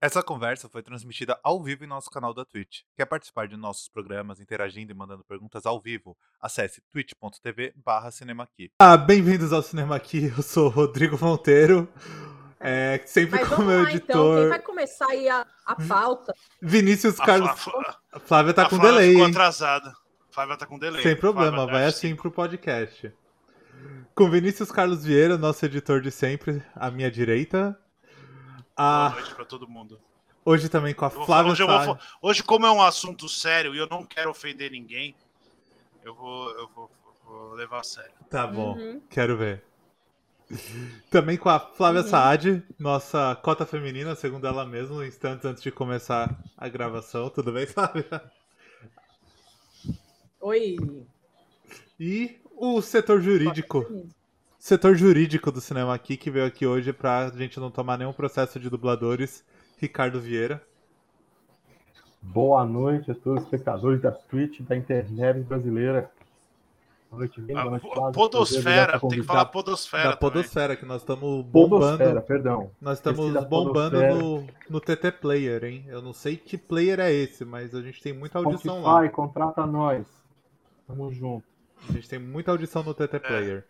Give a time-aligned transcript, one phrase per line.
[0.00, 2.80] Essa conversa foi transmitida ao vivo em nosso canal da Twitch.
[2.94, 6.14] Quer participar de nossos programas interagindo e mandando perguntas ao vivo?
[6.38, 8.70] Acesse twitch.tv barra cinemaqui.
[8.78, 10.30] Ah, bem-vindos ao Cinema Aqui.
[10.36, 11.88] Eu sou o Rodrigo Monteiro.
[12.60, 14.22] É, sempre Mas como vamos meu lá, então.
[14.22, 14.48] Quem editor.
[14.50, 16.34] vai começar aí a, a pauta?
[16.60, 17.58] Vinícius A Carlos.
[17.58, 19.30] Flá- A Flávia tá a com Flávia delay, ficou hein?
[19.30, 19.94] atrasada.
[20.30, 21.02] Flávia tá com delay.
[21.02, 22.16] Sem problema, Flávia, vai assim sim.
[22.16, 23.10] pro podcast.
[24.14, 27.78] Com Vinícius Carlos Vieira, nosso editor de sempre, à minha direita.
[28.76, 29.10] Boa A...
[29.10, 29.98] noite pra todo mundo.
[30.44, 33.78] Hoje também com a Flávia hoje, eu vou hoje, como é um assunto sério e
[33.78, 35.14] eu não quero ofender ninguém,
[36.04, 36.90] eu vou, eu vou,
[37.24, 38.12] vou levar a sério.
[38.30, 39.00] Tá bom, Uhum.
[39.10, 39.62] quero ver.
[41.10, 42.08] Também com a Flávia Uhum.
[42.08, 47.28] Saad, nossa cota feminina, segundo ela mesma, instantes antes de começar a gravação.
[47.30, 48.22] Tudo bem, Flávia?
[50.40, 50.76] Oi.
[51.98, 53.84] E o setor jurídico,
[54.66, 58.58] setor jurídico do cinema aqui, que veio aqui hoje pra gente não tomar nenhum processo
[58.58, 59.44] de dubladores,
[59.78, 60.60] Ricardo Vieira.
[62.20, 66.10] Boa noite a todos os espectadores da Twitch, da internet brasileira.
[67.08, 67.52] Boa noite, Vini.
[67.52, 68.12] Boa A noite, Flávio.
[68.12, 70.02] podosfera, tem que falar podosfera.
[70.02, 70.32] da também.
[70.32, 71.98] Podosfera, que nós estamos bombando.
[71.98, 72.70] Podosfera, perdão.
[72.80, 75.84] Nós estamos bombando no, no TT Player, hein?
[75.86, 78.94] Eu não sei que player é esse, mas a gente tem muita audição lá.
[78.94, 80.04] Spotify, contrata nós.
[80.88, 81.46] Tamo junto.
[81.88, 83.64] A gente tem muita audição no TT Player.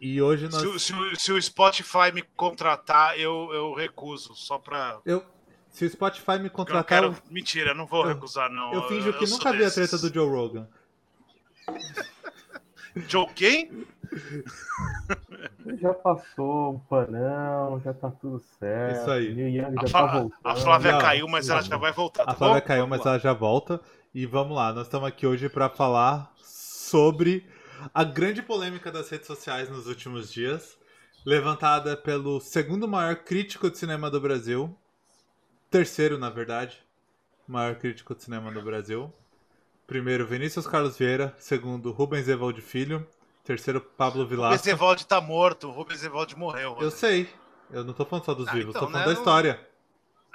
[0.00, 0.60] E hoje nós.
[0.62, 4.34] Se, o- se se o Spotify me contratar, eu, eu recuso.
[4.34, 4.98] Só pra.
[5.04, 5.22] Eu,
[5.68, 7.06] se o Spotify me porque Eu não contratar, quero...
[7.08, 8.72] eu, Mentira, não vou eu- recusar, não.
[8.72, 10.66] eu finjo que nunca vi a treta do Joe Rogan.
[13.08, 13.86] Joe quem?
[15.80, 19.00] Já passou um panão, já tá tudo certo.
[19.02, 19.32] Isso aí.
[19.34, 20.32] Neil Young já A, tá Flá- voltando.
[20.42, 22.22] a Flávia Não, caiu, mas ela já vai voltar.
[22.24, 22.66] A tá Flávia bom?
[22.66, 23.12] caiu, Vamos mas lá.
[23.12, 23.80] ela já volta.
[24.12, 27.46] E vamos lá, nós estamos aqui hoje para falar sobre
[27.94, 30.78] a grande polêmica das redes sociais nos últimos dias,
[31.24, 34.76] levantada pelo segundo maior crítico de cinema do Brasil,
[35.70, 36.82] terceiro, na verdade,
[37.46, 39.12] maior crítico de cinema do Brasil.
[39.86, 41.34] Primeiro, Vinícius Carlos Vieira.
[41.38, 43.06] Segundo, Rubens Evaldo Filho.
[43.42, 44.70] Terceiro, Pablo Rubens Vilaça.
[44.70, 46.76] Evaldi tá morto, o Rubens Evaldi morreu.
[46.80, 47.28] Eu sei.
[47.70, 49.68] Eu não tô falando só dos Ah, vivos, então, tô falando né, da história.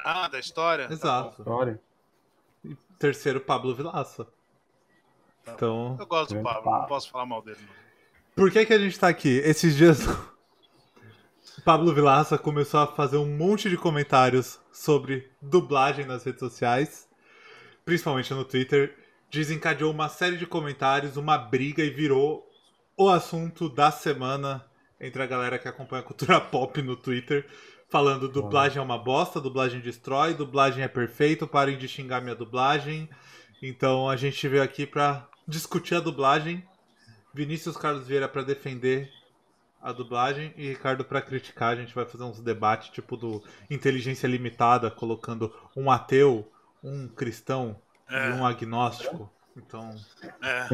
[0.03, 0.87] Ah, da história?
[0.87, 1.41] Tá Exato.
[1.41, 1.81] História.
[2.65, 4.27] E terceiro, Pablo Vilaça.
[5.45, 5.53] Tá.
[5.53, 7.59] Então, Eu gosto do Pablo, não posso falar mal dele.
[7.61, 7.73] não.
[8.35, 9.37] por que que a gente tá aqui?
[9.45, 9.99] Esses dias,
[11.63, 17.07] Pablo Vilaça começou a fazer um monte de comentários sobre dublagem nas redes sociais,
[17.85, 18.97] principalmente no Twitter.
[19.29, 22.47] Desencadeou uma série de comentários, uma briga e virou
[22.97, 24.65] o assunto da semana
[24.99, 27.45] entre a galera que acompanha a cultura pop no Twitter,
[27.89, 33.09] falando dublagem é uma bosta, dublagem destrói, dublagem é perfeito, parem de xingar minha dublagem.
[33.61, 36.63] Então a gente veio aqui pra discutir a dublagem.
[37.33, 39.11] Vinícius Carlos Vieira pra defender
[39.81, 41.73] a dublagem e Ricardo pra criticar.
[41.73, 46.49] A gente vai fazer uns debates tipo do inteligência limitada, colocando um ateu,
[46.83, 47.79] um cristão
[48.09, 48.29] É.
[48.29, 49.29] e um agnóstico.
[49.57, 49.95] Então,
[50.41, 50.67] É.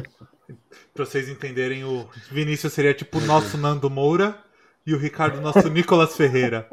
[0.93, 4.41] pra vocês entenderem, o Vinícius seria tipo o nosso Nando Moura
[4.85, 6.67] e o Ricardo nosso Nicolas Ferreira.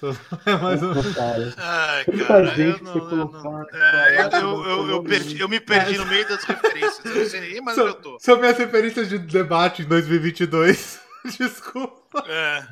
[0.46, 0.80] É mais.
[1.14, 5.04] Cara, Ai, Muita cara, gente eu, não, eu, não, é, eu, eu, eu, eu falou
[5.04, 7.04] perdi, eu me perdi no meio das referências.
[7.04, 8.18] Eu não sei nem mais onde eu tô.
[8.20, 11.00] São, minhas referências de debate em 2022.
[11.38, 12.24] Desculpa.
[12.28, 12.66] É.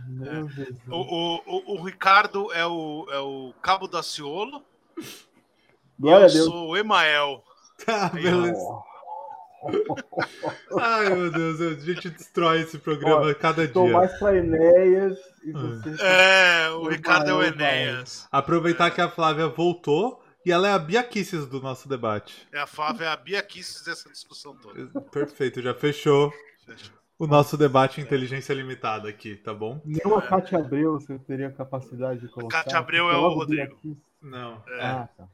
[0.55, 0.77] Jesus.
[0.89, 4.63] O, o, o, Ricardo é o, é o Cabo Daciolo
[4.99, 5.05] e
[5.99, 6.45] Glória eu a Deus.
[6.45, 7.43] sou o Emael.
[7.85, 8.83] Tá, beleza.
[10.79, 13.93] Ai, meu Deus, a gente destrói esse programa Ó, cada dia.
[13.93, 15.81] mais pra Enéas e Hum.
[15.81, 16.03] você.
[16.03, 18.27] É, o Ricardo é o Enéas.
[18.31, 22.47] Aproveitar que a Flávia voltou e ela é a Bia Kisses do nosso debate.
[22.53, 25.01] É a Flávia, é a Bia Kisses dessa discussão toda.
[25.03, 26.33] Perfeito, já fechou
[27.19, 29.81] o nosso debate em inteligência limitada aqui, tá bom?
[29.85, 32.65] Nem a Cátia Abreu você teria capacidade de colocar.
[32.65, 33.79] Cátia Abreu é o Rodrigo.
[34.21, 34.63] Não.
[34.69, 34.85] É.
[34.85, 35.25] Ah, tá.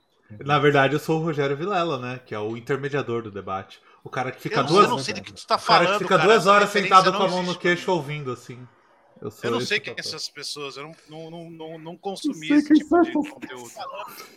[0.45, 2.21] Na verdade, eu sou o Rogério Vilela, né?
[2.27, 3.81] Que é o intermediador do debate.
[4.05, 5.59] O cara que fica eu, não, duas, eu não sei do que tu tá o
[5.59, 5.99] cara falando.
[5.99, 8.59] que fica cara, duas horas sentado com a mão no queixo ouvindo, assim.
[9.21, 12.53] Eu, sou Eu não sei quem são essas pessoas, eu não, não, não, não, consumi
[12.53, 13.71] esse tipo de conteúdo.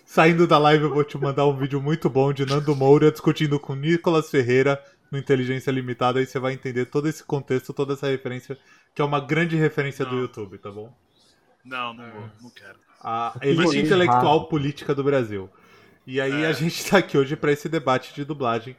[0.06, 3.60] Saindo da live, eu vou te mandar um vídeo muito bom de Nando Moura discutindo
[3.60, 6.19] com Nicolas Ferreira no Inteligência Limitada.
[6.19, 8.57] Aí você vai entender todo esse contexto, toda essa referência,
[8.96, 10.18] que é uma grande referência do.
[10.18, 10.92] YouTube, tá bom?
[11.64, 12.80] Não, não vou, não quero.
[13.04, 14.48] A elite intelectual errado.
[14.48, 15.50] política do Brasil.
[16.07, 16.48] E aí É.
[16.48, 18.75] a gente tá aqui hoje pra esse debate de dublagem.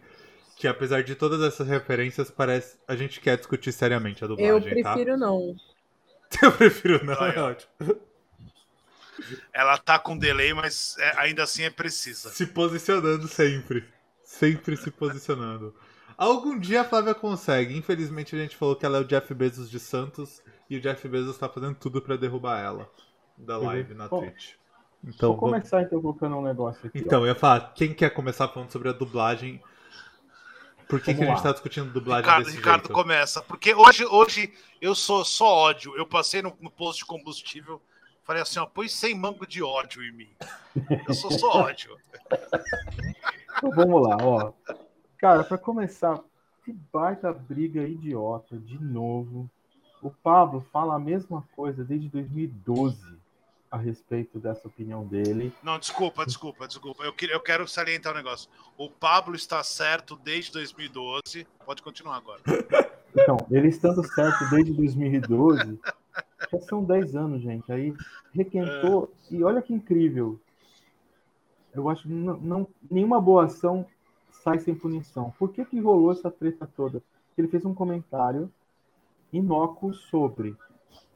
[0.56, 4.82] Que apesar de todas essas referências, parece a gente quer discutir seriamente a dublagem, Eu
[4.82, 4.92] tá?
[4.92, 5.56] prefiro não.
[6.42, 7.50] Eu prefiro não, é ó.
[7.50, 7.70] ótimo.
[9.52, 12.30] Ela tá com delay, mas é- ainda assim é precisa.
[12.30, 13.84] Se posicionando sempre.
[14.24, 15.74] Sempre se posicionando.
[16.16, 17.76] Algum dia a Flávia consegue.
[17.76, 21.06] Infelizmente a gente falou que ela é o Jeff Bezos de Santos e o Jeff
[21.08, 22.88] Bezos tá fazendo tudo pra derrubar ela
[23.36, 24.52] da live na Bom, Twitch.
[25.04, 26.98] Então, Vou começar então colocando um negócio aqui.
[26.98, 29.60] então eu ia falar, quem quer começar falando sobre a dublagem?
[30.88, 31.42] Por que, que a gente lá.
[31.42, 32.92] tá discutindo dublagem Ricardo, desse Ricardo jeito?
[32.92, 33.42] começa.
[33.42, 35.96] Porque hoje, hoje eu sou só ódio.
[35.96, 37.80] Eu passei no, no posto de combustível,
[38.24, 40.30] falei assim, ó, põe 100 mango de ódio em mim.
[41.06, 41.96] Eu sou só ódio.
[43.56, 44.52] Então vamos lá, ó.
[45.18, 46.18] Cara, pra começar,
[46.64, 49.48] que baita briga idiota, de novo.
[50.02, 53.21] O Pablo fala a mesma coisa desde 2012
[53.72, 55.50] a respeito dessa opinião dele.
[55.62, 57.02] Não, desculpa, desculpa, desculpa.
[57.04, 58.50] Eu, eu quero salientar um negócio.
[58.76, 61.46] O Pablo está certo desde 2012.
[61.64, 62.40] Pode continuar agora.
[63.14, 65.78] Então, ele estando certo desde 2012,
[66.50, 67.70] já são 10 anos, gente.
[67.70, 67.94] Aí
[68.32, 70.40] requentou, e olha que incrível.
[71.74, 73.84] Eu acho que não, não- nenhuma boa ação
[74.42, 75.30] sai sem punição.
[75.38, 77.02] Por que, que rolou essa treta toda?
[77.36, 78.50] Ele fez um comentário
[79.30, 80.56] inócuo sobre,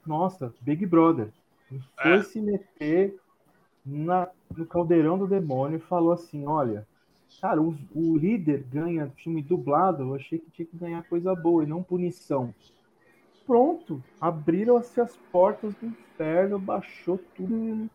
[0.05, 1.33] nossa, Big Brother.
[1.71, 2.23] E Foi É.
[2.23, 3.19] se meter
[3.85, 6.87] na, no caldeirão do demônio e falou assim: olha,
[7.41, 11.63] cara, o, o líder ganha filme dublado, eu achei que tinha que ganhar coisa boa
[11.63, 12.53] e não punição.
[13.45, 17.89] Pronto, abriram-se as portas do inferno, baixou tudo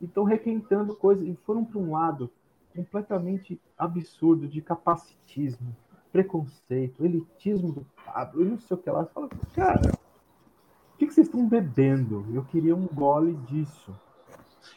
[0.00, 1.26] e estão requentando coisas.
[1.26, 2.30] E foram para um lado
[2.76, 5.74] completamente absurdo de capacitismo,
[6.12, 9.06] preconceito, elitismo do Pablo, e não sei o que lá.
[9.06, 9.80] Fala, cara,
[10.98, 12.26] que, que vocês estão bebendo?
[12.34, 13.94] Eu queria um gole disso.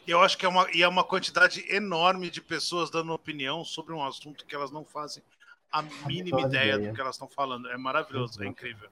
[0.06, 3.64] E eu acho que é uma, e é uma quantidade enorme de pessoas dando opinião
[3.64, 5.22] sobre um assunto que elas não fazem
[5.70, 6.88] a mínima ideia, ideia.
[6.90, 7.68] do que elas estão falando.
[7.68, 8.50] É maravilhoso, é Exato.
[8.50, 8.88] incrível.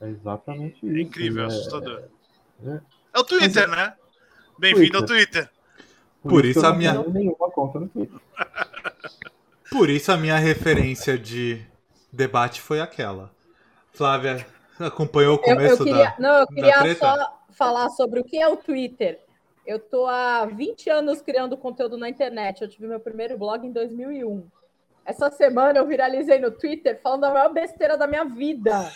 [0.00, 0.96] É exatamente isso.
[0.96, 2.02] É incrível, é É- assustador.
[2.64, 2.80] é.
[3.14, 3.94] É o Twitter, né?
[4.58, 5.50] Bem-vindo ao Twitter.
[6.22, 8.20] Por isso que eu a não minha- tenho nenhuma conta no Twitter.
[9.70, 11.64] Por isso a minha referência de
[12.12, 13.30] debate foi aquela.
[13.92, 14.46] Flávia
[14.86, 16.16] acompanhou o Eu, começo eu queria, da.
[16.18, 19.20] não, eu queria só falar sobre o que é o Twitter.
[19.66, 22.62] Eu tô há 20 anos criando conteúdo na internet.
[22.62, 24.48] Eu tive meu primeiro blog em 2001.
[25.04, 28.90] Essa semana eu viralizei no Twitter falando a maior besteira da minha vida.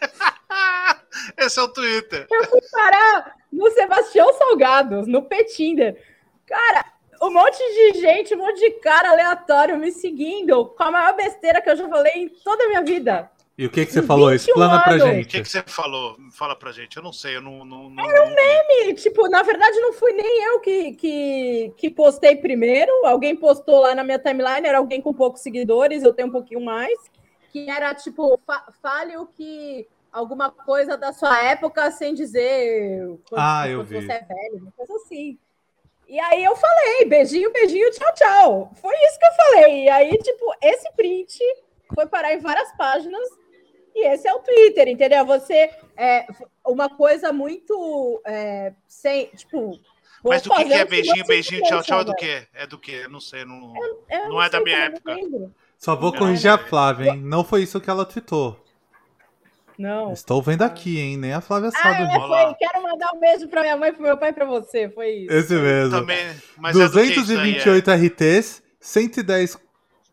[1.36, 2.26] Esse é o Twitter.
[2.70, 6.02] parar no Sebastião Salgados, no Petinder.
[6.46, 6.84] Cara,
[7.22, 11.60] um monte de gente, um monte de cara aleatório me seguindo com a maior besteira
[11.60, 13.30] que eu já falei em toda a minha vida.
[13.58, 14.28] E o que, que você falou?
[14.28, 15.04] 21 Explana pra anos.
[15.04, 15.42] O que, gente.
[15.42, 16.16] que você falou?
[16.32, 16.94] Fala pra gente.
[16.96, 17.64] Eu não sei, eu não.
[17.64, 18.34] não, não Era um
[18.88, 22.92] E, tipo, na verdade, não fui nem eu que, que, que postei primeiro.
[23.06, 26.60] Alguém postou lá na minha timeline, era alguém com poucos seguidores, eu tenho um pouquinho
[26.62, 26.98] mais.
[27.50, 29.88] Que era tipo, fa- fale o que.
[30.12, 34.00] Alguma coisa da sua época sem dizer quanto, Ah, eu vi.
[34.00, 35.38] você é velho, uma coisa assim.
[36.08, 38.72] E aí eu falei, beijinho, beijinho, tchau, tchau.
[38.80, 39.84] Foi isso que eu falei.
[39.84, 41.38] E aí, tipo, esse print
[41.94, 43.28] foi parar em várias páginas.
[43.98, 45.24] E esse é o Twitter, entendeu?
[45.24, 46.26] Você é
[46.66, 49.80] uma coisa muito é, sem, tipo.
[50.22, 52.00] Mas do que, que é o beijinho, beijinho, tchau, tchau?
[52.00, 52.46] É do quê?
[52.52, 53.00] É do quê?
[53.04, 53.46] Eu não sei.
[53.46, 53.72] Não...
[53.72, 53.98] velho.
[54.10, 55.14] Eu Não é da sei minha como eu época.
[55.14, 55.54] lembro.
[55.78, 56.64] Só vou Não, corrigir a não.
[56.64, 57.22] Flávia, hein?
[57.22, 58.62] Não foi isso que ela tweetou.
[59.78, 60.12] Não.
[60.12, 61.16] Estou vendo aqui, hein?
[61.16, 62.02] Nem a Flávia sabe.
[62.02, 62.08] Ah.
[62.18, 62.46] Olha lá.
[62.46, 62.54] foi.
[62.54, 64.90] Quero mandar um beijo pra minha mãe, pro meu pai e pra você.
[64.90, 65.32] Foi isso.
[65.32, 66.00] Esse mesmo.
[66.00, 66.36] Também.
[66.58, 67.54] Mas é do que isso aí?
[67.62, 69.56] 228 RTs, 110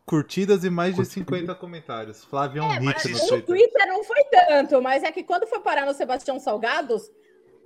[0.06, 2.24] curtidas e mais de 50 comentários.
[2.24, 3.44] Flávia é um hit mas no Twitter.
[3.44, 7.10] Twitter não foi tanto, mas é que quando foi parar no Sebastião Salgados,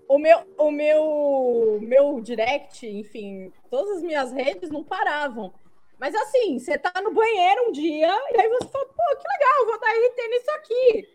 [0.09, 5.53] o meu, o meu, meu direct, enfim, todas as minhas redes não paravam.
[5.99, 9.67] Mas assim, você tá no banheiro um dia e aí você fala, pô, que legal,
[9.67, 11.09] vou dar RT nisso aqui.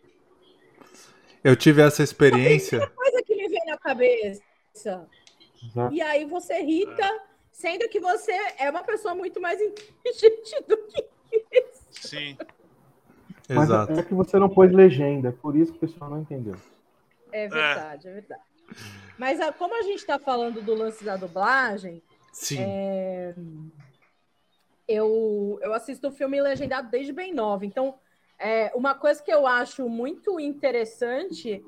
[1.43, 2.87] Eu tive essa experiência.
[2.87, 4.41] Coisa que me vem na cabeça.
[4.75, 5.09] Exato.
[5.91, 7.09] E aí você irrita,
[7.51, 11.12] sendo que você é uma pessoa muito mais inteligente do que
[11.91, 12.37] Sim.
[13.49, 13.93] Mas Exato.
[13.93, 16.55] é que você não pôs legenda, por isso que o pessoal não entendeu.
[17.31, 18.41] É verdade, é, verdade.
[19.17, 22.59] Mas ah, como a gente está falando do lance da dublagem, Sim.
[22.59, 23.35] é,
[24.87, 27.65] eu, eu assisto filme legendado desde bem nova.
[27.65, 27.95] Então,
[28.39, 31.63] é, uma coisa que eu acho muito interessante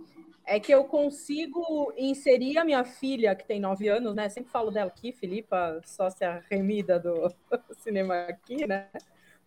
[0.46, 4.30] é que eu consigo inserir a minha filha, que tem nove anos, né?
[4.30, 7.34] Sempre falo dela aqui, Filipa, sócia remida do
[7.82, 8.90] cinema aqui, né?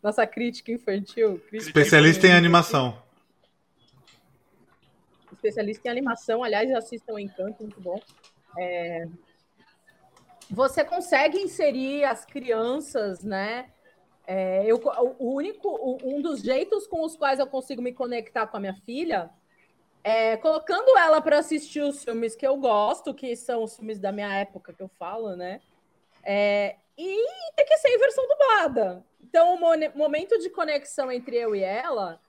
[0.02, 1.38] Nossa crítica infantil.
[1.48, 2.38] crítica Especialista em infantil.
[2.38, 3.02] animação.
[5.32, 8.00] especialista em animação, aliás, assistam Encanto, muito bom.
[8.58, 9.06] É,
[10.50, 13.70] Você consegue inserir as crianças, né?
[14.26, 14.80] É, eu,
[15.18, 18.74] o único, um dos jeitos com os quais eu consigo me conectar com a minha
[18.74, 19.30] filha
[20.04, 24.12] é colocando ela para assistir os filmes que eu gosto, que são os filmes da
[24.12, 25.60] minha época que eu falo, né?
[26.22, 29.04] É, e tem que ser em versão dublada.
[29.22, 32.20] Então, o mo- momento de conexão entre eu e ela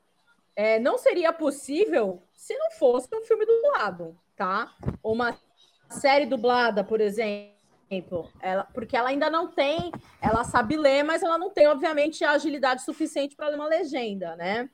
[0.55, 4.75] é, não seria possível se não fosse um filme dublado, tá?
[5.03, 5.37] Uma
[5.89, 8.29] série dublada, por exemplo.
[8.39, 12.31] ela, porque ela ainda não tem, ela sabe ler, mas ela não tem, obviamente, a
[12.31, 14.69] agilidade suficiente para ler uma legenda, né?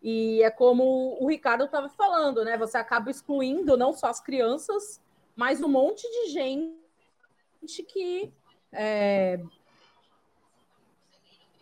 [0.00, 2.56] E é como o Ricardo estava falando, né?
[2.58, 5.00] Você acaba excluindo não só as crianças,
[5.34, 8.32] mas um monte de gente que
[8.74, 9.40] é,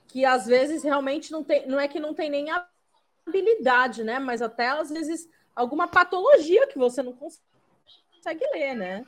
[0.08, 2.46] que às vezes realmente não tem, não é que não tem nem
[3.26, 4.18] habilidade, né?
[4.18, 9.06] Mas até às vezes alguma patologia que você não consegue ler, né?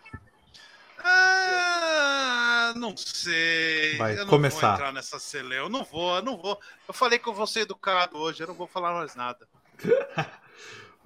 [1.06, 3.96] Ah, não sei.
[3.98, 4.60] Vai eu não começar.
[4.68, 5.66] vou entrar nessa celeuma.
[5.66, 6.58] Eu não vou, eu não vou.
[6.88, 9.46] Eu falei que eu vou ser educado hoje, eu não vou falar mais nada.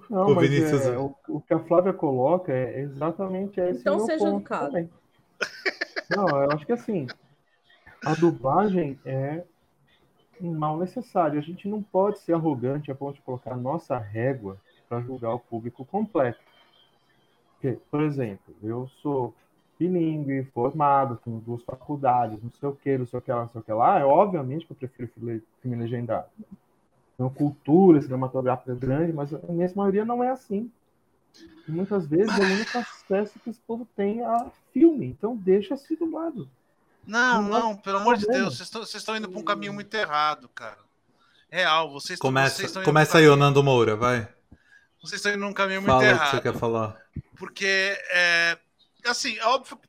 [0.09, 3.97] Não, Ô, mas Vinícius, é, o, o que a Flávia coloca é exatamente esse Então
[3.97, 4.65] meu seja ponto educado.
[4.67, 4.89] também.
[6.09, 7.07] Não, eu acho que assim,
[8.05, 9.43] a dublagem é
[10.41, 11.37] um mal necessário.
[11.37, 15.39] A gente não pode ser arrogante a ponto de colocar nossa régua para julgar o
[15.39, 16.39] público completo.
[17.53, 19.33] Porque, por exemplo, eu sou
[19.77, 23.49] bilíngue, formado, tenho duas faculdades, não sei o que, não sei o que lá, não
[23.49, 23.99] sei o que lá.
[23.99, 26.27] É obviamente que eu prefiro filme legendado.
[27.17, 30.71] Tenho cultura cinematográfica grande, mas a imensa maioria não é assim.
[31.67, 35.05] E muitas vezes é o único acesso que esse povo tem a filme.
[35.05, 36.49] Então deixa se dublado.
[37.05, 38.25] Não, Não, não, pelo amor de.
[38.27, 40.77] Deus, vocês estão, indo para um caminho muito errado, cara.
[41.49, 44.27] Real, vocês estão, vocês Começa, começa um aí, Nando Moura, vai.
[45.01, 46.31] Vocês estão indo num caminho muito Fala o que errado.
[46.31, 47.01] você quer falar.
[47.35, 48.57] Porque, é,
[49.05, 49.79] assim, é óbvio,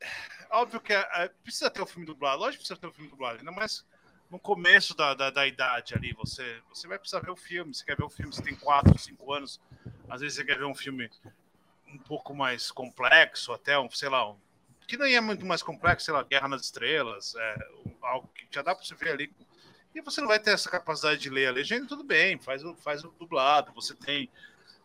[0.00, 2.38] é óbvio que é, é, precisa ter o filme dublado.
[2.38, 3.84] Lógico que precisa ter o filme dublado, ainda mais
[4.30, 6.14] no começo da, da, da idade ali.
[6.14, 7.74] Você, você vai precisar ver o filme.
[7.74, 9.60] Você quer ver o filme, você tem 4, 5 anos.
[10.08, 11.10] Às vezes você quer ver um filme
[11.88, 14.36] um pouco mais complexo, até um, sei lá, um,
[14.86, 17.68] que nem é muito mais complexo, sei lá, Guerra nas Estrelas, é,
[18.02, 19.32] algo que já dá para você ver ali.
[19.94, 22.74] E você não vai ter essa capacidade de ler a legenda, tudo bem, faz o,
[22.76, 23.72] faz o dublado.
[23.72, 24.28] Você tem,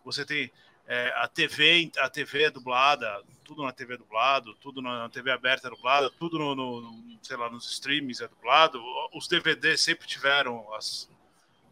[0.05, 0.49] você tem
[0.87, 5.29] é, a TV, a TV é dublada, tudo na TV é dublado, tudo na TV
[5.31, 8.81] aberta é dublado, tudo no, no- no- sei lá, nos streams é dublado.
[9.13, 11.09] Os DVDs sempre tiveram as,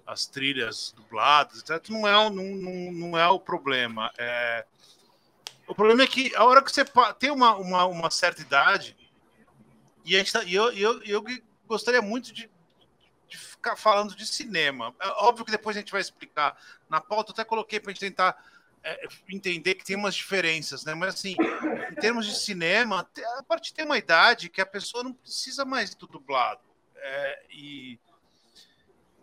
[0.10, 1.88] as trilhas dubladas, etc.
[1.90, 4.12] Não é, não, não, não é o problema.
[4.18, 4.66] É,
[5.68, 6.84] o problema é que a hora que você
[7.20, 8.98] tem uma, uma, uma certa idade,
[10.04, 11.24] e a gente tá, eu, eu, eu
[11.68, 12.50] gostaria muito de,
[13.28, 14.96] de ficar falando de cinema.
[15.00, 16.60] É óbvio que depois a gente vai explicar.
[16.90, 18.44] Na pauta eu até coloquei para a gente tentar
[18.84, 20.96] é, entender que tem umas diferenças, né?
[20.96, 21.36] Mas assim,
[21.92, 25.94] em termos de cinema, a partir de uma idade que a pessoa não precisa mais
[25.94, 26.62] do dublado.
[26.96, 28.00] É, e,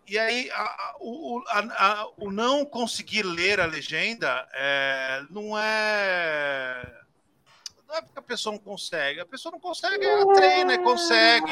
[0.07, 6.93] e aí a- a- o, a- o não conseguir ler a legenda é, não é.
[7.87, 9.19] Não é porque a pessoa não consegue.
[9.21, 11.51] A pessoa não consegue, ela treina e consegue.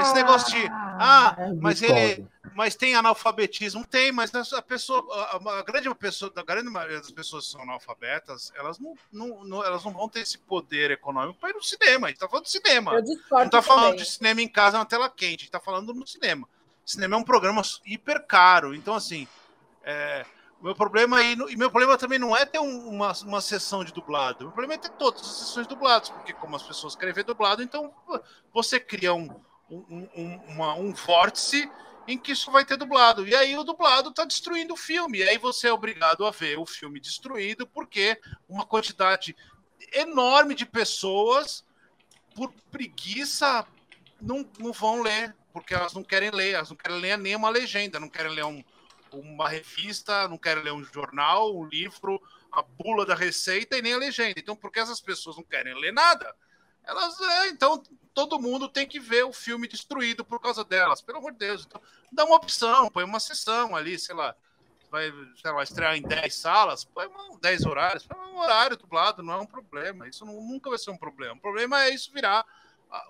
[0.00, 0.68] Esse negócio de.
[0.70, 3.84] Ah, É mas ele, mas tem analfabetismo?
[3.86, 8.52] Tem, mas a pessoa, a, grande pessoa, a grande maioria das pessoas que são analfabetas,
[8.56, 12.08] elas não, não, não- elas não vão ter esse poder econômico para ir no cinema.
[12.08, 12.92] A gente tá falando de cinema.
[13.30, 13.96] Não tá falando também.
[13.96, 16.46] de cinema em casa na tela quente, a gente tá falando no cinema.
[16.88, 19.28] Cinema é um programa hiper caro, então assim,
[19.84, 20.24] é,
[20.62, 23.92] meu problema aí, e meu problema também não é ter um- uma, uma sessão de
[23.92, 27.24] dublado, meu problema é ter todas as sessões dubladas, porque como as pessoas querem ver
[27.24, 27.92] dublado, então
[28.54, 29.28] você cria um,
[29.70, 31.70] um, um, uma- um vórtice
[32.06, 33.28] em que isso vai ter dublado.
[33.28, 35.18] E aí o dublado está destruindo o filme.
[35.18, 38.18] E aí você é obrigado a ver o filme destruído porque
[38.48, 39.36] uma quantidade
[39.92, 41.62] enorme de pessoas,
[42.34, 43.66] por preguiça,
[44.22, 47.98] não, não vão ler, porque elas não querem ler, elas não querem ler nenhuma legenda,
[48.00, 48.62] não querem ler um-
[49.12, 52.20] uma revista, não querem ler um jornal, um livro,
[52.52, 54.34] a bula da receita e nem a legenda.
[54.38, 56.34] Então, porque essas pessoas não querem ler nada,
[56.84, 57.82] elas, é, então,
[58.14, 61.64] todo mundo tem que ver o filme destruído por causa delas, pelo amor de Deus.
[61.66, 64.34] Então, dá uma opção, põe uma sessão ali, sei lá,
[64.90, 69.22] vai sei lá, estrear em 10 salas, põe uma, 10 horários, põe um horário dublado,
[69.22, 70.08] não é um problema.
[70.08, 71.34] Isso não- nunca vai ser um problema.
[71.34, 72.44] O problema é isso virar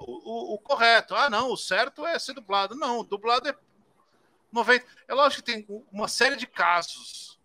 [0.01, 1.15] o, o- o correto.
[1.15, 2.75] Ah, não, o certo é ser dublado.
[2.75, 3.55] Não, dublado é
[4.53, 4.85] 90.
[5.07, 7.39] É lógico que tem uma série de casos,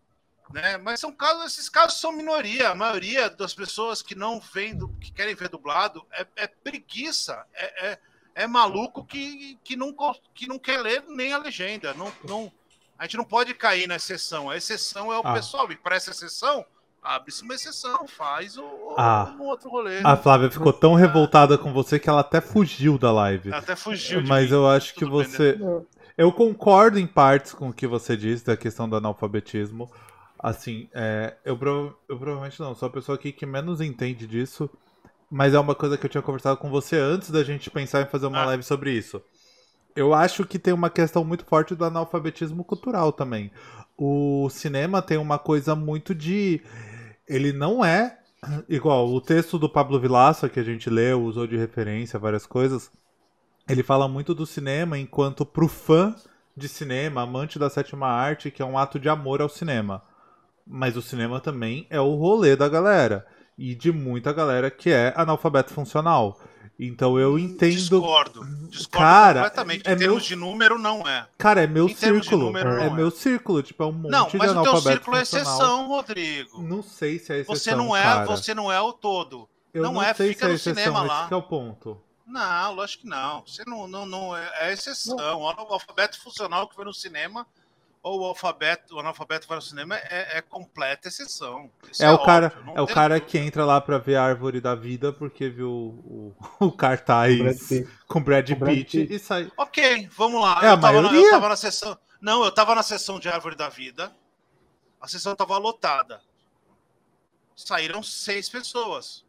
[0.52, 0.78] né?
[0.78, 2.70] Mas são casos, esses casos são minoria.
[2.70, 7.88] A maioria das pessoas que não vêm, que querem ver dublado, é, é preguiça, é,
[7.92, 8.00] é,
[8.36, 9.94] é maluco que, que, não,
[10.34, 11.94] que não quer ler nem a legenda.
[11.94, 12.52] Não, não,
[12.98, 14.50] a gente não pode cair na exceção.
[14.50, 15.34] A exceção é o Ah.
[15.34, 15.72] pessoal.
[15.72, 16.66] E para essa exceção,
[17.04, 18.64] abre-se uma exceção, faz o,
[18.98, 19.36] Ah.
[19.40, 20.00] um outro rolê.
[20.04, 23.54] A Flávia ficou tão revoltada com você que ela até fugiu da live.
[23.54, 24.56] Até fugiu de Mas mim.
[24.56, 25.24] eu acho que bem, né?
[25.26, 25.60] você.
[26.18, 29.92] Eu concordo em partes com o que você disse da questão do analfabetismo.
[30.40, 34.70] Assim, é, eu, prova- eu provavelmente não, sou a pessoa aqui que menos entende disso.
[35.32, 38.06] Mas é uma coisa que eu tinha conversado com você antes da gente pensar em
[38.06, 38.46] fazer uma Ah.
[38.46, 39.20] live sobre isso.
[39.96, 43.52] Eu acho que tem uma questão muito forte do analfabetismo cultural também.
[43.98, 46.62] O cinema tem uma coisa muito de.
[47.28, 48.20] Ele não é
[48.68, 52.92] igual o texto do Pablo Vilaça que a gente leu, usou de referência várias coisas.
[53.68, 56.16] Ele fala muito do cinema enquanto pro fã
[56.56, 60.04] de cinema, amante da sétima arte, que é um ato de amor ao cinema.
[60.66, 63.26] Mas o cinema também é o rolê da galera
[63.58, 66.40] e de muita galera que é analfabeto funcional.
[66.80, 67.72] Então eu entendo.
[67.72, 68.44] Discordo.
[68.68, 69.88] Discordo Cara, completamente.
[69.88, 71.28] é em termos meu- de número, não é.
[71.38, 72.46] Cara, é meu Em círculo.
[72.46, 72.90] número, é não é.
[72.90, 76.62] meu círculo, tipo, é um monte Não, de mas o teu círculo é exceção, Rodrigo.
[76.62, 77.56] Não sei se é exceção.
[77.56, 78.26] Você não é, cara.
[78.26, 79.48] você não é o todo.
[79.74, 81.28] Eu não não, é, sei fica se é no exceção, cinema lá.
[81.28, 82.00] que é o ponto.
[82.26, 83.44] Não, lógico que não.
[83.46, 85.16] Você não, não, não é, é exceção.
[85.18, 87.46] O alfabeto funcional que vai no cinema
[88.04, 91.72] ou o alfabeto, o analfabeto vai no cinema é, é completa exceção.
[91.90, 93.32] Isso É, o cara, óbvio, é o cara dúvida.
[93.32, 97.36] que entra lá pra ver a árvore da vida porque viu o, o, o cartaz
[97.38, 97.90] Brad Pitt.
[98.08, 99.52] com Brad Com Brad Pitt e sai.
[99.58, 100.60] Ok, vamos lá.
[100.62, 101.26] É a eu, tava na, maioria?
[101.26, 101.98] eu tava na sessão.
[102.22, 104.14] Não, eu tava na sessão de Árvore da Vida.
[105.02, 106.22] A sessão tava lotada.
[107.56, 109.26] Saíram seis pessoas.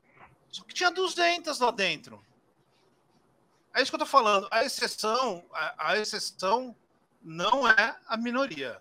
[0.51, 2.25] Só que tinha 200 lá dentro.
[3.75, 4.47] É isso que eu tô falando.
[4.51, 6.75] A exceção, a, a exceção
[7.25, 8.79] não é a minoria.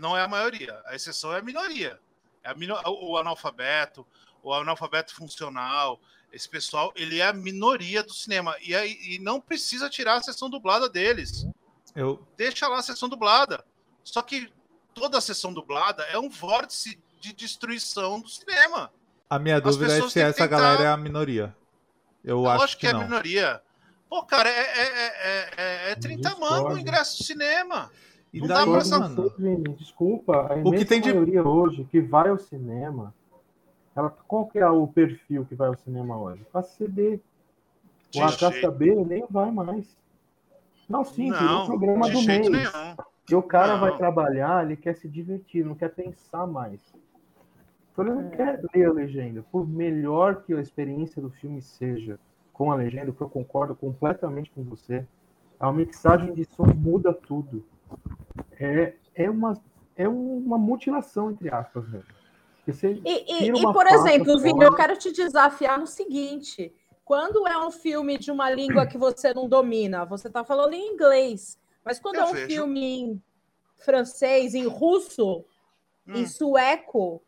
[0.00, 0.80] Não é a maioria.
[0.86, 2.00] A exceção é a minoria.
[2.42, 4.06] É a mino- o analfabeto,
[4.42, 6.00] o analfabeto funcional,
[6.32, 8.56] esse pessoal, ele é a minoria do cinema.
[8.62, 11.46] E, aí, e não precisa tirar a sessão dublada deles.
[11.94, 13.62] Eu, Deixa lá a sessão dublada.
[14.02, 14.50] Só que
[14.94, 18.90] toda a sessão dublada é um vórtice de destruição do cinema.
[19.28, 21.54] a minha As dúvida é se essa tentar- galera é a minoria.
[22.24, 23.62] Eu Eu acho acho que, que, é a minoria.
[24.12, 25.48] Pô, cara, é, é, é,
[25.88, 26.54] é, é 30 Discordo.
[26.54, 27.90] mangos o ingresso do cinema.
[28.30, 29.08] E Não dá pra essa-.
[29.78, 33.14] Desculpa, a O que tem de- maioria hoje que vai ao cinema,
[33.96, 36.44] ela, qual que é o perfil que vai ao cinema hoje?
[36.52, 37.14] Classe CD.
[37.14, 37.20] O
[38.10, 39.96] De a classe jeito- B nem vai mais.
[40.86, 42.70] Não, sim, Não, o programa de do jeito mês.
[42.70, 42.96] nenhum.
[43.30, 43.80] E o cara Não.
[43.80, 46.82] vai trabalhar, ele quer se divertir, não quer pensar mais.
[47.90, 48.36] Então ele não É.
[48.36, 49.42] quer ler a legenda.
[49.50, 52.18] Por melhor que a experiência do filme seja
[52.52, 55.06] com a legenda, que eu concordo completamente com você,
[55.58, 57.64] a mixagem de som muda tudo.
[58.58, 59.60] É, é, uma,
[59.96, 62.06] é uma mutilação, entre aspas, mesmo.
[62.66, 64.64] Você E, e- tira e, por exemplo, Vini, fora.
[64.66, 66.72] eu quero te desafiar no seguinte:
[67.04, 70.92] quando é um filme de uma língua que você não domina, você está falando em
[70.94, 72.46] inglês, mas quando Eu é um vejo.
[72.46, 73.22] filme em
[73.78, 75.44] francês, em russo,
[76.06, 76.26] em Hum.
[76.26, 77.22] sueco,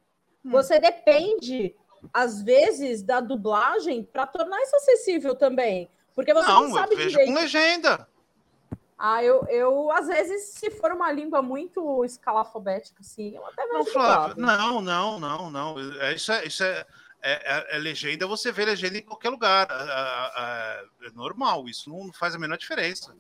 [0.45, 0.51] Hum.
[0.51, 1.75] você depende,
[2.13, 5.89] às vezes, da dublagem para tornar isso acessível também.
[6.15, 7.29] Porque você não, Não, eu sabe vejo direito.
[7.29, 8.09] com legenda.
[8.97, 13.79] Ah, eu, eu, às vezes, se for uma língua muito escalafobética, assim, eu até Não,
[13.83, 14.41] vejo dublado.
[14.41, 15.75] não, não, não, não.
[16.01, 16.87] É, isso é, isso é,
[17.21, 17.33] é,
[17.73, 19.67] é- é legenda, você vê legenda em qualquer lugar.
[19.71, 23.15] É, é- normal, isso não faz a menor diferença.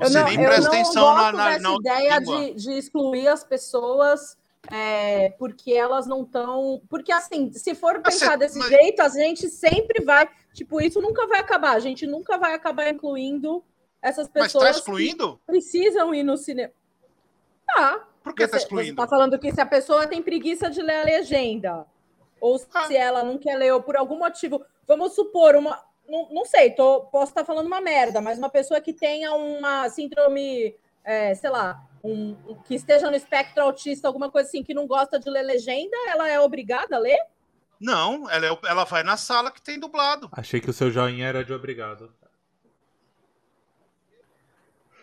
[0.00, 3.28] Eu Você não, nem eu presta não atenção na, na, na ideia de, de excluir
[3.28, 4.38] as pessoas
[4.70, 6.80] é, porque elas não estão.
[6.88, 10.28] Porque, assim, se for Mas pensar você- desse mas- jeito, a gente sempre vai.
[10.54, 11.72] Tipo, isso nunca vai acabar.
[11.74, 13.64] A gente nunca vai acabar incluindo
[14.00, 15.40] essas Mas pessoas tá que excluindo?
[15.46, 16.72] precisam ir no cinema.
[17.66, 18.06] Tá.
[18.22, 18.96] Por que Você, tá você excluindo?
[18.96, 21.86] tá falando que se a pessoa tem preguiça de ler a legenda,
[22.40, 22.86] ou Ah.
[22.86, 25.82] se ela não quer ler, ou por algum motivo, vamos supor, uma.
[26.08, 29.88] Não, não sei, tô, posso estar falando uma merda, mas uma pessoa que tenha uma
[29.88, 34.74] síndrome, é, sei lá, um- um- que esteja no espectro autista, alguma coisa assim, que
[34.74, 37.18] não gosta de ler legenda, ela é obrigada a ler?
[37.80, 40.28] Não, ela, é- ela vai na sala que tem dublado.
[40.32, 42.12] Achei que o seu joinha era de obrigado.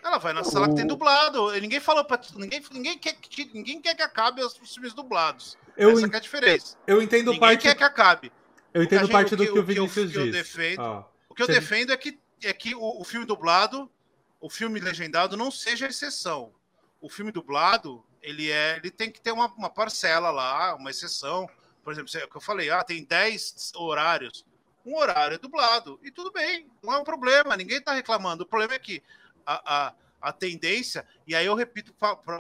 [0.04, 1.54] Ela vai na sala que tem dublado.
[1.56, 2.20] E Ninguém falou pra.
[2.36, 5.58] Ninguém, ninguém, quer, que, ninguém quer que acabe os filmes dublados.
[5.76, 6.78] Eu, Essa en- é a diferença.
[6.88, 8.32] eu entendo Ninguém parte, quer que acabe.
[8.74, 10.32] eu entendo parte do o que o o que eu- Vinícius que eu diz.
[10.34, 13.92] defendo- O que eu defendo é que, é que o, o filme dublado,
[14.40, 16.54] o filme legendado não seja exceção.
[17.02, 21.50] O filme dublado, ele é, ele tem que ter uma, uma parcela lá, uma exceção.
[21.84, 24.46] Por exemplo, é o que eu falei, ah, tem 10 horários.
[24.86, 26.00] Um horário é dublado.
[26.04, 28.44] E tudo bem, não é um problema, ninguém está reclamando.
[28.44, 29.04] O problema é que
[29.46, 31.94] a, a, a tendência, e aí eu repito,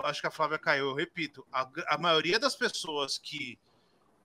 [0.03, 3.57] acho que a Flávia caiu, eu repito, a, a maioria das pessoas que,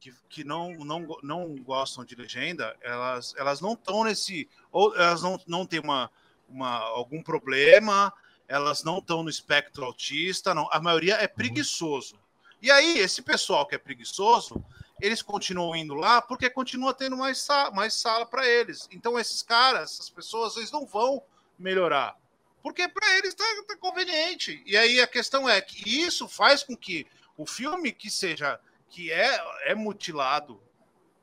[0.01, 4.49] que, que não, não, não gostam de legenda, elas, elas não estão nesse.
[4.71, 6.11] Ou elas não, não têm uma,
[6.55, 8.13] uma, algum problema,
[8.47, 10.69] elas não estão no espectro autista, não.
[10.71, 12.15] A maioria é preguiçoso.
[12.63, 14.65] E aí, esse pessoal que é preguiçoso,
[15.01, 18.89] eles continuam indo lá porque continua tendo mais, sa mais sala para eles.
[18.91, 21.23] Então, esses caras, essas pessoas, eles não vão
[21.59, 22.17] melhorar.
[22.63, 24.63] Porque para eles está tá conveniente.
[24.65, 29.13] E aí a questão é que isso faz com que o filme que seja que
[29.13, 30.63] é, é mutilado,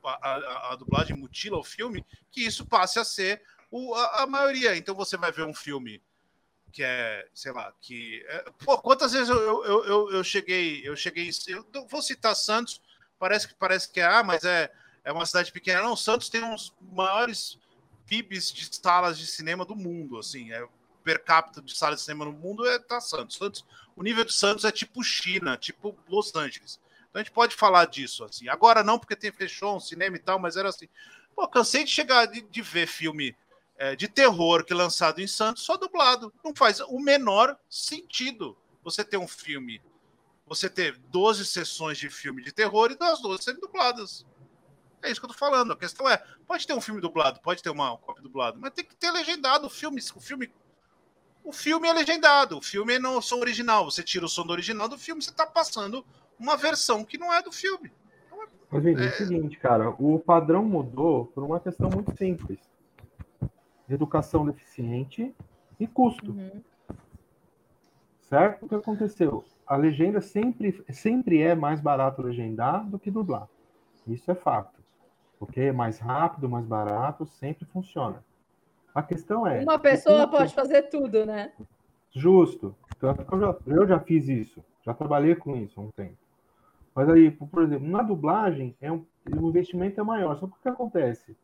[0.04, 3.42] a, a, a dublagem mutila o filme, que isso passe a ser
[3.72, 4.76] o, a, a maioria.
[4.76, 6.02] Então você vai ver um filme
[6.72, 8.24] que é, sei lá, que.
[8.28, 11.30] É, pô, quantas vezes eu, eu, eu, eu cheguei, eu cheguei.
[11.48, 12.82] Eu vou citar Santos,
[13.18, 14.72] parece que parece que é, ah, mas é,
[15.04, 15.82] é uma cidade pequena.
[15.82, 17.58] Não, Santos tem uns maiores
[18.08, 20.68] PIBs de salas de cinema do mundo, assim, é
[21.04, 23.38] per capita de salas de cinema no mundo é tá Santos.
[23.38, 23.66] Santos.
[23.96, 26.80] O nível de Santos é tipo China, tipo Los Angeles.
[27.10, 28.48] Então a gente pode falar disso assim.
[28.48, 30.88] Agora não, porque tem fechou um cinema e tal, mas era assim.
[31.36, 33.36] Pô, cansei de chegar de, de ver filme
[33.82, 36.32] é, de terror que é lançado em Santos só dublado.
[36.46, 39.82] Não faz o menor sentido você ter um filme,
[40.46, 44.24] você ter 12 sessões de filme de terror e das 12 serem dubladas.
[45.02, 45.74] É isso que eu tô falando.
[45.74, 48.86] A questão é, pode ter um filme dublado, pode ter uma cópia dublada, mas tem
[48.86, 50.00] que ter legendado o filme.
[50.16, 50.54] O filme,
[51.44, 52.60] o filme é legendado.
[52.60, 53.86] O filme é não som original.
[53.86, 56.06] Você tira o som do original do filme, você tá passando
[56.38, 57.92] uma versão que não é do filme.
[58.70, 59.06] Mas, gente, é...
[59.06, 62.60] é o seguinte, cara, o padrão mudou por uma questão muito simples.
[63.94, 65.34] Educação deficiente
[65.80, 66.32] e custo.
[66.32, 66.62] Uhum.
[68.22, 68.66] Certo?
[68.66, 69.44] O que aconteceu?
[69.68, 73.48] A legenda sempre, sempre é mais barato legendar do que dublar.
[74.08, 74.80] Isso é fato.
[75.38, 78.24] Porque é mais rápido, mais barato, sempre funciona.
[78.94, 79.62] A questão é.
[79.62, 81.52] Uma pessoa pode fazer tudo, né?
[82.12, 82.76] Justo.
[83.00, 84.64] Tanto que eu já, eu já fiz isso.
[84.84, 86.18] Já trabalhei com isso há um tempo.
[86.94, 90.38] Mas aí, por exemplo, na dublagem, é um, o investimento é maior.
[90.38, 91.36] Só que o que acontece?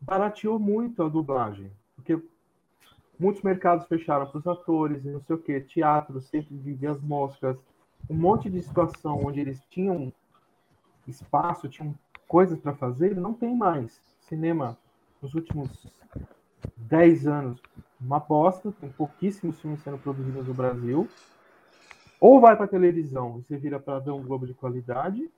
[0.00, 1.70] Barateou muito a dublagem.
[1.96, 2.20] Porque
[3.18, 5.60] muitos mercados fecharam para os atores, não sei o quê.
[5.60, 7.56] Teatro sempre vivia as moscas.
[8.08, 10.12] Um monte de situação onde eles tinham
[11.06, 11.94] espaço, tinham
[12.26, 14.00] coisas para fazer, não tem mais.
[14.20, 14.78] Cinema,
[15.20, 15.86] nos últimos
[16.76, 17.60] 10 anos,
[18.00, 21.08] uma bosta, tem pouquíssimos filmes sendo produzidos no Brasil.
[22.20, 25.30] Ou vai para televisão e você vira para ver um Globo de qualidade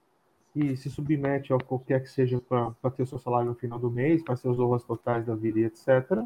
[0.55, 3.91] e se submete a qualquer que seja para ter o seu salário no final do
[3.91, 6.25] mês, para seus honras totais da vida e etc.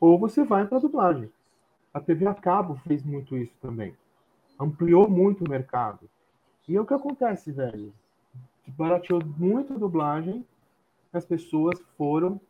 [0.00, 1.30] Ou você vai para dublagem.
[1.92, 3.94] A TV a cabo fez muito isso também.
[4.58, 6.08] Ampliou muito o mercado.
[6.68, 7.92] E é o que acontece, velho
[8.66, 10.46] barateou muito a dublagem,
[11.12, 12.40] as pessoas foram,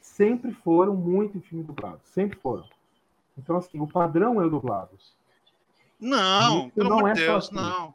[0.00, 2.64] sempre foram muito em filme dublado, sempre foram.
[3.36, 4.96] Então, assim, o padrão é o dublado.
[6.00, 7.94] Não, pelo não amor é Deus, não.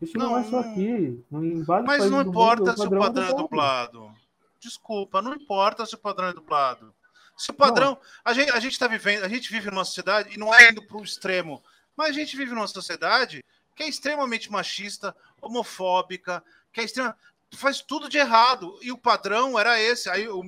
[0.00, 1.24] Isso não, não, é só aqui.
[1.32, 4.12] Em Mas não importa mundo, se o padrão, é, é dublado.
[4.60, 6.94] Desculpa, não importa se o padrão é dublado.
[7.36, 7.98] Se o padrão.
[8.24, 10.82] A gente, a gente tá vivendo, a gente vive numa sociedade, e não é indo
[10.86, 11.62] para o extremo,
[11.96, 17.16] mas a gente vive numa sociedade que é extremamente machista, homofóbica, que é extrema,
[17.52, 18.78] faz tudo de errado.
[18.82, 20.08] E o padrão era esse.
[20.08, 20.42] Aí o,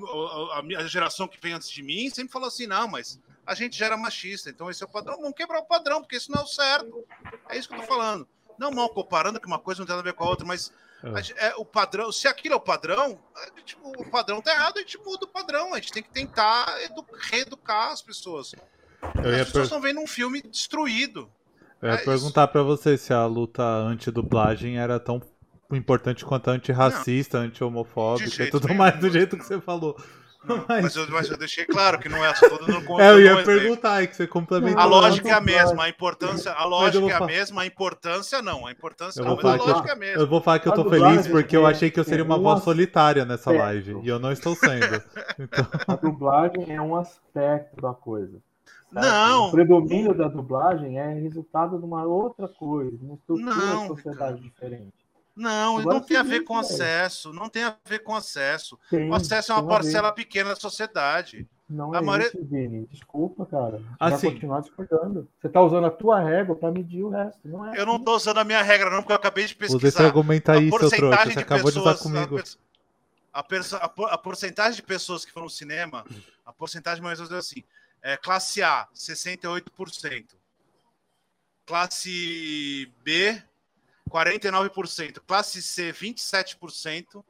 [0.52, 3.76] a, a geração que vem antes de mim sempre falou assim: não, mas a gente
[3.76, 5.16] já era machista, então esse é o padrão.
[5.16, 7.04] Vamos quebrar o padrão, porque isso não é o certo.
[7.48, 8.28] É isso que eu tô falando.
[8.60, 10.70] Não mal comparando que uma coisa não tem nada a ver com a outra, mas
[11.02, 11.48] é.
[11.48, 12.12] é o padrão.
[12.12, 13.18] Se aquilo é o padrão,
[13.56, 15.72] gente, o padrão tá errado, a gente muda o padrão.
[15.72, 18.54] A gente tem que tentar edu, reeducar as pessoas.
[19.24, 19.94] Eu as pessoas estão per...
[19.94, 21.30] vendo um filme destruído.
[21.80, 25.22] Eu ia é perguntar para você se a luta anti-dublagem era tão
[25.72, 29.96] importante quanto antirracista, anti-homofóbica e tudo mais, do jeito que você falou.
[30.42, 30.66] Mas...
[30.68, 33.42] Mas, eu, mas, eu, deixei claro que não é só todo mundo É, eu ia
[33.44, 34.80] perguntar aí que você complementou.
[34.80, 38.66] A lógica é a mesma, a importância, a lógica é a mesma, a importância não,
[38.66, 40.22] a importância não, a lógica é a mesma.
[40.22, 42.62] Eu vou falar que eu tô feliz porque eu achei que eu seria uma voz
[42.62, 44.80] solitária nessa live e eu não estou sendo.
[45.38, 45.66] Então...
[45.86, 48.40] A dublagem é um aspecto da coisa.
[48.92, 49.06] Sabe?
[49.06, 49.48] Não.
[49.48, 53.88] O predomínio da dublagem é resultado de uma outra coisa, de uma estrutura não, de
[53.88, 54.40] sociedade cara.
[54.40, 54.99] diferente.
[55.34, 58.78] Não, Agora não tem a ver com acesso, não tem a ver com acesso.
[58.90, 61.48] Tem, o acesso é uma parcela pequena da sociedade.
[61.70, 62.26] Não a é maioria...
[62.26, 62.86] isso, Vini.
[62.90, 63.80] Desculpa, cara.
[63.98, 65.28] Assim, vai continuar discordando.
[65.40, 67.40] Você está usando a tua régua para medir o resto.
[67.44, 69.90] Não é eu não estou usando a minha regra, não, porque eu acabei de pesquisar.
[69.90, 71.30] Você argumenta aí, seu trouxa.
[71.30, 72.42] Você acabou pessoas, de usar comigo.
[73.32, 76.04] A, a, a, porcentagem de pessoas que foram no cinema,
[76.44, 77.62] a porcentagem mais ou menos assim.
[78.02, 80.24] É, classe A, 68%.
[81.64, 83.40] Classe B,
[84.10, 85.20] 49%.
[85.26, 87.22] Classe C, 27%.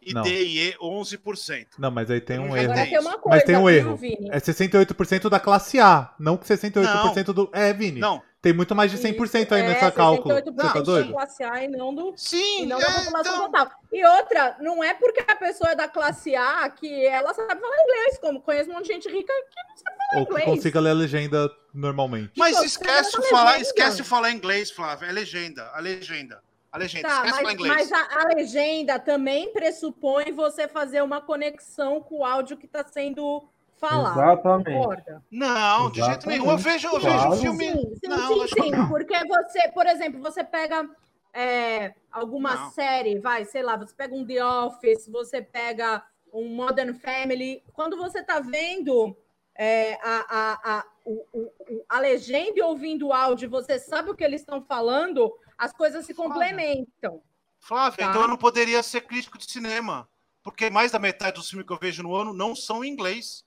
[0.00, 0.22] E não.
[0.22, 1.66] D e E, 11%.
[1.78, 2.72] Não, mas aí tem um erro.
[2.72, 3.96] Tem coisa, mas tem um erro.
[3.96, 4.28] Vini?
[4.30, 7.34] É 68% da classe A, não 68% não.
[7.34, 7.50] do.
[7.52, 8.00] É, Vini.
[8.00, 8.22] Não.
[8.40, 10.32] Tem muito mais de 100% aí é, nessa cálculo.
[10.32, 11.08] Você tá doido?
[11.08, 12.14] da classe A e não do.
[12.16, 13.46] Sim, e não é, da população então...
[13.46, 13.70] total.
[13.92, 17.76] E outra, não é porque a pessoa é da classe A que ela sabe falar
[17.82, 20.46] inglês, como conheço um monte de gente rica que não sabe falar Ou inglês.
[20.46, 22.32] Ou que consiga ler a legenda normalmente.
[22.36, 25.08] Mas esquece de falar, esquece falar inglês, Flávio.
[25.08, 26.40] É legenda, a legenda.
[26.70, 27.74] A legenda, tá, esquece mas, inglês.
[27.74, 32.84] Mas a, a, legenda também pressupõe você fazer uma conexão com o áudio que está
[32.84, 33.48] sendo
[33.78, 34.18] falado.
[34.18, 35.04] Exatamente.
[35.30, 35.92] Não, Exatamente.
[35.92, 36.50] de jeito nenhum.
[36.50, 37.30] Eu vejo, eu claro.
[37.30, 37.72] vejo filme.
[37.72, 38.88] Sim, sim, não, sim, sim.
[38.88, 40.88] Porque você, por exemplo, você pega
[41.32, 42.70] é, alguma não.
[42.70, 47.62] série, vai, sei lá, você pega um The Office, você pega um Modern Family.
[47.72, 49.16] Quando você está vendo
[49.54, 54.14] é, a, a, a, o, o, a legenda e ouvindo o áudio, você sabe o
[54.14, 57.22] que eles estão falando, as coisas se complementam.
[57.60, 58.10] Flávia, tá?
[58.10, 60.08] então eu não poderia ser crítico de cinema.
[60.42, 63.44] porque mais da metade dos filmes que eu vejo no ano não são em inglês.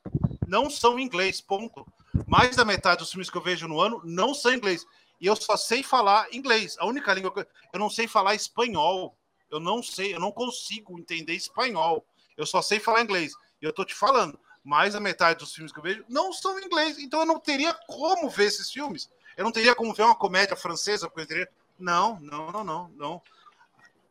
[0.51, 1.87] Não são inglês, ponto.
[2.27, 4.85] Mais da metade dos filmes que eu vejo no ano não são inglês.
[5.21, 6.75] E eu só sei falar inglês.
[6.77, 9.17] A única língua que eu, eu não sei falar espanhol.
[9.49, 12.05] Eu não sei, eu não consigo entender espanhol.
[12.35, 13.31] Eu só sei falar inglês.
[13.61, 16.59] E eu tô te falando, mais da metade dos filmes que eu vejo não são
[16.59, 16.99] inglês.
[16.99, 19.09] Então eu não teria como ver esses filmes.
[19.37, 21.49] Eu não teria como ver uma comédia francesa, porque eu teria.
[21.79, 23.21] Não, não, não, não, não.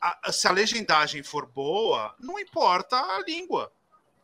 [0.01, 3.71] A, se a legendagem for boa, não importa a língua.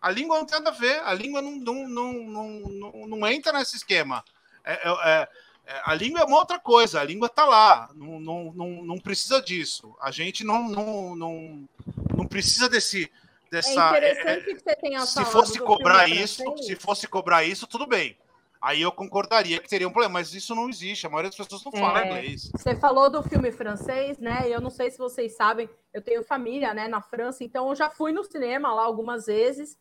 [0.07, 1.01] A língua não tem nada a ver.
[1.05, 4.25] A língua não, não, não, não, não, entra nesse esquema.
[4.65, 5.29] É, é, é,
[5.67, 7.01] é a língua é uma outra coisa.
[7.01, 7.91] A língua está lá.
[7.93, 9.97] Não, não, não, não precisa disso.
[10.01, 11.69] A gente não, não, não,
[12.17, 13.11] não precisa desse.
[13.51, 17.87] Dessa, é interessante que você tenha se fosse cobrar isso, se fosse cobrar isso, tudo
[17.87, 18.17] bem.
[18.61, 21.07] Aí eu concordaria que teria um problema, mas isso não existe.
[21.07, 22.51] A maioria das pessoas não é, fala inglês.
[22.53, 24.45] Você falou do filme francês, né?
[24.47, 27.91] Eu não sei se vocês sabem, eu tenho família, né, na França, então eu já
[27.91, 29.77] fui no cinema lá algumas vezes.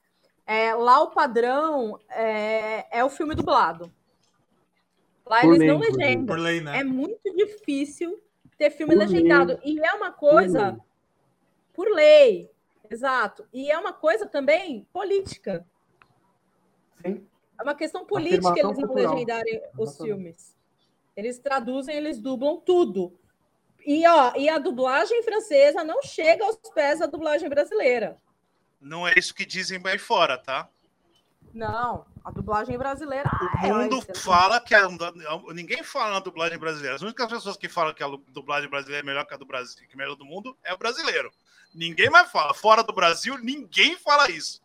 [0.45, 3.91] É, lá o padrão é, é, o filme dublado.
[5.25, 6.35] Lá Por eles lei, não legendam.
[6.35, 6.79] Lei, né?
[6.79, 8.21] É muito difícil
[8.57, 9.59] ter filme Por legendado.
[9.63, 9.75] Lei.
[9.75, 10.77] E é uma coisa.
[11.73, 11.93] Por lei.
[11.93, 12.55] Por lei.
[12.89, 13.47] Exato.
[13.51, 15.65] E é uma coisa também política.
[17.03, 17.27] Sim.
[17.59, 19.13] É uma questão política eles não cultural.
[19.13, 20.55] legendarem os filmes.
[21.15, 23.17] Eles traduzem, eles dublam tudo.
[23.85, 28.19] E, ó, e a dublagem francesa não chega aos pés da dublagem brasileira.
[28.85, 30.69] Não é isso que dizem aí fora, tá?
[31.51, 33.27] Não, a dublagem brasileira.
[33.63, 34.87] O mundo é, fala que a,
[35.55, 36.95] ninguém fala na dublagem brasileira.
[36.95, 39.87] As únicas pessoas que falam que a dublagem brasileira é melhor que a do Brasil,
[39.87, 41.31] que é melhor do mundo, é o brasileiro.
[41.73, 42.53] Ninguém mais fala.
[42.53, 44.61] Fora do Brasil, ninguém fala isso.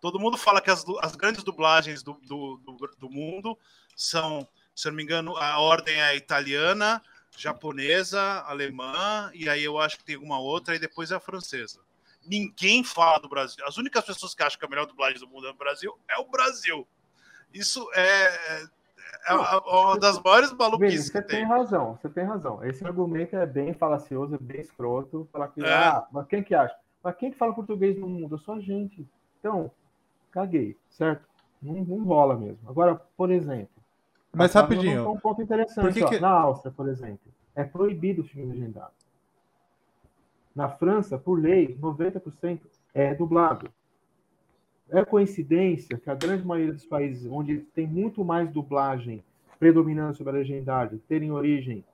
[0.00, 3.58] Todo mundo fala que as, as grandes dublagens do, do, do, do, mundo
[3.94, 7.02] são, se eu não me engano, a ordem é italiana,
[7.36, 11.80] japonesa, alemã, e aí eu acho que tem uma outra, e depois é a francesa.
[12.28, 13.64] Ninguém fala do Brasil.
[13.66, 16.18] As únicas pessoas que acham que a melhor dublagem do mundo é o Brasil é
[16.18, 16.86] o Brasil.
[17.52, 18.66] Isso é,
[19.28, 21.06] é uma das maiores maluquices.
[21.06, 21.38] você tem.
[21.38, 21.44] tem.
[21.46, 22.62] razão, você tem razão.
[22.64, 25.28] Esse argumento é bem falacioso, é bem escroto.
[25.32, 25.72] Falar que, é.
[25.72, 26.76] ah, mas quem que acha?
[27.02, 28.38] Mas quem que fala português no mundo?
[28.38, 29.06] Só a gente.
[29.38, 29.70] Então,
[30.30, 31.26] caguei, certo?
[31.62, 32.68] Não, não rola mesmo.
[32.68, 33.70] Agora, por exemplo.
[34.32, 35.10] Mas rapidinho.
[35.10, 35.94] Um ponto interessante.
[35.94, 36.20] Que que...
[36.20, 38.92] Na Áustria, por exemplo, é proibido o filme legendado.
[40.54, 42.60] Na França, por lei, 90%
[42.94, 43.70] é dublado.
[44.90, 49.22] É coincidência que a grande maioria dos países onde tem muito mais dublagem
[49.58, 51.84] predominando sobre a legendagem terem origem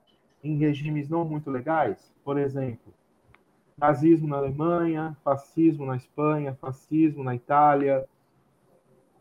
[0.43, 2.13] em regimes não muito legais?
[2.23, 2.93] Por exemplo,
[3.77, 8.07] nazismo na Alemanha, fascismo na Espanha, fascismo na Itália,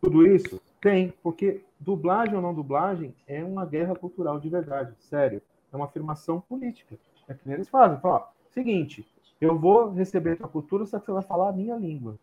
[0.01, 0.61] tudo isso?
[0.81, 5.41] Tem, porque dublagem ou não dublagem é uma guerra cultural de verdade, sério.
[5.73, 6.97] É uma afirmação política.
[7.27, 7.99] É que eles fazem.
[8.01, 9.07] Fala, seguinte,
[9.41, 12.19] eu vou receber a tua cultura, só que você vai falar a minha língua.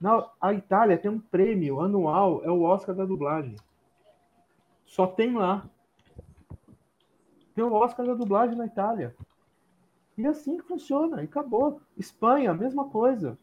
[0.00, 3.56] Na, a Itália tem um prêmio anual, é o Oscar da dublagem.
[4.84, 5.68] Só tem lá.
[7.54, 9.14] Tem o Oscar da dublagem na Itália.
[10.16, 11.80] E é assim que funciona, e acabou.
[11.96, 13.38] Espanha, mesma coisa.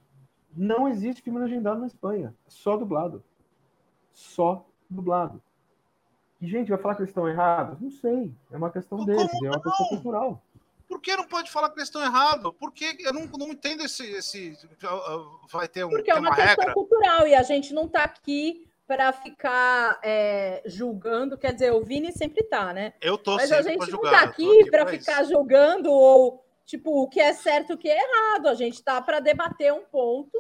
[0.56, 2.36] Não existe filme legendado na Espanha.
[2.48, 3.24] Só dublado.
[4.14, 5.42] Só dublado.
[6.42, 7.80] E, gente, vai falar que eles estão errados?
[7.80, 8.34] Não sei.
[8.52, 9.30] É uma questão deles.
[9.44, 10.42] É uma questão cultural.
[10.91, 12.51] Por que não pode falar que eles estão errados?
[12.60, 14.58] Por que eu não, não entendo esse, esse.
[15.49, 15.89] Vai ter um.
[15.89, 16.73] Porque é uma, uma questão regra.
[16.73, 21.38] cultural e a gente não está aqui para ficar é, julgando.
[21.38, 22.93] Quer dizer, o Vini sempre está, né?
[22.99, 27.21] Eu tô Mas a gente não está aqui para ficar julgando ou tipo, o que
[27.21, 28.49] é certo e o que é errado.
[28.49, 30.38] A gente tá para debater um ponto.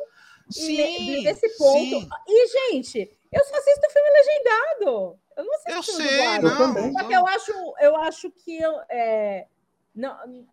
[0.49, 2.01] Sim, e desse ponto.
[2.01, 2.09] Sim.
[2.27, 5.17] E, gente, eu só assisto filme legendado.
[5.37, 9.47] Eu não assisto eu sei, não, Só que eu acho, eu acho que eu, é,
[9.93, 10.45] não,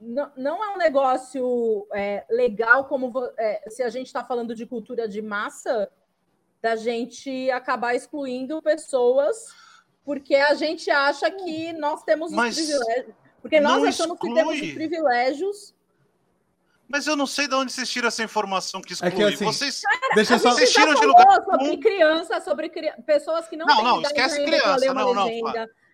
[0.00, 4.66] não, não é um negócio é, legal como é, se a gente está falando de
[4.66, 5.90] cultura de massa,
[6.62, 9.46] da gente acabar excluindo pessoas
[10.04, 12.56] porque a gente acha que nós temos Mas...
[12.56, 13.14] os privilégios.
[13.40, 14.18] Porque nós achamos exclui.
[14.18, 15.74] que temos os privilégios.
[16.88, 19.12] Mas eu não sei de onde vocês tiram essa informação que exclui.
[19.12, 20.50] É que, assim, vocês, cara, deixa só...
[20.50, 22.92] vocês tiram de lugar sobre criança, sobre cri...
[23.06, 25.26] pessoas que não, não têm não, esquece criança, não, não,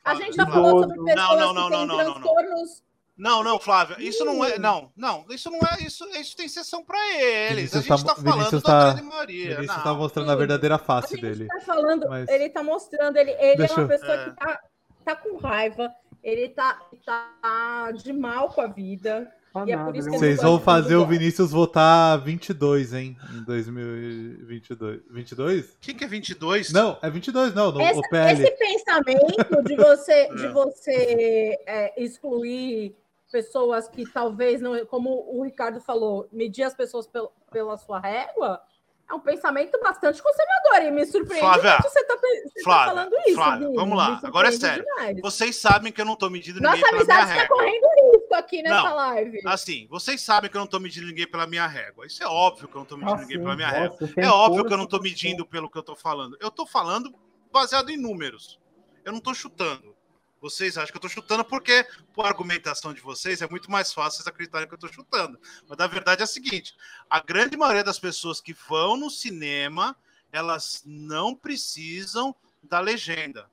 [0.07, 4.25] A gente já falou sobre pessoas não, não, que têm transtornos não, não, Flávia, isso
[4.27, 4.59] não é.
[4.59, 5.83] Não, não, isso não é.
[5.83, 7.73] Isso, isso tem sessão para eles.
[7.73, 9.55] Vinícius a gente está tá falando Vinícius da tá, grande maioria.
[9.55, 11.47] Vinícius está mostrando a verdadeira face a dele.
[11.47, 12.29] Tá falando, mas...
[12.29, 14.25] Ele está mostrando, ele, ele é uma pessoa é.
[14.25, 14.61] que tá,
[15.03, 15.91] tá com raiva,
[16.23, 19.33] ele tá, tá de mal com a vida.
[19.57, 23.17] Ah, e é por isso que Vocês vão fazer o Vinícius votar 22, hein?
[23.35, 25.01] Em 2022.
[25.11, 25.79] 22?
[25.81, 26.73] Quem que é 22?
[26.73, 27.73] Não, é 22, não.
[27.73, 32.95] No, esse, esse pensamento de você, de você é, excluir
[33.33, 38.61] pessoas que talvez não, como o Ricardo falou, medir as pessoas pel, pela sua régua,
[39.09, 42.21] é um pensamento bastante conservador e me surpreende Flávia, você está tá
[42.65, 43.35] Flávia, falando isso.
[43.35, 44.85] Flávia, vamos lá, agora é sério.
[44.85, 45.21] demais.
[45.21, 47.57] Vocês sabem que eu não tô medindo ninguém Nossa pela minha amizade está régua.
[47.57, 49.41] correndo risco aqui nessa Não, live.
[49.47, 52.05] Assim, vocês sabem que eu não tô medindo ninguém pela minha régua.
[52.07, 54.23] Isso é óbvio que eu não tô medindo Ah, ninguém pela minha nossa, régua.
[54.25, 56.37] É óbvio que eu não tô pra- medindo pelo que eu tô falando.
[56.41, 57.15] Eu tô falando
[57.53, 58.59] baseado em números.
[59.05, 59.96] Eu não tô chutando.
[60.41, 64.19] Vocês acham que eu tô chutando porque, por argumentação de vocês, é muito mais fácil
[64.19, 65.39] vocês acreditarem que eu tô chutando.
[65.69, 66.75] Mas na verdade é a seguinte:
[67.09, 69.97] a grande maioria das pessoas que vão no cinema,
[70.31, 73.49] elas não precisam da legenda.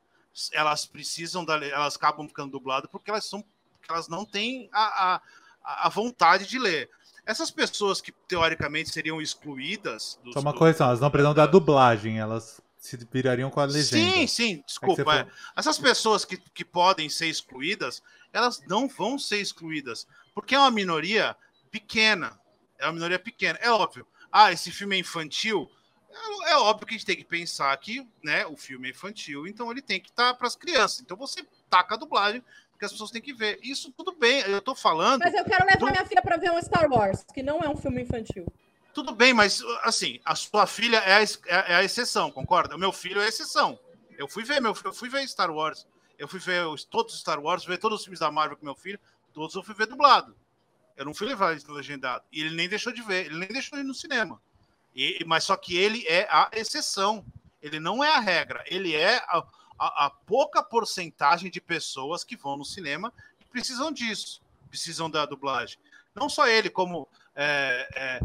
[0.51, 3.43] Elas precisam da elas acabam ficando dubladas porque elas são
[3.77, 6.89] porque elas não têm a, a, a vontade de ler.
[7.25, 12.19] Essas pessoas que teoricamente seriam excluídas dos, Só uma correção, elas não precisam da dublagem,
[12.19, 14.11] elas se virariam com a legenda.
[14.13, 15.15] Sim, sim, É que desculpa.
[15.15, 15.27] é.
[15.55, 20.69] Essas pessoas que, que podem ser excluídas, elas não vão ser excluídas, porque é uma
[20.69, 21.33] minoria
[21.71, 22.37] pequena.
[22.77, 23.57] É uma minoria pequena.
[23.61, 24.05] É óbvio.
[24.29, 25.71] Ah, esse filme é infantil.
[26.45, 29.47] É, é óbvio que a gente tem que pensar que né, o filme é infantil,
[29.47, 30.99] então ele tem que estar para as crianças.
[30.99, 33.59] Então você taca a dublagem, porque as pessoas têm que ver.
[33.63, 35.21] Isso tudo bem, eu tô falando.
[35.21, 37.69] Mas eu quero levar Do- minha filha para ver um Star Wars, que não é
[37.69, 38.45] um filme infantil.
[38.93, 41.27] Tudo bem, mas assim, a sua filha é a, é
[41.71, 42.75] é a exceção, concorda?
[42.75, 43.79] O meu filho é a exceção.
[44.17, 45.87] Eu fui ver, meu, eu fui ver Star Wars.
[46.17, 48.65] Eu fui ver os- todos os Star Wars, ver todos os filmes da Marvel com
[48.65, 48.99] meu filho,
[49.33, 50.35] todos eu fui ver dublado.
[50.95, 52.23] Eu não fui levar ele legendado.
[52.31, 54.39] E ele nem deixou de ver, ele nem deixou de ir no cinema.
[54.95, 57.25] E- mas só que ele é a exceção.
[57.63, 58.63] Ele não é a regra.
[58.67, 59.43] Ele é a,
[59.79, 64.39] a- a pouca porcentagem de pessoas que vão no cinema e precisam disso.
[64.69, 65.79] Precisam da dublagem.
[66.13, 68.19] Não só ele, como é, é,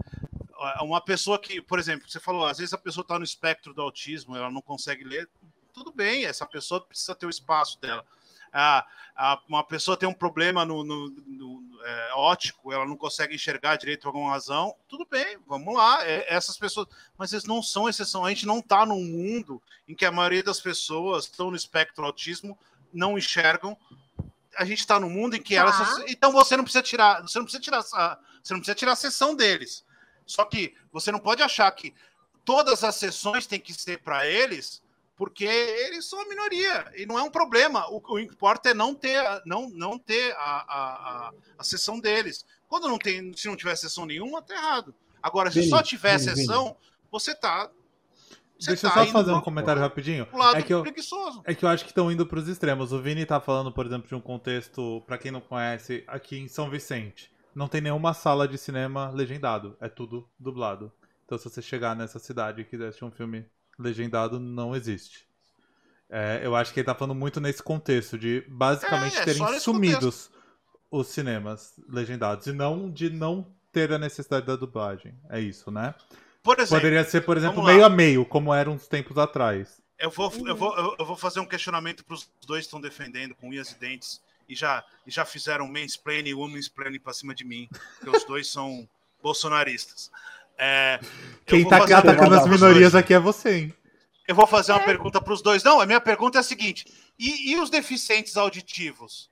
[0.83, 3.83] uma pessoa que, por exemplo, você falou, às vezes a pessoa está no espectro do
[3.83, 5.29] autismo, ela não consegue ler.
[5.73, 8.05] Tudo bem, essa pessoa precisa ter o espaço dela.
[8.53, 8.87] Ah,
[9.49, 14.01] uma pessoa tem um problema no, no- no, é, ótico, ela não consegue enxergar direito
[14.03, 14.75] por alguma razão.
[14.89, 16.05] Tudo bem, vamos lá.
[16.07, 18.25] é, essas pessoas, mas eles não são exceção.
[18.25, 22.03] A gente não está num mundo em que a maioria das pessoas estão no espectro
[22.03, 22.59] do autismo,
[22.93, 23.77] não enxergam.
[24.57, 25.77] A gente está num mundo em que elas.
[25.77, 26.05] Tá.
[26.09, 28.97] Então você não precisa tirar, você não precisa tirar, essa- você não precisa tirar a
[28.97, 29.85] sessão deles.
[30.29, 31.93] Só que você não pode achar que
[32.45, 34.81] todas as sessões têm que ser para eles,
[35.17, 37.89] porque eles são a minoria e não é um problema.
[37.91, 40.93] O, o que importa é não ter, não, não ter a, a,
[41.29, 42.45] a, a sessão deles.
[42.69, 44.95] Quando não tem, se não tiver sessão nenhuma, tá errado.
[45.23, 46.77] Agora, se Vini, só tiver Vini, sessão,
[47.11, 47.71] você tá.
[48.61, 50.27] Você Deixa eu tá só indo fazer um pro- comentário rapidinho.
[50.27, 51.43] pro lado É que eu, preguiçoso.
[51.45, 52.93] É que eu acho que estão indo para os extremos.
[52.93, 56.49] O Vini tá falando, por exemplo, de um contexto, para quem não conhece, aqui em
[56.49, 57.31] São Vicente.
[57.59, 60.93] Não tem nenhuma sala de cinema legendado, é tudo dublado.
[61.25, 63.45] Então, se você chegar nessa cidade e quiser assistir um filme
[63.77, 65.27] legendado, não existe.
[66.09, 69.59] É, eu acho que ele tá falando muito nesse contexto, de basicamente É, é terem
[69.59, 70.31] sumidos
[70.89, 75.19] os cinemas legendados, e não de não ter a necessidade da dublagem.
[75.29, 75.97] É isso, né?
[76.45, 79.83] Por exemplo, Poderia ser, por exemplo, meio a meio, como era uns tempos atrás.
[79.99, 83.35] Eu vou, eu vou, eu vou fazer um questionamento para os dois que estão defendendo
[83.35, 87.45] com unhas e dentes e já, e já fizeram mansplaining e womansplaining para cima de
[87.45, 88.89] mim, porque os dois são
[89.23, 90.11] bolsonaristas.
[90.57, 90.99] É,
[91.47, 93.75] Quem tá uma atacando as minorias aqui é você, hein?
[94.27, 94.85] Eu vou fazer uma É.
[94.85, 95.63] pergunta para os dois.
[95.63, 96.85] Não, a minha pergunta é a seguinte:
[97.19, 99.31] e, e os deficientes auditivos?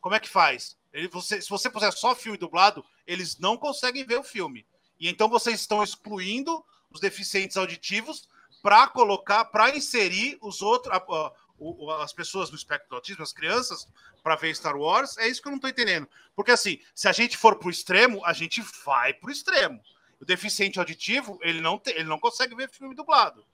[0.00, 0.76] Como é que faz?
[0.92, 4.66] Ele- você- se você puser só filme dublado, eles não conseguem ver o filme.
[4.98, 8.28] E então vocês estão excluindo os deficientes auditivos
[8.62, 12.96] para colocar, para inserir os outros, a- a- o- o- as pessoas no espectro do
[12.96, 13.88] autismo, as crianças,
[14.22, 15.16] para ver Star Wars.
[15.18, 16.06] É isso que eu não estou entendendo.
[16.34, 19.80] Porque assim, se a gente for pro extremo, a gente vai pro extremo.
[20.20, 23.44] O deficiente auditivo, ele não, tem, ele não consegue ver filme dublado.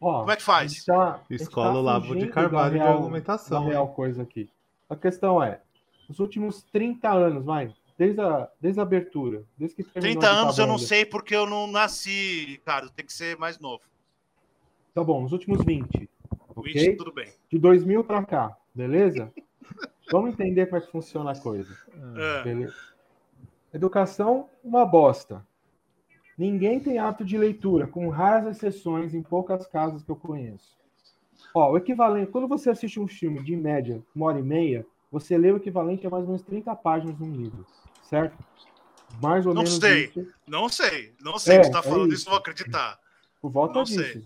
[0.00, 0.82] Ó, Como é que faz?
[0.84, 4.48] tá- Escola tá Olavo de Carvalho de real- argumentação, Da real coisa aqui.
[4.88, 5.60] A questão é,
[6.08, 10.40] nos últimos 30 anos, vai, desde a, desde a abertura, desde que terminou 30 a
[10.40, 12.88] anos eu não sei porque eu não nasci, Ricardo.
[12.90, 13.82] Tem que ser mais novo.
[14.94, 16.08] Tá bom, nos últimos 20,
[16.60, 16.96] 20, ok?
[16.96, 17.28] tudo bem.
[17.50, 19.32] De 2000 pra cá, beleza?
[20.10, 21.72] Vamos entender como é que funciona a coisa.
[22.16, 22.42] É.
[22.42, 22.74] Beleza.
[23.72, 25.46] Educação, uma bosta.
[26.36, 30.76] Ninguém tem hábito de leitura, com raras exceções em poucas casas que eu conheço.
[31.54, 35.36] Ó, o equivalente, quando você assiste um filme de média uma hora e meia, você
[35.36, 37.66] lê o equivalente a mais ou menos 30 páginas num livro,
[38.02, 38.36] certo?
[39.20, 40.04] Mais ou Não menos sei.
[40.06, 40.26] isso.
[40.46, 42.22] Não sei, não sei É, o que você tá é falando, isso.
[42.22, 42.98] isso vou acreditar.
[43.40, 44.00] Por volta Não disso.
[44.02, 44.24] sei.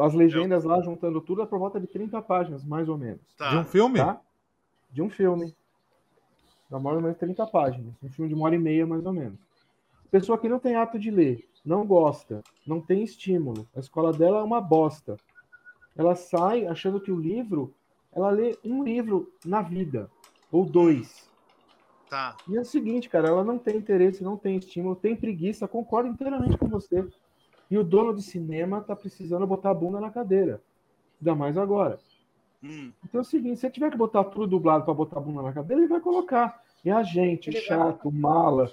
[0.00, 3.20] As legendas lá, juntando tudo, é por volta de 30 páginas, mais ou menos.
[3.36, 3.50] Tá.
[3.50, 3.98] De um filme?
[3.98, 4.20] Tá?
[4.90, 5.54] De um filme.
[6.70, 7.94] Dá mais ou menos 30 páginas.
[8.02, 9.38] Um filme de uma hora e meia, mais ou menos.
[10.10, 13.68] Pessoa que não tem hábito de ler, não gosta, não tem estímulo.
[13.76, 15.16] A escola dela é uma bosta.
[15.96, 17.74] Ela sai achando que o livro,
[18.12, 20.10] ela lê um livro na vida,
[20.50, 21.28] ou dois.
[22.08, 22.36] Tá.
[22.48, 26.08] E é o seguinte, cara, ela não tem interesse, não tem estímulo, tem preguiça, concordo
[26.08, 27.06] inteiramente com você.
[27.70, 30.60] E o dono do cinema tá precisando botar a bunda na cadeira.
[31.20, 31.98] Ainda mais agora.
[32.62, 32.92] Hum.
[33.04, 35.42] Então é o seguinte, se ele tiver que botar tudo dublado para botar a bunda
[35.42, 36.60] na cadeira, ele vai colocar.
[36.84, 38.72] E a gente, Ele vai chato, mala,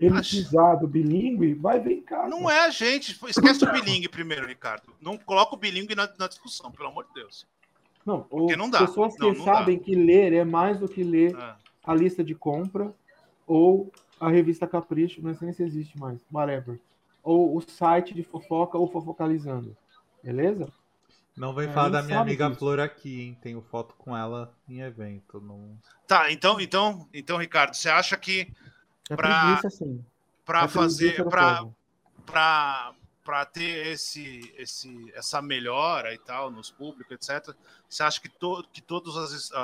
[0.00, 2.28] elitizado, bilíngue, vai em casa.
[2.28, 3.18] Não é a gente.
[3.28, 4.92] Esquece o bilingue primeiro, Ricardo.
[5.00, 7.46] Não coloca o bilingue na, na discussão, pelo amor de Deus.
[8.06, 8.78] Não, Porque o- não dá.
[8.80, 11.54] pessoas que Não, não sabem que ler é mais do que ler É.
[11.84, 12.92] a lista de compra
[13.46, 16.78] ou a revista Capricho, não sei nem se existe mais, whatever.
[17.22, 19.76] Ou o site de fofoca ou fofocalizando.
[20.22, 20.68] Beleza?
[21.36, 22.58] Não vem É, falar da minha amiga disso.
[22.58, 23.38] Flor aqui, hein?
[23.40, 25.40] Tenho foto com ela em evento.
[25.40, 25.78] Não...
[26.06, 28.52] Tá, então, então, então, Ricardo, você acha que
[29.10, 30.04] É Pra- preguiça, sim.
[30.44, 31.64] para É fazer, para
[32.26, 32.94] para
[33.24, 37.54] para ter esse, esse essa melhora e tal nos públicos, etc.
[37.88, 39.58] Você acha que, to, que todas as, a-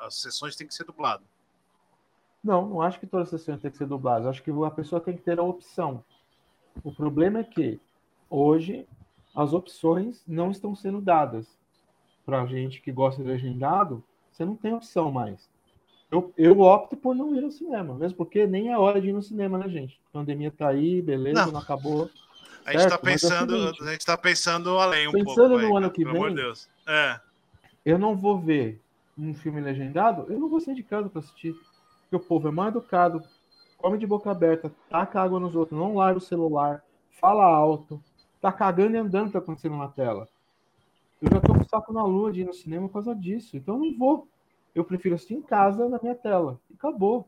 [0.00, 1.22] a- as sessões têm que ser dublado?
[2.42, 4.26] Não, não acho que todas as sessões têm que ser dubladas.
[4.26, 6.04] Acho que a pessoa tem que ter a opção.
[6.82, 7.80] O problema é que
[8.28, 8.86] hoje
[9.34, 11.46] as opções não estão sendo dadas.
[12.24, 15.48] Para gente que gosta de legendado, você não tem opção mais.
[16.10, 19.12] Eu, eu opto por não ir ao cinema, mesmo porque nem é hora de ir
[19.12, 20.00] no cinema, né, gente?
[20.10, 21.52] A pandemia tá aí, beleza, Não.
[21.52, 22.10] não, acabou.
[22.64, 25.58] A gente Certo, mas é pensando, seguinte, a gente tá pensando além um pensando pouco.
[25.58, 26.68] no aí, ano que pelo amor vem- de Deus.
[26.86, 27.20] É.
[27.84, 28.80] Eu não vou ver
[29.16, 31.54] um filme legendado, eu não vou sair de casa para assistir.
[32.02, 33.22] Porque o povo é mal educado,
[33.80, 36.84] come de boca aberta, taca água nos outros, não larga o celular,
[37.20, 38.02] fala alto,
[38.40, 40.28] tá cagando e andando tá acontecendo na tela.
[41.20, 43.78] Eu já tô com saco na lua de ir no cinema por causa disso, então
[43.78, 44.28] não vou.
[44.74, 46.58] Eu prefiro assistir em casa na minha tela.
[46.70, 47.26] E acabou.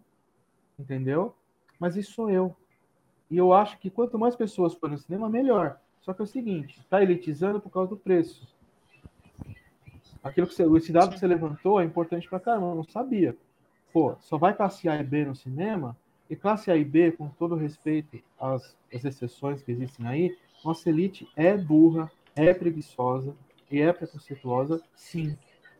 [0.78, 1.34] Entendeu?
[1.78, 2.56] Mas isso sou eu.
[3.30, 5.78] E eu acho que quanto mais pessoas forem no cinema, melhor.
[6.00, 8.46] Só que é o seguinte, tá elitizando por causa do preço.
[10.22, 13.36] Aquilo que você, esse dado que você levantou é importante pra caramba, eu não sabia.
[13.92, 15.96] Pô, só vai classe A e B no cinema,
[16.32, 20.88] e classe A e B, com todo respeito às, às exceções que existem aí, nossa
[20.88, 23.36] elite é burra, é preguiçosa
[23.70, 25.36] e é preconceituosa, sim.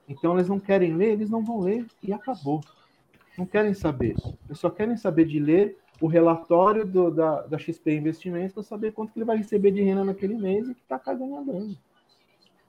[0.07, 2.61] Então eles não querem ler, eles não vão ler e acabou.
[3.39, 4.15] Não querem saber.
[4.47, 8.93] Eles só querem saber de ler o relatório do- da, da XP Investimentos para saber
[8.93, 11.75] quanto que ele vai receber de renda naquele mês e que tá cagando a grana.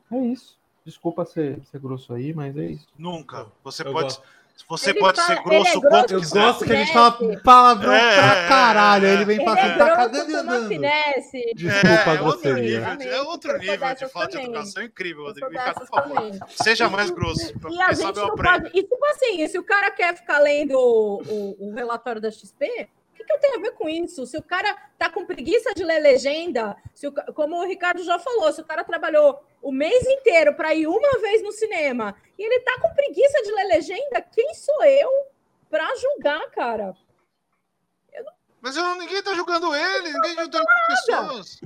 [0.10, 0.58] É isso.
[0.86, 2.88] Desculpa ser, ser grosso aí, mas é isso.
[2.98, 3.52] Nunca.
[3.62, 4.24] Você Eu pode, gosto.
[4.70, 6.40] Você Ele pode fala- ser é grosso grosso, quanto Eu quiser.
[6.42, 9.08] gosto que a gente fala palavrão É, pra caralho.
[9.08, 10.70] Ele vem Ele pra é assim, tá cagando e andando.
[10.70, 12.80] Desculpa é, é outro grosseria.
[12.80, 15.50] nível, de- é outro Eu nível de falta de educação incrível, Eu Rodrigo.
[15.52, 16.16] por favor.
[16.16, 16.40] também.
[16.50, 17.54] Seja mais grosso.
[17.70, 18.68] E a gente eu não pode.
[18.74, 22.88] E tipo assim, se o cara quer ficar lendo o, o- o relatório da XP,
[23.14, 24.26] o que, que eu tenho a ver com isso?
[24.26, 28.18] Se o cara tá com preguiça de ler legenda, se o como o Ricardo já
[28.18, 32.44] falou, se o cara trabalhou o mês inteiro para ir uma vez no cinema e
[32.44, 35.10] ele tá com preguiça de ler legenda, quem sou eu
[35.70, 36.96] para julgar, cara?
[38.60, 41.62] Mas eu, ninguém tá julgando ele, ninguém tá julgando as pessoas.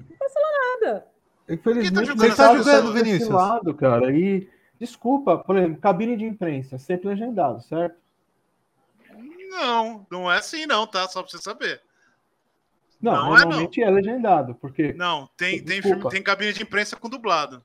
[0.81, 1.07] Nada.
[1.47, 3.29] Infelizmente, julgando o mercado Quem tá julgando, tá desse Vinícius?
[3.29, 4.11] lado, cara.
[4.11, 7.95] E desculpa, por exemplo, cabine de imprensa, sempre legendado, certo?
[9.49, 11.07] Não, não é assim não, tá?
[11.07, 11.81] Só pra você saber.
[13.01, 16.95] Não, Não é, normalmente é, legendado, porque Não, tem, tem, filme, tem cabine de imprensa
[16.95, 17.63] com dublado.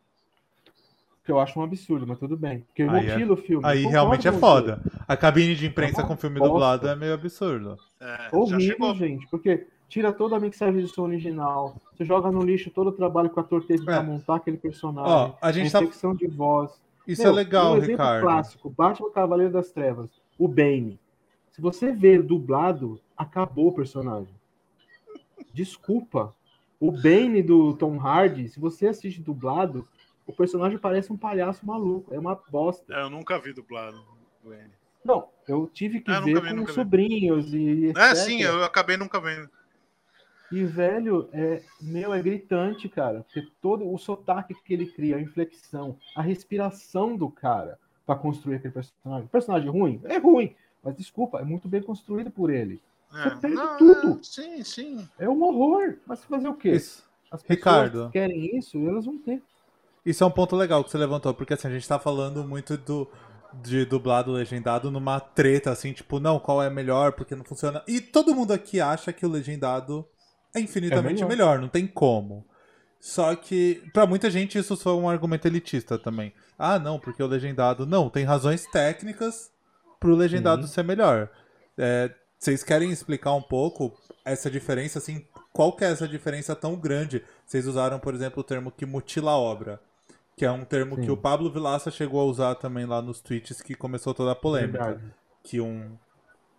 [1.24, 2.60] que eu acho um absurdo, mas tudo bem.
[2.60, 3.62] Porque Aí é- mutila o filme.
[3.66, 4.82] Aí eu realmente é foda.
[5.08, 6.52] A cabine de imprensa É com filme bosta.
[6.52, 7.78] dublado é meio absurdo.
[8.00, 12.70] É, Horrível, gente, porque tira toda a mixagem de som original, você joga no lixo
[12.70, 13.84] todo o trabalho que o ator teve É.
[13.86, 15.78] pra montar aquele personagem, Ó, a gente tá.
[15.78, 16.70] inflexão de voz.
[17.06, 18.22] Isso Meu, é legal, um exemplo Ricardo.
[18.22, 20.98] clássico, Batman Cavaleiro das Trevas, o Bane.
[21.52, 24.34] Se você ver dublado, acabou o personagem.
[25.52, 26.34] Desculpa.
[26.80, 29.86] O Bane do Tom Hardy, se você assiste dublado,
[30.26, 32.12] o personagem parece um palhaço maluco.
[32.12, 32.92] É uma bosta.
[32.92, 34.02] É, Eu nunca vi dublado.
[34.42, 34.66] Gwen.
[35.04, 36.74] Não, eu tive que nunca ver vi, com nunca vi.
[36.74, 37.96] sobrinhos e etc.
[38.02, 39.48] É, sim, eu acabei nunca vendo.
[40.50, 43.22] E, velho, é, meu, é gritante, cara.
[43.22, 48.56] Porque todo o sotaque que ele cria, a inflexão, a respiração do cara pra construir
[48.56, 49.28] aquele personagem.
[49.28, 50.00] Personagem ruim?
[50.04, 50.54] É ruim.
[50.82, 52.80] Mas desculpa, é muito bem construído por ele.
[53.14, 54.18] É, Você perde não, tudo.
[54.20, 55.08] é, sim, sim.
[55.18, 55.96] É um horror.
[56.06, 56.70] Mas fazer o quê?
[56.72, 57.02] Isso.
[57.30, 58.06] As pessoas Ricardo.
[58.06, 59.42] que querem isso, elas vão ter.
[60.04, 62.76] Isso é um ponto legal que você levantou, porque assim, a gente tá falando muito
[62.76, 63.08] do
[63.62, 67.82] de dublado legendado numa treta, assim, tipo, não, qual é melhor, porque não funciona.
[67.86, 70.06] E todo mundo aqui acha que o legendado
[70.54, 71.48] é infinitamente É melhor.
[71.50, 71.60] melhor.
[71.60, 72.46] não tem como.
[72.98, 76.32] Só que, pra muita gente, isso foi um argumento elitista também.
[76.58, 77.84] Ah, não, porque o legendado.
[77.84, 79.51] Não, tem razões técnicas
[80.02, 80.74] pro legendado Sim.
[80.74, 81.30] ser melhor.
[81.78, 86.74] É, vocês querem explicar um pouco essa diferença, assim, qual que é essa diferença tão
[86.74, 87.24] grande?
[87.46, 89.80] Vocês usaram, por exemplo, o termo que mutila a obra,
[90.36, 91.02] que é um termo Sim.
[91.02, 94.36] que o Pablo Vilaça chegou a usar também lá nos tweets que começou toda a
[94.36, 94.84] polêmica.
[94.84, 95.14] Verdade.
[95.44, 95.96] Que um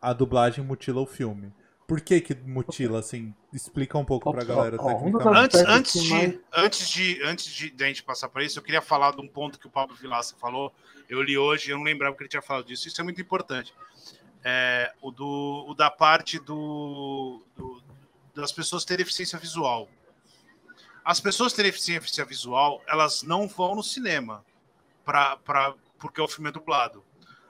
[0.02, 1.54] a dublagem mutila o filme.
[1.94, 3.36] Por que que mutila, assim?
[3.54, 4.86] Explica um pouco pra galera Ó,
[5.30, 5.34] ó.
[5.36, 8.64] Antes, antes, de, mais- antes, de, antes de, de a gente passar para isso, eu
[8.64, 10.74] queria falar de um ponto que o Pablo Vilaça falou.
[11.08, 12.88] Eu li hoje, eu não lembrava que ele tinha falado disso.
[12.88, 13.72] Isso é muito importante.
[14.44, 17.84] É, o, do, o da parte do, do-
[18.34, 19.88] das pessoas terem deficiência visual.
[21.06, 24.44] As pessoas terem deficiência visual, elas não vão no cinema
[25.06, 27.04] pra, pra, porque o filme é dublado.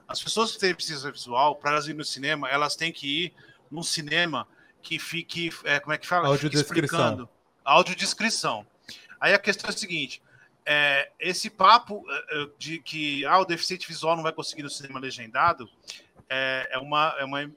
[0.05, 3.33] As pessoas que têm deficiência visual, para elas irem no cinema, elas têm que ir
[3.73, 4.47] num cinema
[4.81, 5.49] que fique.
[5.63, 6.27] é, como é que fala?
[6.27, 6.83] Audiodescrição.
[6.83, 7.29] explicando.
[7.65, 8.67] Audiodescrição.
[9.19, 10.21] Aí a questão é a seguinte:
[10.65, 14.65] é, esse papo é, é, de que ah, o deficiente visual não vai conseguir ir
[14.65, 15.69] no cinema legendado
[16.29, 17.51] é, é uma, é uma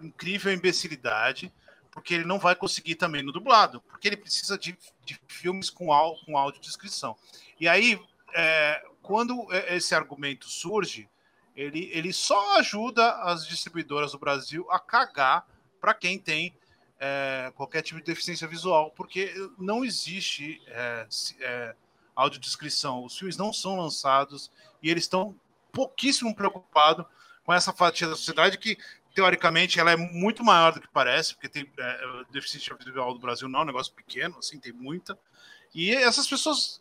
[0.00, 1.52] incrível imbecilidade,
[1.90, 5.92] porque ele não vai conseguir também no dublado, porque ele precisa de, de filmes com,
[5.92, 7.16] au, com audiodescrição.
[7.58, 8.00] E aí,
[8.34, 11.08] é, quando esse argumento surge,
[11.54, 15.46] ele, ele só ajuda as distribuidoras do Brasil a cagar
[15.80, 16.54] para quem tem
[16.98, 21.06] é, qualquer tipo de deficiência visual, porque não existe é,
[21.40, 21.74] é,
[22.14, 23.04] audiodescrição.
[23.04, 24.50] Os filmes não são lançados
[24.82, 25.34] e eles estão
[25.72, 27.04] pouquíssimo preocupados
[27.44, 28.78] com essa fatia da sociedade que,
[29.14, 32.00] teoricamente, ela é muito maior do que parece, porque tem é,
[32.30, 35.18] deficiência visual do Brasil não é um negócio pequeno, assim, tem muita.
[35.74, 36.80] E essas pessoas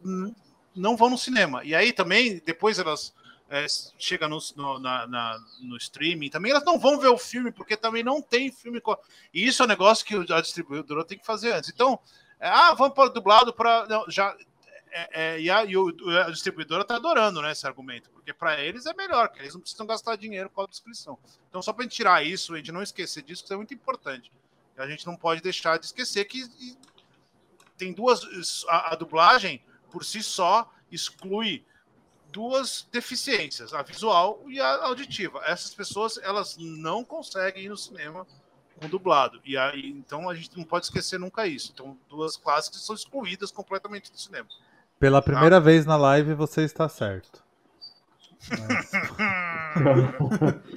[0.73, 1.63] não vão no cinema.
[1.63, 3.13] E aí também, depois elas
[3.49, 3.65] é,
[3.99, 7.77] chegam no, no, na- na- no streaming, também elas não vão ver o filme, porque
[7.77, 8.81] também não tem filme.
[8.81, 8.99] co-
[9.33, 11.69] E isso é um negócio que a distribuidora tem que fazer antes.
[11.69, 11.99] Então,
[12.39, 13.87] é, ah, vamos para dublado para.
[14.09, 14.35] Já,
[14.91, 15.87] é, é, e, a, e o,
[16.25, 19.61] a distribuidora está adorando né, esse argumento, porque para eles é melhor, que eles não
[19.61, 21.17] precisam gastar dinheiro com a descrição.
[21.49, 23.57] Então, só para a gente tirar isso, a gente não esquecer disso, que isso é
[23.57, 24.31] muito importante.
[24.77, 26.43] A gente não pode deixar de esquecer que
[27.77, 28.65] tem duas.
[28.67, 31.65] A, a dublagem, por si só, exclui
[32.35, 35.41] duas deficiências, a visual e a auditiva.
[35.45, 38.27] Essas pessoas, elas não conseguem ir no cinema
[38.75, 39.39] com dublado.
[39.45, 41.71] E aí, então a gente não pode esquecer nunca isso.
[41.73, 44.49] Então, duas classes que são excluídas completamente do cinema.
[44.99, 47.41] Pela primeira vez na live, você está certo.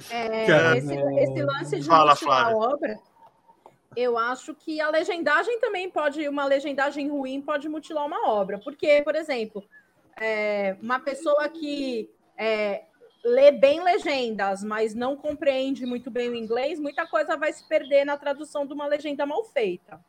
[0.09, 2.99] É, Cara, esse, esse lance de Fala, mutilar a obra,
[3.95, 8.59] eu acho que a legendagem também pode, uma legendagem ruim pode mutilar uma obra.
[8.59, 9.63] Porque, por exemplo,
[10.19, 12.83] é, uma pessoa que é,
[13.23, 18.05] lê bem legendas, mas não compreende muito bem o inglês, muita coisa vai se perder
[18.05, 19.99] na tradução de uma legenda mal feita,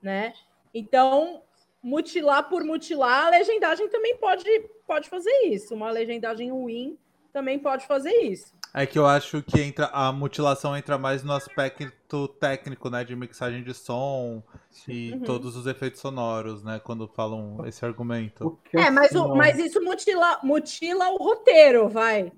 [0.00, 0.34] né?
[0.72, 1.42] Então,
[1.82, 4.44] mutilar por mutilar, a legendagem também pode,
[4.86, 5.74] pode fazer isso.
[5.74, 6.98] Uma legendagem ruim
[7.32, 8.54] também pode fazer isso.
[8.76, 13.04] É que eu acho que entra, a mutilação entra mais no aspecto técnico, né?
[13.04, 14.42] De mixagem de som
[14.88, 15.20] e Uhum.
[15.20, 16.80] todos os efeitos sonoros, né?
[16.82, 18.58] Quando falam esse argumento.
[18.72, 22.32] É, mas, o- mas isso mutila, mutila o roteiro, vai.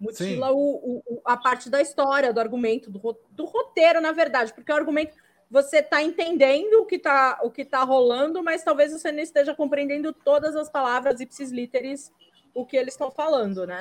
[0.00, 4.72] Mutila o, o- a parte da história, do argumento, do, do roteiro, na verdade, porque
[4.72, 5.14] o argumento
[5.48, 9.54] você está entendendo o que está o que tá rolando, mas talvez você não esteja
[9.54, 12.12] compreendendo todas as palavras ipsis literis
[12.54, 13.80] o que eles estão falando, né?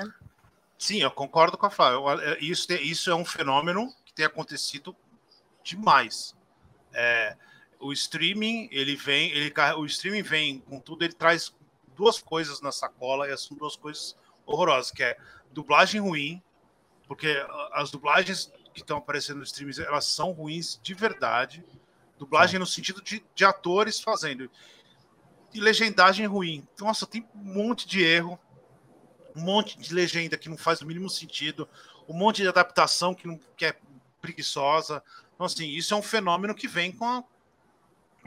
[0.79, 2.23] Sim, eu concordo com a Flávia.
[2.23, 4.95] É, Isso, isso é um fenômeno que tem acontecido
[5.61, 6.33] demais.
[6.93, 7.35] É,
[7.81, 11.53] o streaming, ele vem, ele, o streaming vem com tudo, ele traz
[11.97, 14.15] duas coisas na sacola e são duas coisas
[14.45, 15.17] horrorosas, que é
[15.51, 16.41] dublagem ruim,
[17.09, 21.61] porque as dublagens que estão aparecendo no streaming, elas são ruins de verdade.
[22.17, 24.49] Dublagem no sentido de, de atores fazendo.
[25.53, 26.65] E legendagem ruim.
[26.79, 28.39] Nossa, tem um monte de erro
[29.35, 31.67] um monte de legenda que não faz o mínimo sentido,
[32.07, 33.75] um monte de adaptação que, não, que é
[34.21, 35.03] preguiçosa.
[35.33, 37.23] Então, assim, isso é um fenômeno que vem com a,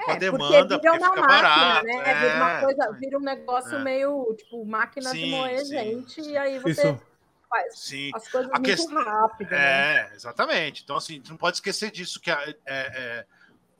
[0.04, 1.86] com a demanda, porque vira uma fica máquina, barato.
[1.86, 2.14] né?
[2.14, 2.60] Vira, uma é.
[2.64, 3.82] coisa, vira um negócio É.
[3.82, 6.30] meio, tipo, máquina de Sim, moer sim, gente, sim.
[6.32, 7.00] e aí você Isso,
[7.48, 9.96] faz Sim, as coisas A muito quest- rápido, né?
[10.10, 10.82] é, exatamente.
[10.82, 13.26] Então, assim, não pode esquecer disso, que a- é, é,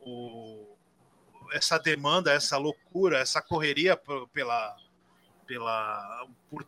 [0.01, 0.77] o,
[1.53, 3.97] essa demanda, essa loucura, essa correria
[4.33, 4.77] pela,
[5.47, 6.67] pela por,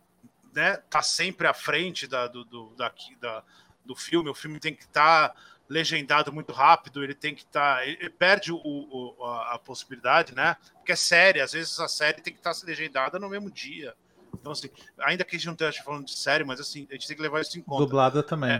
[0.55, 3.43] né, tá sempre à frente da, do, do, daqui, da,
[3.83, 4.29] do filme.
[4.29, 5.35] O filme tem que estar
[5.67, 7.85] legendado muito rápido, ele tem que estar.
[7.87, 10.55] ele perde o, o- a, a possibilidade, né?
[10.75, 13.95] Porque é série, às vezes a série tem que estar legendada no mesmo dia.
[14.33, 17.07] Então, assim, ainda que a gente não esteja falando de série, mas assim, a gente
[17.07, 17.83] tem que levar isso em conta.
[17.83, 18.51] dublada também.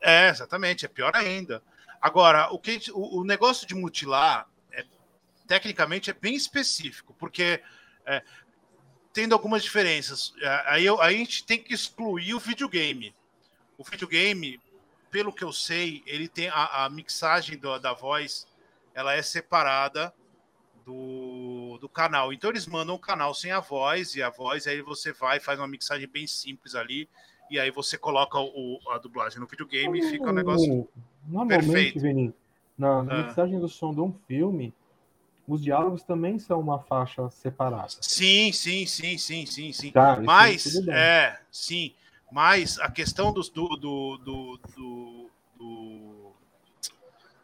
[0.00, 1.62] É, é, exatamente, é pior ainda.
[2.00, 4.84] Agora, o, que, gente- o, o negócio de mutilar, é,
[5.46, 7.60] tecnicamente, é bem específico, porque
[8.06, 8.22] é,
[9.12, 13.14] tendo algumas diferenças, é, aí, eu- aí a gente tem que excluir o videogame.
[13.76, 14.60] O videogame,
[15.10, 18.46] pelo que eu sei, ele tem a, a mixagem do- da voz,
[18.94, 20.12] ela é separada
[20.84, 22.32] do, do canal.
[22.32, 25.58] Então eles mandam o canal sem a voz e a voz, aí você vai faz
[25.58, 27.08] uma mixagem bem simples ali
[27.50, 30.88] e aí você coloca o, a dublagem no videogame e fica um negócio.
[31.26, 32.00] Normalmente, Perfeito.
[32.00, 32.34] Vini,
[32.76, 33.22] na, na Ah.
[33.26, 34.72] mixagem do som de um filme,
[35.52, 37.90] os diálogos também são uma faixa separada.
[38.00, 39.90] Sim, sim, sim, sim, sim, sim.
[39.90, 41.94] Tá, isso Mas, é, sim.
[42.30, 44.60] Mas a questão do, do, do, do,
[45.58, 46.32] do,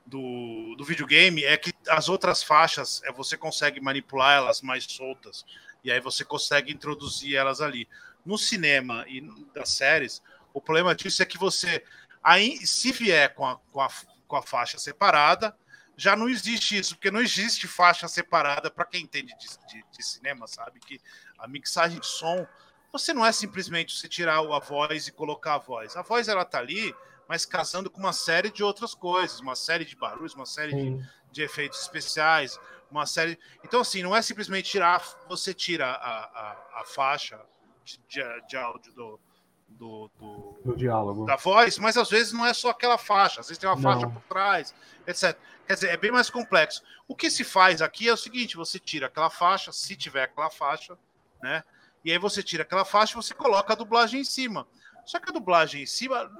[0.07, 5.45] do, do videogame é que as outras faixas é, você consegue manipular elas mais soltas.
[5.85, 7.87] E aí você consegue introduzir elas ali.
[8.25, 9.21] No cinema e
[9.55, 10.23] das séries,
[10.55, 11.85] o problema disso é que você.
[12.23, 13.89] Aí, se vier com a, com, a,
[14.27, 15.55] com a faixa separada,
[16.01, 20.03] já não existe isso, porque não existe faixa separada para quem entende de, de- de
[20.03, 20.79] cinema, sabe?
[20.79, 21.01] Que
[21.37, 22.47] a mixagem de som,
[22.93, 25.97] você não é simplesmente você tirar a voz e colocar a voz.
[25.97, 26.95] A voz ela tá ali,
[27.29, 31.07] mas casando com uma série de outras coisas, uma série de barulhos, uma série de,
[31.33, 32.59] de efeitos especiais,
[32.91, 33.37] uma série.
[33.65, 37.39] Então, assim, não é simplesmente tirar, você tira a, a, a faixa
[37.85, 39.21] de, de- de áudio do,
[39.69, 41.25] do, do- No diálogo.
[41.27, 43.83] da voz, mas às vezes não é só aquela faixa, às vezes tem uma Não.
[43.83, 44.75] faixa por trás,
[45.07, 45.39] etc.
[45.67, 46.83] Quer dizer, é bem mais complexo.
[47.07, 50.51] O que se faz aqui é o seguinte: você tira aquela faixa, se tiver aquela
[50.51, 50.99] faixa,
[51.43, 51.63] né?
[52.05, 54.67] E aí você tira aquela faixa e você coloca a dublagem em cima.
[55.05, 56.31] Só que a dublagem em cima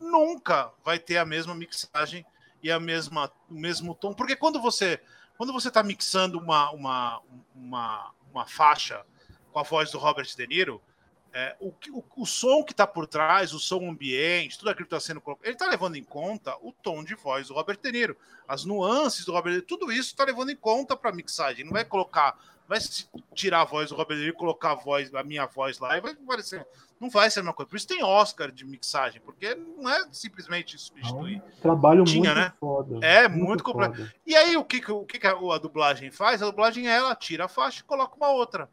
[0.00, 2.24] nunca vai ter a mesma mixagem
[2.62, 5.00] e a mesma, o mesmo tom, porque quando você
[5.36, 7.20] quando você está mixando uma, uma,
[7.54, 9.04] uma, uma faixa
[9.50, 10.80] com a voz do Robert De Niro,
[11.34, 14.94] é, o, o, o som que está por trás, o som ambiente, tudo aquilo que
[14.94, 17.90] está sendo colocado, ele está levando em conta o tom de voz do Robert De
[17.90, 18.16] Niro,
[18.46, 21.64] as nuances do Robert De Niro, tudo isso está levando em conta para a mixagem.
[21.64, 22.78] Não vai colocar, vai
[23.34, 25.96] tirar a voz do Robert De Niro, e colocar a voz, a minha voz lá,
[25.96, 26.66] e vai parecer,
[27.00, 27.70] não vai ser a mesma coisa.
[27.70, 31.42] Por isso tem Oscar de mixagem, porque não é simplesmente substituir.
[31.62, 32.52] Trabalho Tinha, muito né?
[32.60, 33.06] foda.
[33.06, 33.96] É, muito complexo.
[33.96, 34.14] foda.
[34.26, 36.42] E aí, o que, o que, que a, a dublagem faz?
[36.42, 38.68] A dublagem é ela tira a faixa e coloca uma outra.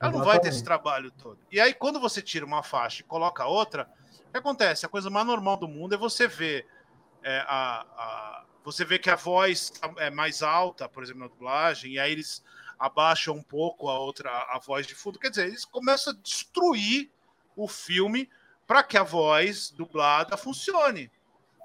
[0.00, 1.38] Ela não vai ter esse trabalho todo.
[1.50, 3.90] E aí, quando você tira uma faixa e coloca outra,
[4.28, 4.86] o que acontece?
[4.86, 6.66] A coisa mais normal do mundo é você ver
[7.22, 11.26] é, a, a- você vê que a voz tá- é mais alta, por exemplo, na
[11.28, 12.44] dublagem, e aí eles
[12.78, 15.18] abaixam um pouco a outra a voz de fundo.
[15.18, 17.10] Quer dizer, eles começam a destruir
[17.56, 18.30] o filme
[18.66, 21.10] para que a voz dublada funcione.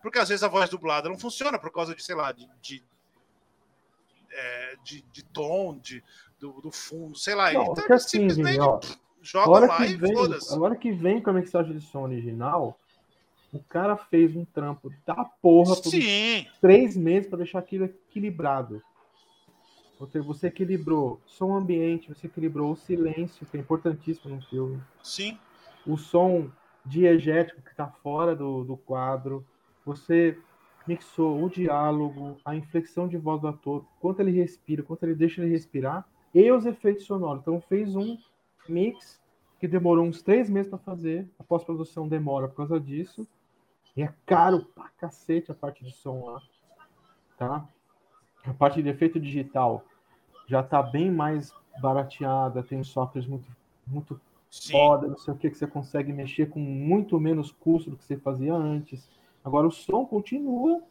[0.02, 2.84] Porque às vezes a voz dublada não funciona por causa de, sei lá, de, de,
[4.32, 6.04] é, de, de tom, de,
[6.44, 7.54] do, do fundo, sei lá.
[7.54, 8.80] Não, então porque eles assim, simplesmente ó,
[9.22, 10.14] jogam agora lá que, vem,
[10.52, 12.78] agora que vem com a mixagem de som original,
[13.54, 18.82] o cara fez um trampo da porra por Sim, três meses para deixar aquilo equilibrado.
[20.26, 24.82] Você equilibrou som ambiente, você equilibrou o silêncio, que é importantíssimo no filme.
[25.02, 25.38] sim.
[25.88, 26.52] o som
[26.86, 29.46] diegético que está fora do, do quadro,
[29.86, 30.38] você
[30.86, 35.42] mixou o diálogo, a inflexão de voz do ator, quanto ele respira, quanto ele deixa
[35.42, 37.42] ele respirar, e os efeitos sonoros.
[37.42, 38.18] Então fez um
[38.68, 39.22] mix
[39.60, 43.28] que demorou uns três meses para fazer, a pós-produção demora por causa disso,
[43.96, 46.42] e é caro pra cacete a parte de som lá,
[47.38, 47.68] tá?
[48.44, 49.86] A parte de efeito digital
[50.48, 53.48] já está bem mais barateada, tem softwares muito,
[53.88, 54.20] muito
[54.50, 54.74] Sim.
[54.74, 58.04] foda, não sei o que, que você consegue mexer com muito menos custo do que
[58.04, 59.10] você fazia antes.
[59.44, 60.82] Agora o som continua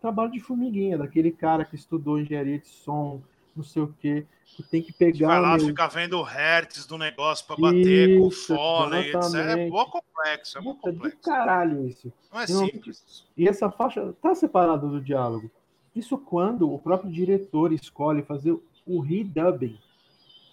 [0.00, 3.22] trabalho de formiguinha, daquele cara que estudou engenharia de som,
[3.56, 5.28] não sei o que, que tem que pegar.
[5.28, 9.34] Vai lá, meu- fica vendo o hertz do negócio para bater com Isso, fone, etc.
[9.34, 11.18] É mó complexo, é mó complexo.
[11.22, 12.12] caralho isso.
[12.32, 13.24] Não é Não, simples.
[13.36, 15.50] E essa faixa tá separada do diálogo.
[15.94, 19.78] Isso quando o próprio diretor escolhe fazer o redubbing.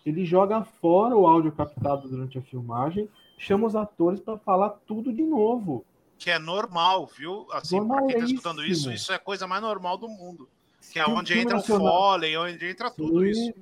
[0.05, 5.11] Ele joga fora o áudio captado durante a filmagem, chama os atores para falar tudo
[5.13, 5.85] de novo.
[6.17, 7.47] Que é normal, viu?
[7.51, 10.47] Assim, para quem tá escutando isso, isso é a coisa mais normal do mundo.
[10.91, 13.53] Que é Se o onde filme entra o nacional- Foley, onde entra tudo isso.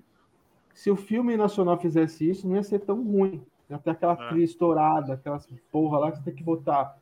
[0.74, 3.42] Se o filme nacional fizesse isso, não ia ser tão ruim.
[3.70, 4.30] Ia ter aquela É.
[4.30, 6.96] trilha estourada, aquelas porra lá que você tem que botar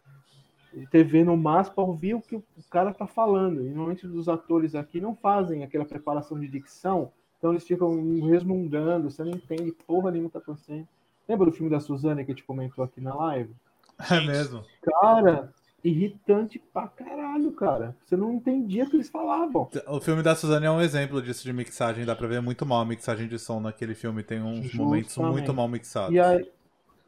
[0.92, 3.62] TV no máximo para ouvir o que o cara tá falando.
[3.62, 7.92] E normalmente os atores aqui não fazem aquela preparação de dicção, então eles ficam
[8.28, 10.88] resmungando, você não entende porra nenhuma tá acontecendo.
[11.28, 13.54] Lembra do filme da Suzane que a gente comentou aqui na live?
[14.12, 14.64] É mesmo.
[14.82, 15.54] Cara,
[15.84, 17.96] irritante pra caralho, cara.
[18.06, 19.70] Você não entendia o que eles falavam.
[19.88, 22.06] O filme da Suzane é um exemplo disso de mixagem.
[22.06, 24.24] Dá pra ver muito mal a mixagem de som naquele filme.
[24.24, 24.78] Tem uns Justamente.
[24.78, 26.14] momentos muito mal mixados.
[26.14, 26.50] E aí,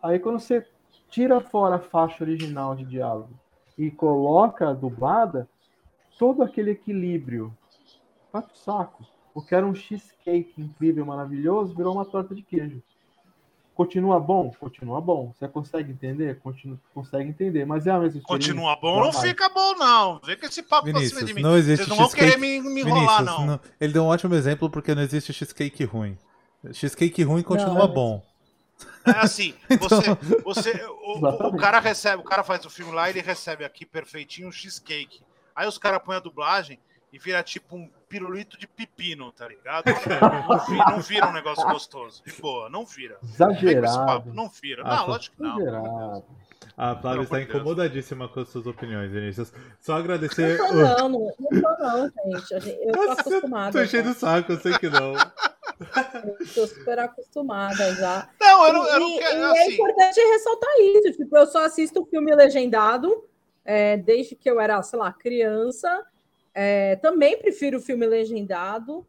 [0.01, 0.65] aí quando você
[1.09, 3.33] tira fora a faixa original de diálogo
[3.77, 5.47] e coloca a dublada,
[6.17, 7.55] todo aquele equilíbrio
[8.31, 9.05] vai pro saco.
[9.33, 12.81] Porque era um cheesecake incrível, maravilhoso, virou uma torta de queijo.
[13.79, 14.51] Continua bom?
[14.59, 15.33] Continua bom.
[15.39, 16.37] Você consegue entender?
[16.39, 17.63] Continua, consegue entender.
[17.65, 18.19] Mas é a mesma?
[18.23, 20.19] Continua bom, não fica bom, não.
[20.21, 21.41] Vê que esse papo pra cima Vinícius, de mim.
[21.41, 23.45] não existe Vocês não vão cheesecake- querer me, me enrolar, Vinícius, não.
[23.45, 26.17] não- ele deu um ótimo exemplo porque não existe cheesecake ruim.
[26.73, 28.21] Cheesecake ruim continua Não, é- bom.
[29.05, 30.13] É assim, Então- você,
[30.43, 33.85] você, o- o, o, cara recebe, o cara faz o filme lá, ele recebe aqui
[33.85, 35.21] perfeitinho um cheesecake.
[35.55, 36.77] Aí os caras põem a dublagem
[37.13, 39.85] e vira tipo um pirulito de pepino, tá ligado?
[40.49, 42.23] Não vira, não vira um negócio gostoso.
[42.25, 43.17] De boa, não vira.
[43.23, 44.33] Exagerado.
[44.33, 44.81] não vira.
[44.83, 45.59] Ah, Não, lógico que não.
[45.61, 46.25] Exagerado.
[46.75, 49.53] A Flávia está incomodadíssima com as suas opiniões, Vinícius.
[49.79, 50.57] Só agradecer.
[50.57, 51.19] Não tô não, não,
[51.51, 52.79] não tô não, gente.
[52.81, 53.71] Eu tô acostumada.
[53.77, 55.13] Tô enchendo o saco, eu sei que não.
[56.55, 58.27] Tô super acostumada já.
[58.39, 59.37] Não, eu não, eu E- não quero.
[59.37, 61.11] e é Assim, importante ressaltar isso.
[61.17, 63.23] Tipo, eu só assisto filme legendado
[63.63, 66.05] é, desde que eu era, sei lá, criança.
[66.61, 69.07] É, também prefiro filme legendado,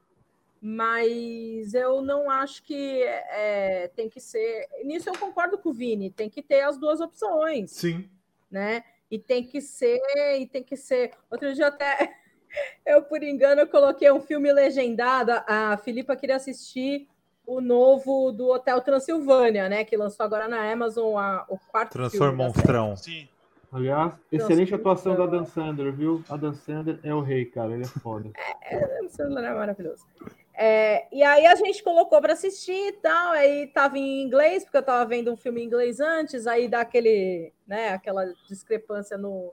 [0.62, 4.68] mas eu não acho que é, tem que ser.
[4.84, 8.08] Nisso eu concordo com o Vini, tem que ter as duas opções Sim.
[8.48, 8.84] né?
[9.10, 9.98] E tem que ser,
[10.38, 11.10] e tem que ser.
[11.28, 12.14] Outro dia até
[12.86, 15.32] eu, por engano, eu coloquei um filme legendado.
[15.44, 17.08] A Filipa queria assistir
[17.44, 19.82] o novo do Hotel Transilvânia, né?
[19.82, 21.94] Que lançou agora na Amazon a- o quarto
[22.28, 22.36] série.
[22.36, 22.94] monstrão.
[22.96, 23.28] sim.
[23.72, 26.24] Aliás, excelente Nossa, atuação da Dan Sandler, viu?
[26.28, 27.72] A Dan Sandler é o rei, cara.
[27.72, 28.30] Ele é foda.
[29.04, 30.06] O celular é maravilhoso.
[30.54, 34.76] É, e aí a gente colocou para assistir e tal, aí tava em inglês, porque
[34.76, 39.52] eu tava vendo um filme em inglês antes, aí dá aquele, né, aquela discrepância no,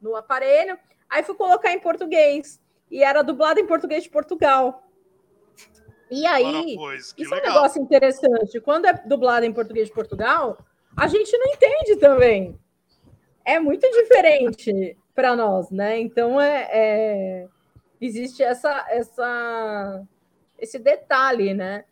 [0.00, 0.78] no aparelho.
[1.10, 2.60] Aí fui colocar em português,
[2.90, 4.88] e era dublado em português de Portugal.
[6.10, 7.54] E aí, pois, que isso é um legal.
[7.54, 8.60] negócio interessante.
[8.60, 10.56] Quando é dublado em português de Portugal,
[10.96, 12.58] a gente não entende também.
[13.44, 15.98] É muito diferente para nós, né?
[15.98, 17.46] Então é, é-
[18.00, 20.02] existe essa, essa,
[20.58, 21.84] esse detalhe, né?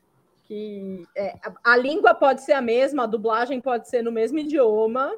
[0.44, 4.38] Que é, a, a língua pode ser a mesma, a dublagem pode ser no mesmo
[4.38, 5.12] idioma,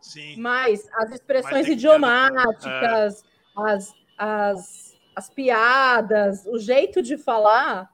[0.00, 0.36] Sim.
[0.38, 3.22] mas as Mas expressões ter- idiomáticas,
[3.56, 7.88] as, as, as piadas, o jeito de falar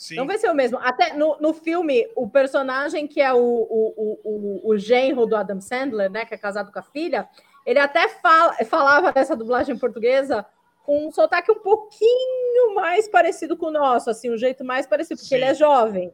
[0.00, 0.16] Sim.
[0.16, 0.78] não vai ser o mesmo.
[0.80, 5.36] Até no, no filme, o personagem que é o, o, o, o, o genro do
[5.36, 6.24] Adam Sandler, né?
[6.24, 7.28] Que é casado com a filha,
[7.66, 10.46] ele até fala, falava dessa dublagem portuguesa
[10.86, 15.18] com um sotaque um pouquinho mais parecido com o nosso, assim, um jeito mais parecido,
[15.20, 15.34] porque Sim.
[15.34, 16.12] ele é jovem.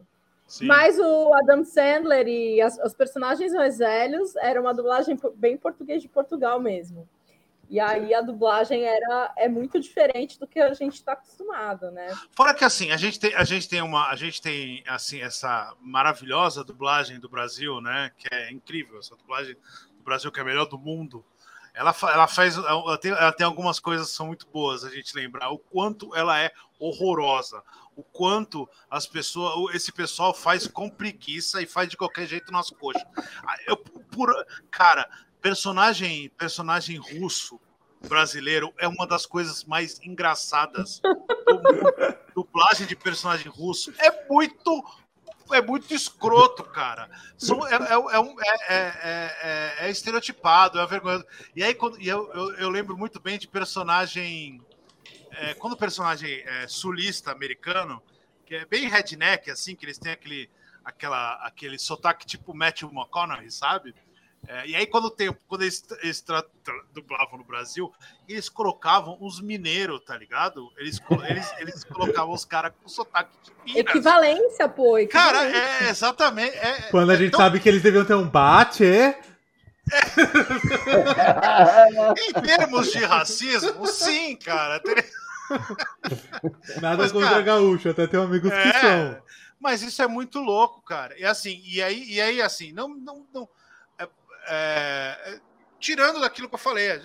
[0.49, 0.67] Sim.
[0.67, 6.03] Mas o Adam Sandler e as- os personagens mais velhos era uma dublagem bem português
[6.03, 7.09] de Portugal mesmo.
[7.69, 12.15] E aí a dublagem era é muito diferente do que a gente está acostumado, né?
[12.37, 15.75] Fora que assim, a gente tem, a gente tem uma, a gente tem assim essa
[15.81, 18.13] maravilhosa dublagem do Brasil, né?
[18.17, 19.55] Que é incrível, essa dublagem
[19.97, 21.25] do Brasil que é a melhor do mundo.
[21.75, 25.15] Ela, ela faz, ela tem, ela tem algumas coisas que são muito boas a gente
[25.15, 27.63] lembrar o quanto ela é horrorosa,
[27.95, 32.71] o quanto as pessoas, esse pessoal faz com preguiça e faz de qualquer jeito nas
[32.71, 33.05] coxas.
[33.47, 34.33] Ah, Eu, por,
[34.71, 35.07] cara,
[35.51, 37.61] personagem, personagem russo
[38.09, 42.17] brasileiro é uma das coisas mais engraçadas do mundo.
[42.35, 44.85] Dublagem de personagem russo é muito
[45.53, 47.09] é muito escroto, cara.
[47.39, 49.37] São, é, é, é, um- é, é,
[49.81, 51.25] é- é estereotipado, é vergonhoso.
[51.55, 54.61] E aí, quando, e eu, eu, eu lembro muito bem de personagem.
[55.31, 58.03] é, quando o personagem é sulista americano,
[58.45, 60.51] que é bem redneck, assim, que eles têm aquele,
[60.85, 63.95] aquela, aquele sotaque tipo Matthew McConaughey, sabe?
[64.49, 67.93] É, e aí, quando, tem, quando eles, eles tra- tra- dublavam no Brasil,
[68.29, 70.69] eles colocavam os mineiros, tá ligado?
[70.79, 73.81] Eles, eles, eles colocavam os caras com sotaque de Minas.
[73.91, 74.95] Equivalência, pô.
[75.11, 75.87] Cara, equivalência.
[75.87, 76.57] é exatamente.
[76.57, 79.21] é- Quando a é gente tão- sabe que eles deviam ter um bate, é?
[82.19, 84.81] Em termos de racismo, sim, cara.
[84.81, 85.09] Ter-
[86.83, 89.23] Nada Mas, contra cara, gaúcho, até tem amigos que É, são.
[89.61, 91.17] mas isso é muito louco, cara.
[91.19, 93.49] E assim, e aí, e aí assim, não, não, não
[94.47, 95.41] é- é,
[95.79, 97.01] tirando daquilo que eu falei, é,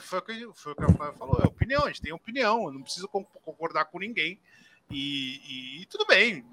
[0.00, 2.64] foi, o que, foi o que a Flávia falou, é opinião, a gente tem opinião,
[2.66, 4.40] eu não preciso con- concordar com ninguém.
[4.90, 6.44] E, e tudo bem,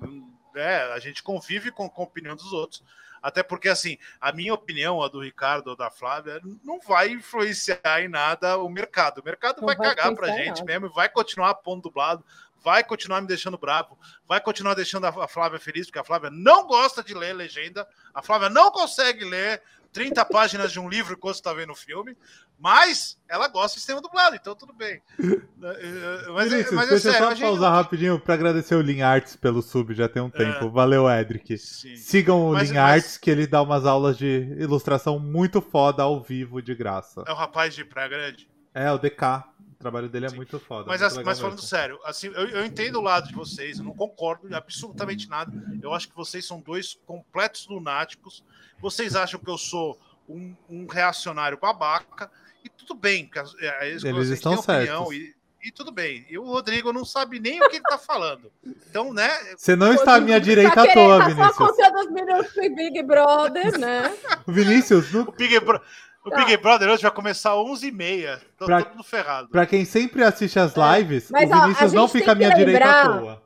[0.53, 2.83] né, a gente convive com, com a opinião dos outros.
[3.19, 7.99] Até porque, assim, a minha opinião, a do Ricardo ou da Flávia, não vai influenciar
[7.99, 9.19] em nada o mercado.
[9.21, 10.65] O mercado vai, vai cagar pra gente nada.
[10.65, 12.23] mesmo e vai continuar pondo dublado,
[12.63, 13.97] vai continuar me deixando bravo,
[14.27, 17.87] vai continuar deixando a a Flávia feliz, porque a Flávia não gosta de ler legenda,
[18.13, 22.15] a Flávia não consegue ler 30 páginas de um livro enquanto está vendo o filme,
[22.59, 25.01] mas ela gosta de sistema dublado, então tudo bem.
[25.59, 28.75] Mas, é- Vinícius, mas é deixa eu sério, só a gente- pausar rapidinho pra agradecer
[28.75, 30.69] o Lin Arts pelo sub, já tem um tempo.
[30.69, 31.57] Valeu, Edric.
[31.57, 31.95] Sim.
[31.95, 36.03] Sigam o Mas- Lin mas- Arts, que ele dá umas aulas de ilustração muito foda
[36.03, 37.23] ao vivo, de graça.
[37.27, 38.47] É o rapaz de Praia Grande.
[38.73, 39.43] É, o DK.
[39.77, 40.37] O trabalho dele é Sim.
[40.37, 40.85] muito foda.
[40.87, 41.67] Mas, muito mas falando mesmo.
[41.67, 45.51] sério, assim, eu, eu entendo o lado de vocês, eu não concordo absolutamente nada.
[45.81, 48.43] Eu acho que vocês são dois completos lunáticos.
[48.79, 52.29] Vocês acham que eu sou um, um reacionário babaca,
[52.63, 55.15] e tudo bem, é, eles, Eles vocês estão têm opinião, certos.
[55.25, 55.35] e,
[55.67, 56.25] e tudo bem.
[56.29, 58.51] E o Rodrigo não sabe nem o que ele tá falando.
[58.65, 59.29] Então, né?
[59.55, 61.57] Você não está à minha direita à toa, Tá só Vinícius.
[61.57, 64.17] contando os minutos pro Big Brother, né?
[64.47, 65.31] Vinícius, O.
[65.31, 65.81] Big, Bro-
[66.27, 68.39] O Big Brother hoje vai começar às 11h30.
[68.57, 69.49] Tô Pra- todo ferrado.
[69.49, 72.31] Pra quem sempre assiste as lives, Mas, o ó, a Vinícius não gente tem fica
[72.31, 73.43] à minha direita à lembrar- toa.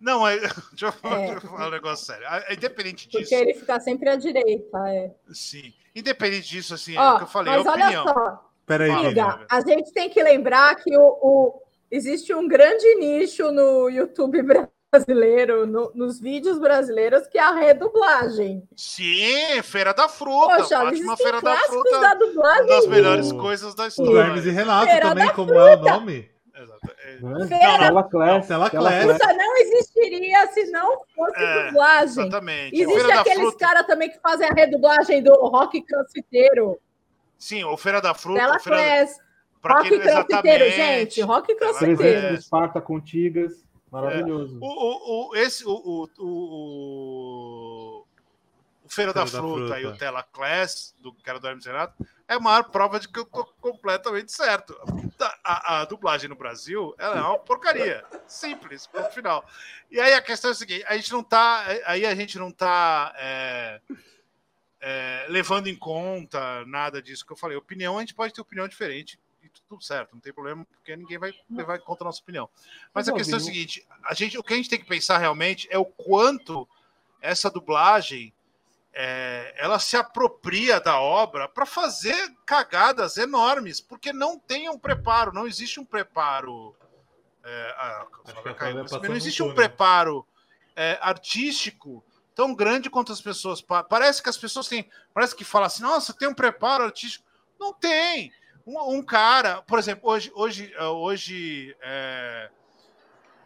[0.00, 0.38] Não, é,
[0.72, 1.26] deixa, eu, É.
[1.32, 2.26] deixa eu falar um negócio sério.
[2.28, 4.78] Ah, Independente Porque disso, ele fica sempre à direita.
[4.88, 5.10] É.
[5.32, 5.72] sim.
[5.94, 8.04] Independente disso, assim, é Ó, o que eu falei, mas é olha opinião.
[8.04, 8.90] só, Peraí.
[8.90, 14.40] Amiga, a gente tem que lembrar que o, o- existe um grande nicho no YouTube
[14.42, 14.70] brasileiro,
[15.66, 18.62] no- nos vídeos brasileiros, que é a redublagem.
[18.76, 20.56] Sim, Feira da Fruta.
[20.56, 21.90] Poxa, Fátima Feira da Fruta.
[21.90, 22.66] da Uma dublagem.
[22.66, 24.18] das melhores O- coisas da O história.
[24.20, 26.30] Hermes e Renato Feira também, da como é o nome?
[26.56, 26.80] Exato.
[27.06, 27.46] É, Né?
[27.46, 28.02] Feira-.
[28.10, 28.48] Class.
[28.50, 32.26] Isso não existiria se não fosse É, dublagem.
[32.26, 32.82] Exatamente.
[32.82, 33.58] Existe da aqueles Fruta.
[33.58, 36.78] caras também que fazem a redublagem do rock crossfiteiro.
[37.38, 38.40] Sim, o Feira da Fruta.
[38.40, 38.78] Tela o Feira...
[38.78, 39.16] Class.
[39.64, 41.20] Rock quem- crossfiteiro, gente.
[41.22, 41.96] Rock crossfiteiro.
[42.20, 42.28] Class.
[42.32, 43.52] do Esparta Contigas.
[43.90, 44.58] Maravilhoso.
[44.60, 48.06] O, o, o, esse, o, o, o,
[48.84, 49.80] o Feira da, Feira da Fruta, Fruta.
[49.80, 53.08] e o Tela Class, do cara do Hermes e Renato, é a maior prova de
[53.08, 54.76] que eu tô completamente certo.
[55.20, 58.04] A, a- a dublagem no Brasil ela é uma porcaria.
[58.26, 59.44] Simples, ponto final.
[59.90, 61.64] E aí a questão é a seguinte: a gente não tá.
[61.86, 63.12] Aí a gente não tá.
[63.18, 63.80] é,
[64.80, 67.56] é, levando em conta nada disso que eu falei.
[67.56, 69.18] Opinião, a gente pode ter opinião diferente
[69.68, 72.48] tudo certo, não tem problema, porque ninguém vai levar em conta a nossa opinião.
[72.94, 75.18] Mas a questão é a seguinte: a gente, o que a gente tem que pensar
[75.18, 76.68] realmente é o quanto
[77.20, 78.32] essa dublagem
[78.92, 85.32] é, ela se apropria da obra para fazer cagadas enormes, porque não tem um preparo,
[85.32, 86.74] não existe um preparo.
[87.42, 88.04] É,
[88.42, 89.56] que a caiu, não existe um túnel.
[89.56, 90.26] preparo
[90.76, 93.60] é, artístico tão grande quanto as pessoas.
[93.62, 94.90] pa- Parece que as pessoas têm.
[95.14, 97.24] Parece que falam assim, nossa, tem um preparo artístico.
[97.58, 98.32] Não tem.
[98.70, 102.48] Um, um cara, por exemplo, hoje, hoje, eh, hoje, é,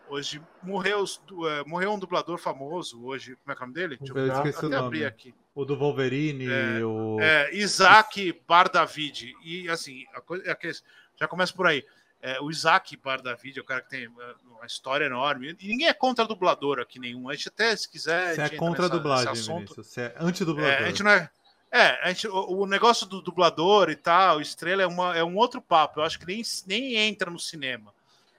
[0.08, 3.34] hoje morreu, eh, morreu um dublador famoso hoje.
[3.36, 3.96] Como é que é o nome dele?
[3.96, 5.34] Deixa Eu eu esqueci o até abrir aqui.
[5.54, 7.18] O do Wolverine, É, o.
[7.20, 9.34] É, Isaac Bardavid.
[9.42, 10.70] E assim, a coisa, é que
[11.16, 11.82] já começa por aí.
[12.20, 15.56] É, o Isaac Bardavid é o cara que tem é, uma história enorme.
[15.58, 17.30] E ninguém é contra dublador aqui nenhum.
[17.30, 18.34] A gente até, se quiser.
[18.34, 19.32] Você a é contra a dublagem.
[19.32, 19.86] Vinícius.
[19.86, 20.70] Você é antidublador.
[20.70, 21.30] É, a gente não é.
[21.76, 25.60] É, gente, o, o negócio do dublador e tal, estrela é, uma, é um outro
[25.60, 25.98] papo.
[25.98, 27.92] Eu acho que nem, nem entra no cinema.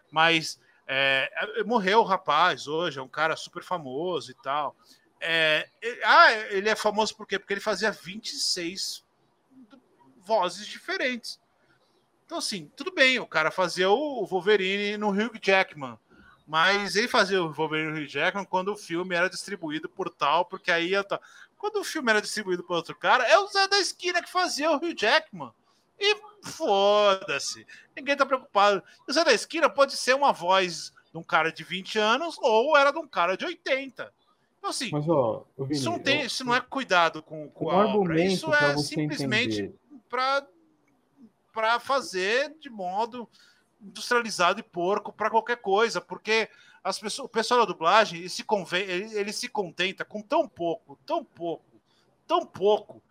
[0.10, 0.58] Mas
[0.88, 1.30] é,
[1.60, 4.74] é, morreu o rapaz hoje, é um cara super famoso e tal.
[5.20, 7.38] É, e- ah, ele é famoso por quê?
[7.38, 9.04] Porque ele fazia 26
[10.22, 11.38] vozes diferentes.
[12.26, 15.98] Então, assim, tudo bem, o cara fazia o Wolverine no Hugh Jackman.
[16.48, 20.46] Mas ele fazia o Wolverine no Hugh Jackman quando o filme era distribuído por tal,
[20.46, 21.20] porque aí tá.
[21.58, 24.72] Quando o filme era distribuído por outro cara, é o Zé da Esquina que fazia
[24.72, 25.52] o Hugh Jackman.
[26.00, 27.66] E foda-se.
[27.96, 28.84] Ninguém tá preocupado.
[29.08, 32.76] O Zé da Esquina pode ser uma voz de um cara de 20 anos ou
[32.76, 34.12] era de um cara de 80.
[34.60, 37.70] Então, assim, Mas, ó, Vini, isso não, tem, eu- isso não é cuidado com, com
[37.72, 38.22] a obra.
[38.24, 39.74] Isso para é simplesmente
[40.10, 40.46] para
[41.54, 43.30] para fazer de modo
[43.82, 46.50] industrializado e porco para qualquer coisa, porque
[46.86, 50.48] as pessoas, o pessoal da dublagem ele se, convém, ele, ele se contenta com tão
[50.48, 51.66] pouco, tão pouco,
[52.28, 53.02] tão pouco,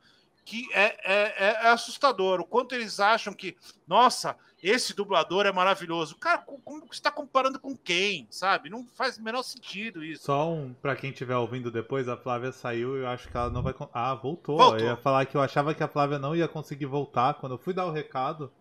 [0.45, 1.33] que é, é,
[1.67, 2.41] é assustador.
[2.41, 3.57] O quanto eles acham que,
[3.89, 6.17] nossa, esse dublador é maravilhoso.
[6.17, 8.71] Cara, com- como você está comparando com quem, sabe?
[8.71, 10.25] Não faz o menor sentido isso.
[10.25, 13.51] Só um, pra quem estiver ouvindo depois, a Flávia saiu e eu acho que ela
[13.51, 13.75] não vai.
[13.93, 14.57] Ah, voltou.
[14.57, 14.79] Voltou.
[14.79, 17.35] Eu ia falar que eu achava que a Flávia não ia conseguir voltar.
[17.35, 18.53] Quando eu fui dar o recado,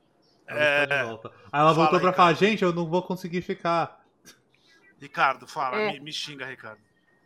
[0.47, 1.03] ela É.
[1.05, 1.29] volta.
[1.51, 2.15] Aí ela Fala, voltou pra Ricardo.
[2.15, 4.02] falar: gente, eu não vou conseguir ficar.
[5.03, 5.91] Ricardo, fala, É.
[5.93, 6.79] me, me xinga, Ricardo.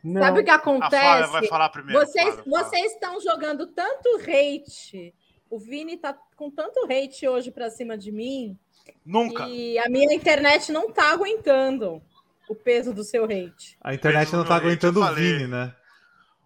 [0.04, 1.32] Não, Sabe o que A Flávia acontece?
[1.32, 2.00] vai falar primeiro.
[2.00, 2.64] Vocês, Flávia, fala.
[2.64, 5.14] vocês estão jogando tanto hate.
[5.50, 8.58] O Vini tá com tanto hate hoje pra cima de mim
[9.06, 9.48] Nunca.
[9.48, 12.02] e a minha internet não tá aguentando
[12.50, 13.78] o peso do seu hate.
[13.82, 15.14] A internet não tá hate, aguentando o.
[15.14, 15.74] Vini, né?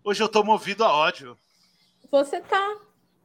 [0.03, 1.37] Hoje eu tô movido a ódio.
[2.11, 2.77] Você tá.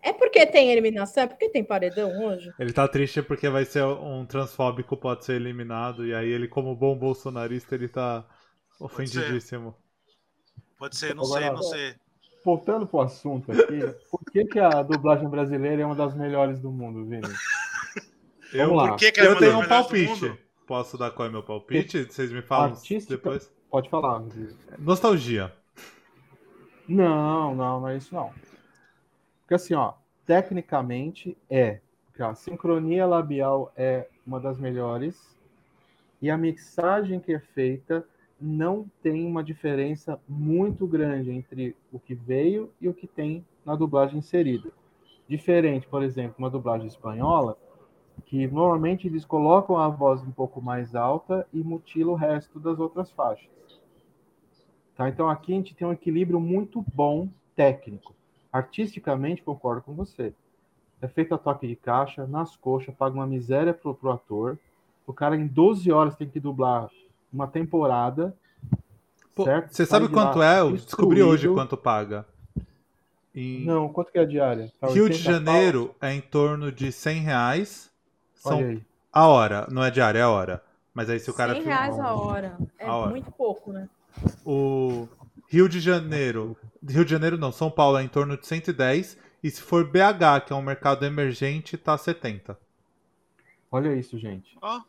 [0.06, 1.24] É porque tem eliminação?
[1.24, 2.52] É porque tem paredão hoje?
[2.60, 6.06] Ele tá triste porque vai ser um transfóbico, pode ser eliminado.
[6.06, 8.24] E aí ele, como bom bolsonarista, ele tá
[8.78, 9.74] ofendidíssimo.
[10.78, 11.94] Pode ser, não Agora- sei, não sei.
[12.44, 16.70] Voltando pro assunto aqui, por que, que a dublagem brasileira é uma das melhores do
[16.70, 17.22] mundo, Vini?
[18.52, 18.88] Eu, Vamos lá.
[18.90, 20.38] Por que, que é eu tenho um palpite.
[20.68, 22.04] Posso dar qual é meu palpite?
[22.04, 23.52] Vocês me falam Artística- depois?
[23.68, 24.20] Pode falar.
[24.20, 24.54] Vini.
[24.78, 25.52] Nostalgia.
[26.88, 28.32] Não, não, não é isso não.
[29.46, 29.92] Porque assim, ó,
[30.26, 31.78] tecnicamente é.
[32.18, 35.38] A sincronia labial é uma das melhores
[36.20, 38.04] e a mixagem que é feita
[38.40, 43.76] não tem uma diferença muito grande entre o que veio e o que tem na
[43.76, 44.72] dublagem inserida.
[45.28, 47.56] Diferente, por exemplo, uma dublagem espanhola,
[48.24, 52.80] que normalmente eles colocam a voz um pouco mais alta e mutilam o resto das
[52.80, 53.48] outras faixas.
[54.96, 55.08] Tá?
[55.08, 58.12] Então aqui a gente tem um equilíbrio muito bom técnico.
[58.56, 60.32] Artisticamente, concordo com você.
[61.02, 64.58] é feito a toque de caixa, nas coxas, paga uma miséria pro, pro ator.
[65.06, 66.88] O cara em 12 horas tem que dublar
[67.32, 68.34] uma temporada.
[69.34, 69.68] Pô, certo?
[69.74, 70.60] Você Sai sabe quanto é?
[70.60, 72.24] Eu descobri hoje quanto paga.
[73.34, 74.72] Em Não, quanto que é a diária?
[74.80, 75.32] Tá Rio de 80 pau?
[75.34, 77.90] Janeiro é em torno de 100 reais.
[78.34, 78.82] São Olha aí.
[79.12, 80.62] a hora, não é diária, é a hora.
[80.94, 82.56] Mas aí se o cara 100 filma- reais a hora.
[82.78, 83.10] É A hora.
[83.10, 83.86] muito pouco, né?
[84.46, 85.06] O
[85.48, 86.56] Rio de Janeiro.
[86.86, 89.16] Rio de Janeiro não, São Paulo é em torno de 110.
[89.42, 92.58] E se for BH, que é um mercado emergente, tá 70.
[93.70, 94.56] Olha isso, gente.
[94.60, 94.80] Ó,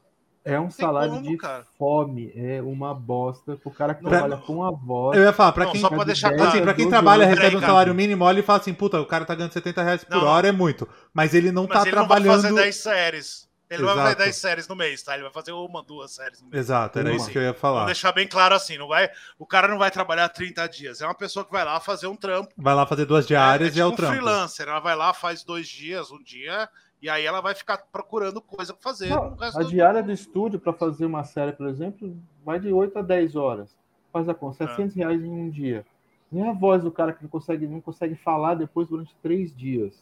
[0.45, 1.66] É um Tem salário como, de cara.
[1.78, 2.32] fome.
[2.34, 3.60] É uma bosta.
[3.66, 4.41] O cara que Não, trabalha não.
[4.43, 5.18] com a voz.
[5.18, 6.49] Eu ia falar, pra Não, quem, só pra deixar claro.
[6.49, 7.36] assim, pra quem 12 trabalha horas.
[7.38, 9.84] recebe um Peraí, salário mínimo, olha e fala assim, puta, o cara tá ganhando 70
[9.84, 10.88] reais por hora, é muito.
[11.14, 12.41] Mas ele não Mas tá ele não vai trabalhando.
[12.43, 13.47] fazer 10 séries.
[13.70, 14.11] Ele não vai Exato.
[14.18, 15.13] fazer 10 séries no mês, tá?
[15.13, 16.65] Ele vai fazer uma, duas séries no mês.
[16.65, 17.18] Exato, era Uma.
[17.18, 17.86] isso que eu ia falar.
[17.86, 21.01] deixar bem claro assim, não vai, o cara não vai trabalhar 30 dias.
[21.01, 22.49] É uma pessoa que vai lá fazer um trampo.
[22.57, 24.15] Vai lá fazer duas diárias é, e é o tipo um trampo.
[24.24, 24.68] freelancer.
[24.70, 26.70] Ela vai lá, faz dois dias, um dia,
[27.01, 29.09] e aí ela vai ficar procurando coisa pra fazer.
[29.09, 32.15] Não, a do- diária do estúdio para fazer uma série, por exemplo,
[32.45, 33.76] vai de 8 a 10 horas.
[34.13, 34.68] Faz a conta, É.
[34.68, 35.86] 700 reais em um dia.
[36.32, 40.01] Nem a voz do cara que não consegue, não consegue falar depois durante três dias.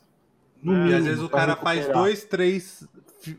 [0.63, 2.03] No É, E mínimo, às vezes o cara faz recuperar.
[2.03, 2.87] dois, três,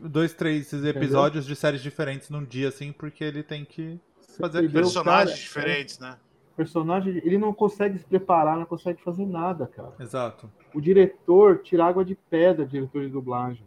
[0.01, 3.99] dois, três episódios de séries diferentes num dia, assim, porque ele tem que
[4.37, 4.81] fazer Entendeu?
[4.81, 4.83] aquilo.
[4.83, 6.17] personagens cara, diferentes, né?
[6.57, 9.93] personagem, ele não consegue se preparar, não consegue fazer nada, cara.
[9.99, 10.51] Exato.
[10.73, 13.63] O diretor tira água de pedra, diretor de dublagem.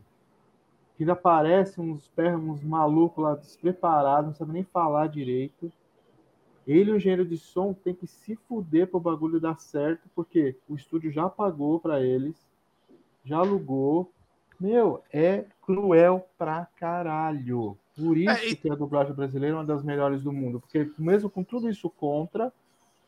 [0.98, 5.72] Ele aparece uns perros, uns malucos lá despreparados, não sabe nem falar direito.
[6.66, 10.74] Ele o engenheiro de som tem que se fuder pro bagulho dar certo, porque o
[10.74, 12.36] estúdio já pagou pra eles,
[13.24, 14.12] já alugou.
[14.60, 17.78] Meu, é cruel pra caralho.
[17.96, 20.90] Por isso É, e- que a dublagem brasileira é uma das melhores do mundo, porque
[20.98, 22.52] mesmo com tudo isso contra,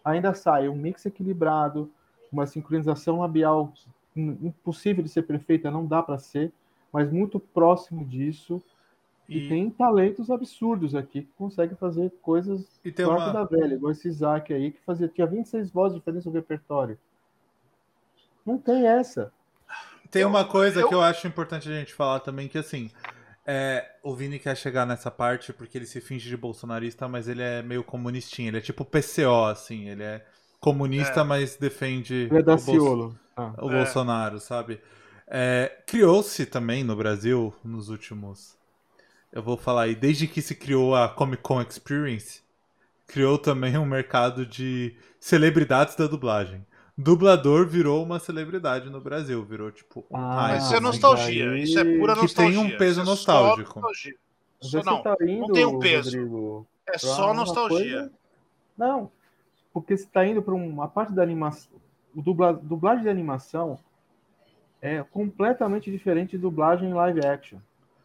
[0.04, 1.90] ainda sai um mix equilibrado,
[2.32, 3.72] uma sincronização labial
[4.16, 6.52] im- impossível de ser perfeita, não dá pra ser,
[6.92, 8.62] mas muito próximo disso.
[9.28, 13.32] E, E, tem talentos absurdos aqui que conseguem fazer coisas e tem uma.
[13.32, 16.98] da velha, igual esse Isaac aí, que fazia, tinha 26 vozes diferentes no repertório.
[18.44, 19.32] Não tem essa.
[20.12, 22.90] Tem uma coisa eu- que eu acho importante a gente falar também, que assim,
[23.46, 27.42] é, o Vini quer chegar nessa parte porque ele se finge de bolsonarista, mas ele
[27.42, 30.24] é meio comunistinho, ele é tipo PCO, assim, ele é
[30.60, 31.24] comunista, É.
[31.24, 33.18] mas defende Ele é o, Bolso-.
[33.36, 33.76] Ah, o É.
[33.78, 34.80] Bolsonaro, sabe?
[35.26, 38.54] É, Criou-se também no Brasil, nos últimos...
[39.32, 42.42] Eu vou falar aí, desde que se criou a Comic Con Experience,
[43.06, 46.66] criou também um mercado de celebridades da dublagem.
[46.96, 51.50] Dublador virou uma celebridade no Brasil, virou tipo Ah, isso é nostalgia.
[51.52, 52.52] aí- Isso é pura Que nostalgia.
[52.62, 53.80] tem um peso Isso é só nostálgico.
[53.80, 54.14] nostalgia.
[54.60, 56.10] Você não, tá indo, não tem um peso.
[56.16, 57.78] Rodrigo, é só nostalgia.
[58.00, 58.12] coisa-
[58.76, 59.10] Não,
[59.72, 61.72] porque você está indo para uma parte da animação.
[62.14, 62.52] O dubla...
[62.52, 63.78] dublagem de animação
[64.80, 67.58] é completamente diferente de dublagem em live action.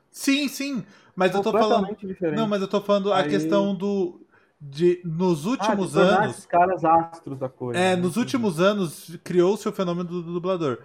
[0.10, 0.84] Sim, sim,
[1.16, 1.68] mas eu tô falando.
[1.70, 2.38] completamente diferente.
[2.38, 4.20] Não, mas eu tô falando a Aí- questão do.
[4.60, 6.32] De, nos Ah, de últimos anos.
[6.32, 7.80] esses caras astros da coisa.
[7.80, 8.02] É, né?
[8.02, 10.80] nos últimos anos criou-se o fenômeno do dublador.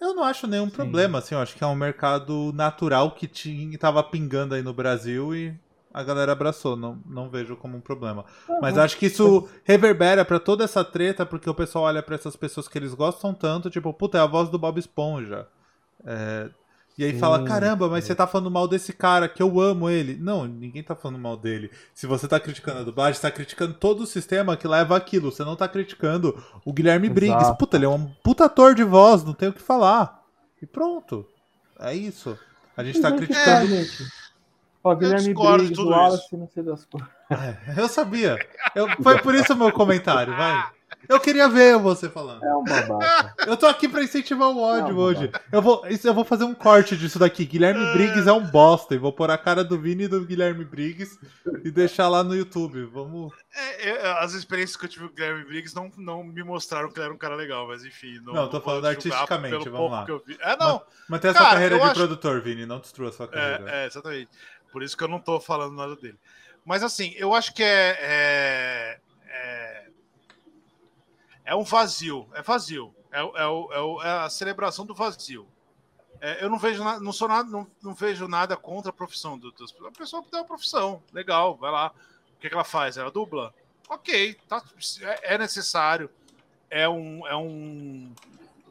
[0.00, 0.76] Eu não acho nenhum Sim.
[0.76, 4.72] problema, assim, eu acho que é um mercado natural que tinha, tava pingando aí no
[4.72, 5.58] Brasil e
[5.92, 8.24] a galera abraçou, não, não vejo como um problema.
[8.48, 8.58] Aham.
[8.60, 12.36] Mas acho que isso reverbera pra toda essa treta, porque o pessoal olha pra essas
[12.36, 15.48] pessoas que eles gostam tanto, tipo, puta, é a voz do Bob Esponja.
[16.04, 16.50] É,
[16.98, 19.90] E aí Sim, fala, caramba, mas você tá falando mal desse cara, que eu amo
[19.90, 20.16] ele.
[20.18, 21.70] Não, ninguém tá falando mal dele.
[21.94, 25.30] Se você tá criticando a dublagem, você tá criticando todo o sistema que leva aquilo.
[25.30, 27.42] Você não tá criticando o Guilherme Briggs.
[27.42, 27.58] Exato.
[27.58, 30.22] Puta, ele é um puta ator de voz, não tem o que falar.
[30.62, 31.26] E pronto.
[31.78, 32.38] É isso.
[32.74, 33.44] A gente tá Gente, criticando.
[33.44, 34.04] cara, gente.
[34.82, 37.08] Ó, Guilherme discordo de Briggs, tudo Wallace, não sei das coisas.
[37.28, 38.38] É, eu sabia.
[38.74, 40.64] Eu- foi por isso o meu comentário, vai.
[41.08, 42.44] Eu queria ver você falando.
[42.44, 43.34] É um babaca.
[43.46, 45.30] Eu tô aqui pra incentivar o ódio Não, hoje.
[45.52, 47.44] Eu vou, isso, eu vou fazer um corte disso daqui.
[47.44, 48.94] Guilherme Briggs é um bosta.
[48.94, 51.16] E vou pôr a cara do Vini e do Guilherme Briggs
[51.64, 52.84] e deixar lá no YouTube.
[52.86, 53.32] Vamos.
[53.54, 56.90] É, é, as experiências que eu tive com o Guilherme Briggs não, não me mostraram
[56.90, 58.18] que ele era um cara legal, mas enfim.
[58.24, 60.06] Não, Não, tô falando artisticamente, vamos lá.
[60.08, 60.22] eu.
[60.40, 60.82] É, não.
[61.08, 62.66] Manter a sua carreira eu de acho- produtor, Vini.
[62.66, 63.70] Não destrua a sua carreira.
[63.70, 64.30] É, é, exatamente.
[64.72, 66.18] Por isso que eu não tô falando nada dele.
[66.64, 67.66] Mas assim, eu acho que é.
[67.66, 68.98] É, é,
[71.46, 72.28] é um vazio.
[72.34, 72.94] É vazio.
[73.10, 75.46] É, é, é é a celebração do vazio.
[76.20, 79.38] É, eu não vejo nada, não sou nada, não, não vejo nada contra a profissão
[79.38, 81.92] do, dos- a pessoa tem uma profissão, legal, vai lá.
[82.36, 82.96] O que, que ela faz?
[82.96, 83.54] Ela dubla?
[83.88, 84.62] Ok, tá,
[85.02, 86.10] é, é necessário.
[86.68, 88.12] É um, é um,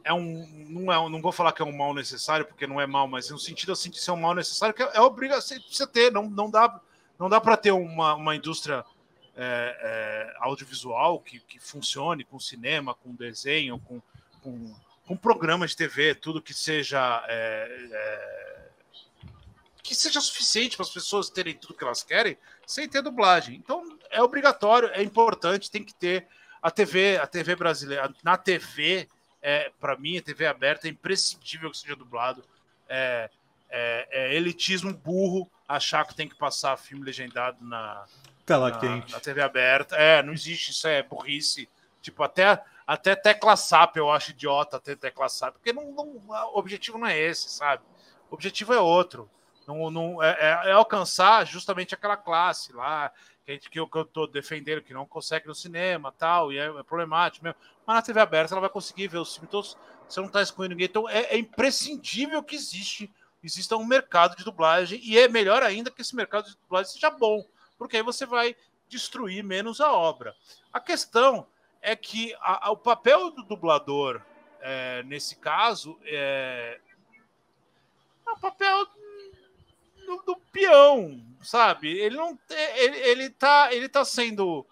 [0.04, 2.86] é um, não é, não vou falar que é um mal necessário porque não é
[2.86, 5.86] mal, mas no sentido assim de ser um mal necessário que é, é obrigação você
[5.86, 6.80] ter, não, não dá,
[7.18, 8.84] não dá para ter uma, uma indústria
[9.36, 14.00] é, é, audiovisual que, que funcione com cinema, com desenho, com,
[14.42, 14.74] com,
[15.06, 18.46] com programas de TV, tudo que seja é, é,
[19.82, 23.54] que seja suficiente para as pessoas terem tudo que elas querem, sem ter dublagem.
[23.56, 26.26] Então é obrigatório, é importante, tem que ter
[26.60, 29.08] a TV, a TV brasileira, na TV,
[29.40, 32.42] é, para mim, a TV aberta é imprescindível que seja dublado.
[32.88, 33.30] É,
[33.68, 38.04] é, é, elitismo burro achar que tem que passar filme legendado na,
[38.46, 39.12] Tela na, quente.
[39.12, 39.96] na TV aberta.
[39.96, 41.68] É, não existe, isso é burrice.
[42.00, 46.06] Tipo, até, até tecla SAP eu acho idiota ter tecla SAP, porque não, não,
[46.54, 47.82] o objetivo não é esse, sabe?
[48.30, 49.28] O objetivo é outro.
[49.66, 53.10] Não, não, é, é- é alcançar justamente aquela classe lá,
[53.44, 56.66] que, a gente, que eu estou defendendo, que não consegue no cinema tal, e é,
[56.66, 57.58] é problemático mesmo.
[57.84, 59.76] Mas na TV aberta ela vai conseguir ver os filmes todos,
[60.08, 60.86] você não está excluindo ninguém.
[60.86, 65.90] Então é, é imprescindível que existe, exista um mercado de dublagem, e é melhor ainda
[65.90, 67.44] que esse mercado de dublagem seja bom,
[67.78, 68.56] porque aí você vai
[68.88, 70.34] destruir menos a obra.
[70.72, 71.46] A questão
[71.82, 74.20] é que a- a- o papel do dublador,
[74.60, 76.80] é, nesse caso, é,
[78.26, 78.86] é um papel
[80.06, 81.88] do, do peão, sabe?
[81.98, 84.66] Ele não ele, ele tá ele tá sendo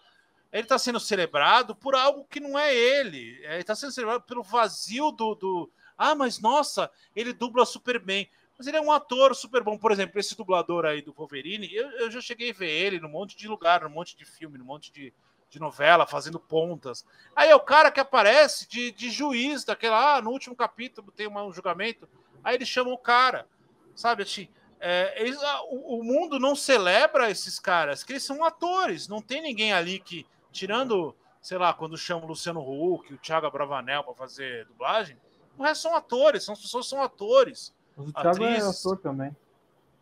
[0.52, 3.40] ele tá sendo celebrado por algo que não é ele.
[3.44, 7.98] É, Ele tá sendo celebrado pelo vazio do, do ah, mas nossa, ele dubla super
[7.98, 8.28] bem.
[8.56, 9.76] Mas ele é um ator super bom.
[9.76, 13.08] Por exemplo, esse dublador aí do Wolverine, eu, eu já cheguei a ver ele num
[13.08, 15.12] monte de lugar, num monte de filme, num monte de,
[15.50, 17.04] de novela, fazendo pontas.
[17.34, 21.26] Aí é o cara que aparece de, de juiz daquela, ah, no último capítulo tem
[21.26, 22.08] uma- um julgamento.
[22.44, 23.48] Aí ele chama o cara,
[23.94, 24.22] sabe?
[24.22, 24.48] Assim,
[24.78, 29.08] é, eles- ah, o, o mundo não celebra esses caras, que eles são atores.
[29.08, 33.50] Não tem ninguém ali que, tirando, sei lá, quando chama o Luciano Huck, o Thiago
[33.50, 35.16] Bravanel para fazer dublagem,
[35.58, 37.74] o resto são atores, são as pessoas são atores.
[37.96, 38.80] O Thiago é Atrizes.
[38.80, 39.34] ator também.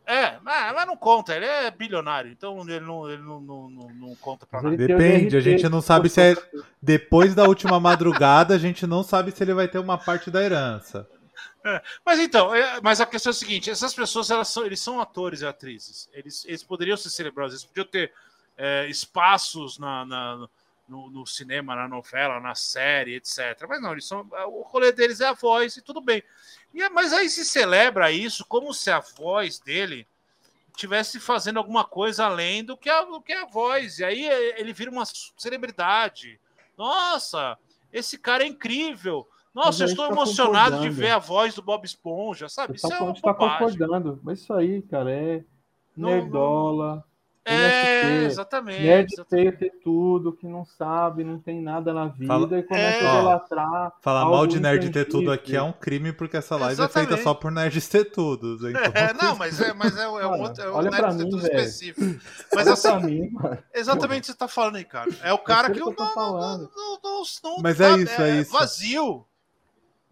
[0.05, 3.89] É, mas, mas não conta, ele é bilionário, então ele não, ele não, não, não,
[3.91, 4.87] não conta pra Mas nada.
[4.87, 6.35] Depende, a gente não sabe se é.
[6.81, 10.43] Depois da última madrugada, a gente não sabe se ele vai ter uma parte da
[10.43, 11.09] herança.
[12.05, 15.01] Mas então, é- mas a questão é a seguinte: essas pessoas elas são, eles são
[15.01, 16.09] atores e atrizes.
[16.13, 18.13] Eles, eles poderiam ser celebrados, eles podiam ter
[18.57, 20.49] é, espaços na, na-
[20.93, 23.65] no, no cinema, na novela, na série, etc.
[23.67, 24.29] Mas não, eles são.
[24.49, 26.23] O rolê deles é a voz e tudo bem.
[26.75, 30.07] E, é- mas aí se celebra isso como se a voz dele
[30.77, 33.99] tivesse fazendo alguma coisa além do que a, do que a voz.
[33.99, 35.05] E aí é, ele vira uma
[35.37, 36.39] celebridade.
[36.77, 37.59] Nossa,
[37.91, 39.27] esse cara é incrível.
[39.55, 42.77] Nossa, eu estou tá emocionado de ver a voz do Bob Esponja, sabe?
[42.77, 44.21] Isso Tá, é a uma gente tá concordando.
[44.23, 45.45] Mas isso aí, cara, é
[45.97, 47.05] Não- nerdola.
[47.45, 48.83] É, NST, exatamente.
[48.83, 49.57] Nerd exatamente.
[49.59, 53.07] ter tudo, que não sabe, não tem nada na vida Fala- e começa É.
[53.09, 53.93] a idolatrar.
[54.01, 57.09] Falar mal de nerd ter tudo aqui é um crime, porque essa live é Exatamente.
[57.09, 58.69] feita só por nerds ter tudo.
[58.71, 60.63] Então, É, não, mas é, mas é, é um Cara, outro.
[60.63, 61.55] É um olha nerd mim, tudo velho.
[61.59, 62.21] específico.
[62.55, 63.33] Mas Olha assim, mim,
[63.75, 65.11] exatamente o que você tá falando aí, cara.
[65.23, 66.69] É o cara que, que eu tô não, não, não,
[67.03, 68.53] não, não- Mas tá- é isso, é isso.
[68.53, 69.27] vazio.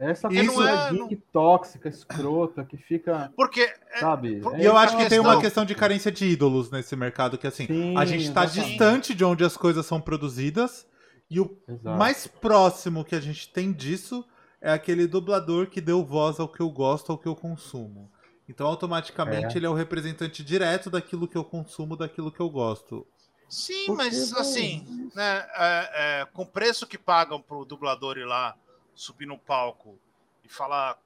[0.00, 4.40] Essa pessoa é- geek tóxica, escrota, que fica, Porque é, sabe?
[4.40, 6.96] por- E eu É acho que tem questão- uma questão de carência de ídolos nesse
[6.96, 8.70] mercado, que assim, Sim, a gente tá exatamente.
[8.70, 10.86] distante de onde as coisas são produzidas,
[11.28, 11.98] e o Exato.
[11.98, 14.24] mais próximo que a gente tem disso
[14.60, 18.10] é aquele dublador que deu voz ao que eu gosto, ao que eu consumo.
[18.48, 19.58] Então, automaticamente, É.
[19.58, 23.06] ele é o representante direto daquilo que eu consumo, daquilo que eu gosto.
[23.48, 28.24] Sim, Porque, mas assim, né, é, é, com o preço que pagam pro dublador ir
[28.24, 28.56] lá
[29.00, 29.98] subir no palco
[30.44, 31.00] e falar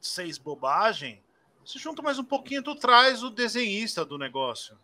[0.00, 1.22] seis bobagem,
[1.64, 4.78] se junta mais um pouquinho, tu traz o desenhista do negócio.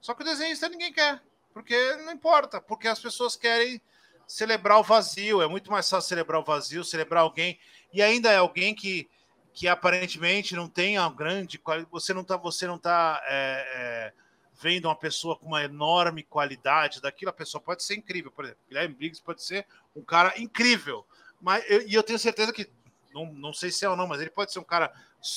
[0.00, 3.80] Só que o desenhista ninguém quer, porque não importa, porque as pessoas querem
[4.26, 5.40] celebrar o vazio.
[5.40, 7.60] É muito mais fácil celebrar o vazio, celebrar alguém,
[7.92, 9.08] e ainda é alguém que,
[9.52, 11.92] que aparentemente não tem a grande qualidade.
[11.92, 14.12] Você não tá, você não tá é, é,
[14.60, 18.32] vendo uma pessoa com uma enorme qualidade daquilo, a pessoa pode ser incrível.
[18.32, 21.06] Por exemplo, Guilherme Briggs pode ser um cara incrível.
[21.40, 22.68] Mas, eu- e eu tenho certeza que,
[23.14, 24.92] não, não sei se é ou não, mas ele pode ser um cara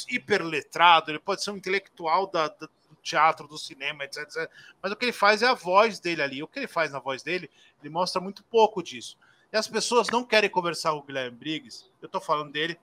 [0.10, 4.50] hiper letrado, ele pode ser um intelectual da, da- do teatro, do cinema, etc, etc.
[4.82, 6.44] Mas o que ele faz é a voz dele ali.
[6.44, 7.50] O que ele faz na voz dele,
[7.82, 9.18] ele mostra muito pouco disso.
[9.52, 11.86] E as pessoas não querem conversar com o Guilherme Briggs.
[12.02, 12.80] Eu tô falando dele,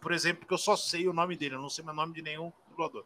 [0.00, 2.22] por exemplo, porque eu só sei o nome dele, eu não sei o nome de
[2.22, 3.04] nenhum dublador.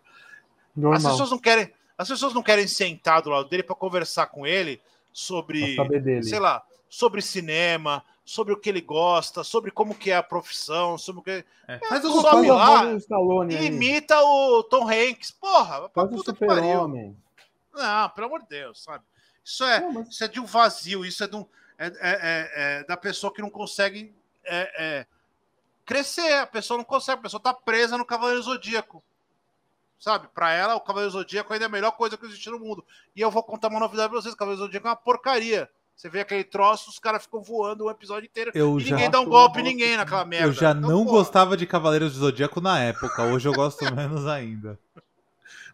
[0.94, 4.46] As pessoas não querem, as pessoas não querem sentar do lado dele para conversar com
[4.46, 4.80] ele
[5.12, 5.74] sobre,
[6.22, 10.98] sei lá, sobre cinema, sobre o que ele gosta, sobre como que é a profissão,
[10.98, 11.78] sobre o que É.
[11.78, 12.84] Faz Mas o sobe lá
[13.48, 13.66] e aí.
[13.66, 15.30] imita o Tom Hanks.
[15.30, 16.62] Porra, Faz o puta que pariu.
[16.64, 17.16] super-homem.
[17.72, 19.04] Não, pelo amor de Deus, sabe?
[19.44, 21.46] Isso é, Não, mas- isso é de um vazio, isso é, de um,
[21.78, 22.50] é, é- é-
[22.80, 24.12] é da pessoa que não consegue
[24.44, 25.06] é, é,
[25.84, 26.32] crescer.
[26.34, 29.02] A pessoa não consegue, a pessoa tá presa no Cavaleiro Zodíaco.
[29.98, 30.28] Sabe?
[30.34, 32.84] Pra ela, o Cavaleiro Zodíaco ainda é a melhor coisa que existe no mundo.
[33.14, 35.70] E eu vou contar uma novidade pra vocês: o Cavaleiro Zodíaco é uma porcaria.
[35.96, 39.10] Você vê aquele troço, os caras ficam voando o episódio inteiro Eu e já- ninguém
[39.10, 40.46] dá um golpe em ninguém naquela merda.
[40.48, 43.80] Eu já Então, não porra, gostava de Cavaleiros do Zodíaco na época, hoje eu gosto
[43.96, 44.78] menos ainda.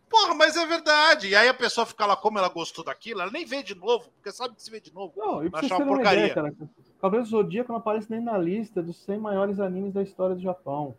[0.09, 1.29] Porra, mas é verdade.
[1.29, 4.11] E aí a pessoa fica lá, como ela gostou daquilo, ela nem vê de novo,
[4.15, 5.13] porque sabe que se vê de novo.
[5.17, 6.53] Não, e pra achar uma uma ideia, porcaria.
[6.59, 6.69] cara,
[7.01, 10.43] Cavaleiros do Zodíaco não aparece nem na lista dos 100 maiores animes da história do
[10.43, 10.95] Japão.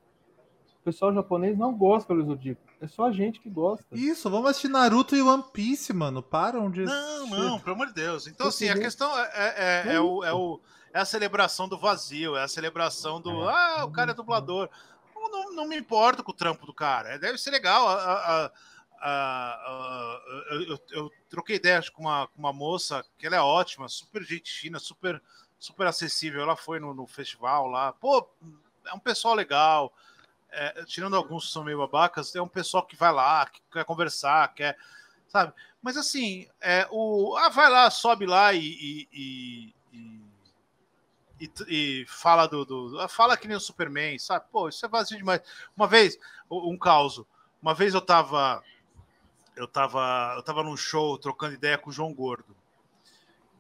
[0.84, 2.62] O pessoal japonês não gosta do Zodíaco.
[2.82, 3.86] É só a gente que gosta.
[3.94, 6.22] Isso, vamos assistir Naruto e One Piece, mano.
[6.22, 6.82] Param de.
[6.84, 8.28] Não, não, pelo amor de Deus.
[8.28, 10.60] Então, assim, a questão é, é, é, é o, é, o,
[10.94, 13.48] é a celebração do vazio, é a celebração do.
[13.48, 14.70] Ah, o cara é dublador.
[15.16, 17.18] Não, não, não me importo com o trampo do cara.
[17.18, 17.88] Deve ser legal.
[17.88, 18.52] A, a- a-
[19.06, 23.42] a- a- eu, eu- eu troquei ideias com uma, com uma moça que ela é
[23.42, 25.22] ótima, super gente fina, super,
[25.58, 26.42] super acessível.
[26.42, 27.94] Ela foi no, no festival lá.
[27.94, 28.28] Pô,
[28.86, 29.94] é um pessoal legal.
[30.54, 33.86] É, tirando alguns que são meio babacas, tem um pessoal que vai lá, que quer
[33.86, 34.78] conversar, quer.
[35.28, 35.54] Sabe?
[35.82, 38.60] Mas assim, é, o, ah, vai lá, sobe lá e,
[39.12, 40.20] e, e,
[41.40, 44.46] e- e- fala do, do- ah, Fala que nem o Superman, sabe?
[44.52, 45.42] Pô, isso é vazio demais.
[45.76, 46.18] Uma vez,
[46.50, 47.22] um um caos.
[47.62, 48.64] Uma vez eu tava.
[49.56, 52.56] Eu tava, eu tava num show trocando ideia com o João Gordo.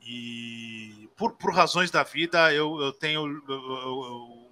[0.06, 3.26] E por, por razões da vida, eu, eu tenho.
[3.48, 4.43] Eu, eu,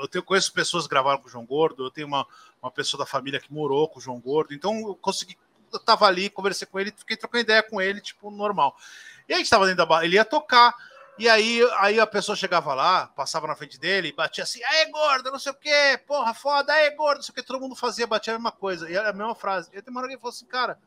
[0.00, 2.26] eu, tenho, conheço pessoas que gravaram com o João Gordo, eu tenho uma,
[2.62, 5.36] uma pessoa da família que morou com o João Gordo, então eu consegui
[5.72, 8.76] eu tava ali, conversei com ele, fiquei trocando ideia com ele, tipo, normal.
[9.28, 10.74] E a gente tava dentro da barra, ele ia tocar,
[11.18, 15.30] e aí, aí a pessoa chegava lá, passava na frente dele, batia assim, aê, gordo,
[15.30, 18.06] não sei o quê, porra, foda, aê, gordo, não sei o que, todo mundo fazia,
[18.06, 19.70] batia a mesma coisa, e era a mesma frase.
[19.72, 20.78] E aí tem uma hora que ele falou assim, cara,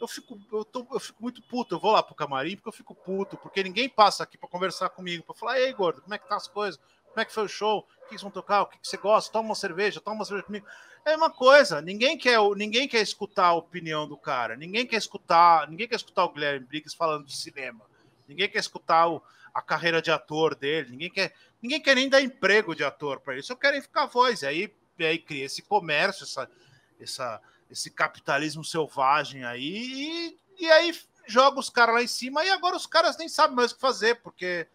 [0.00, 2.72] eu fico, eu, tô, eu fico muito puto, eu vou lá pro camarim porque eu
[2.72, 6.18] fico puto, porque ninguém passa aqui pra conversar comigo, pra falar, ei, gordo, como é
[6.18, 6.80] que tá as coisas?
[7.14, 7.78] Como é que foi o show?
[7.78, 8.62] O que vocês vão tocar?
[8.62, 9.32] O que você gosta?
[9.32, 10.66] Toma uma cerveja, toma uma cerveja comigo.
[11.04, 15.68] É uma coisa, ninguém quer, ninguém quer escutar a opinião do cara, ninguém quer escutar,
[15.68, 17.84] ninguém quer escutar o Guilherme Briggs falando de cinema,
[18.26, 19.22] ninguém quer escutar o-
[19.52, 23.34] a carreira de ator dele, ninguém quer, ninguém quer nem dar emprego de ator para
[23.34, 24.42] ele, só querem ficar voz.
[24.42, 26.50] E aí, aí cria esse comércio, essa,
[26.98, 32.50] essa, esse capitalismo selvagem aí, e, e aí joga os caras lá em cima, e
[32.50, 34.66] agora os caras nem sabem mais o que fazer, porque é,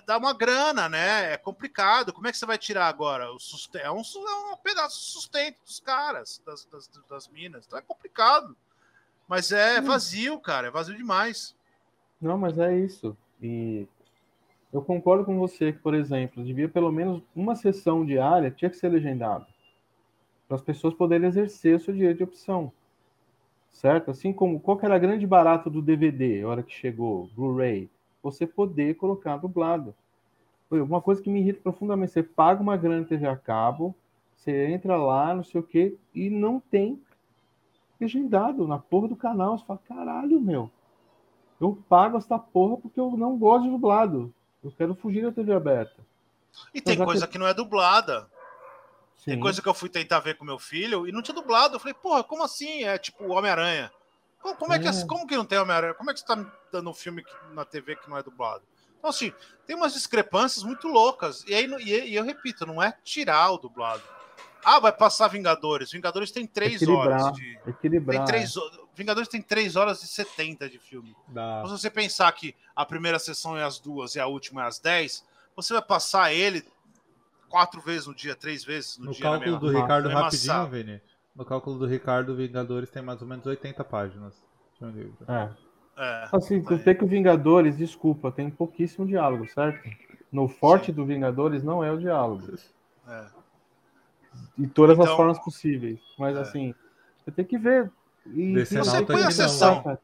[0.00, 1.32] dá uma grana, né?
[1.32, 2.12] É complicado.
[2.12, 3.30] Como é que você vai tirar agora?
[3.32, 7.66] O sustento, é, um, é um pedaço de sustento dos caras, das, das, das minas.
[7.66, 8.56] Então é complicado.
[9.28, 10.68] Mas é vazio, cara.
[10.68, 11.54] É vazio demais.
[12.20, 13.16] Não, mas é isso.
[13.40, 13.86] E
[14.72, 18.76] eu concordo com você que, por exemplo, devia pelo menos uma sessão diária tinha que
[18.76, 19.46] ser legendado.
[20.46, 22.72] Para as pessoas poderem exercer o seu direito de opção.
[23.70, 24.10] Certo?
[24.10, 27.90] Assim como qual era a grande barato do DVD, a hora que chegou, Blu-ray,
[28.22, 29.94] você poder colocar dublado.
[30.70, 33.94] Uma coisa que me irrita profundamente, você paga uma grana TV a cabo,
[34.34, 37.00] você entra lá, não sei o quê, e não tem
[38.00, 39.58] legendado na porra do canal.
[39.58, 40.70] Você fala, caralho, meu.
[41.60, 44.32] Eu pago essa porra porque eu não gosto de dublado.
[44.64, 46.04] Eu quero fugir da TV aberta.
[46.74, 48.28] E tem já coisa que não é dublada.
[49.24, 49.40] Tem Sim.
[49.40, 51.76] coisa que eu fui tentar ver com meu filho e não tinha dublado.
[51.76, 52.82] Eu falei, porra, como assim?
[52.82, 53.92] É tipo Homem-Aranha.
[54.42, 55.06] Como, como é que, É.
[55.06, 55.94] como que não tem Homem-Aranha?
[55.94, 58.22] Como é que você tá me dando um filme que- na TV que não é
[58.22, 58.62] dublado?
[58.98, 59.32] Então, assim,
[59.66, 61.44] tem umas discrepâncias muito loucas.
[61.46, 64.02] E aí, e, e eu repito, não é tirar o dublado.
[64.64, 65.90] Ah, vai passar Vingadores.
[65.90, 67.20] Vingadores tem três Equilibrar.
[67.22, 67.42] horas de.
[67.64, 68.24] Tem Equilibrar.
[68.26, 71.16] três, ho- Vingadores tem 3 horas e 70 de filme.
[71.28, 71.62] Da...
[71.64, 74.66] Então, se você pensar que a primeira sessão é às duas e a última é
[74.66, 75.24] às 10,
[75.56, 76.62] você vai passar ele
[77.48, 79.24] quatro vezes no dia, três vezes no, No dia.
[79.24, 80.70] na cálculo do Ricardo, rapidinho, sala.
[81.34, 84.34] No cálculo do Ricardo, Vingadores tem mais ou menos 80 páginas.
[84.78, 85.16] de um livro.
[85.28, 85.48] É.
[85.96, 86.28] É.
[86.32, 89.88] Assim, eu sei que o Vingadores, desculpa, tem pouquíssimo diálogo, certo?
[90.32, 92.42] No forte do Vingadores não é o diálogo.
[93.06, 93.26] É.
[94.58, 96.00] De todas as Então- formas possíveis.
[96.18, 96.40] Mas É.
[96.40, 96.74] assim,
[97.18, 97.90] você tem que ver.
[98.26, 99.30] E Decenalto Você põe a não.
[99.30, 99.82] sessão.
[99.82, 100.00] cara.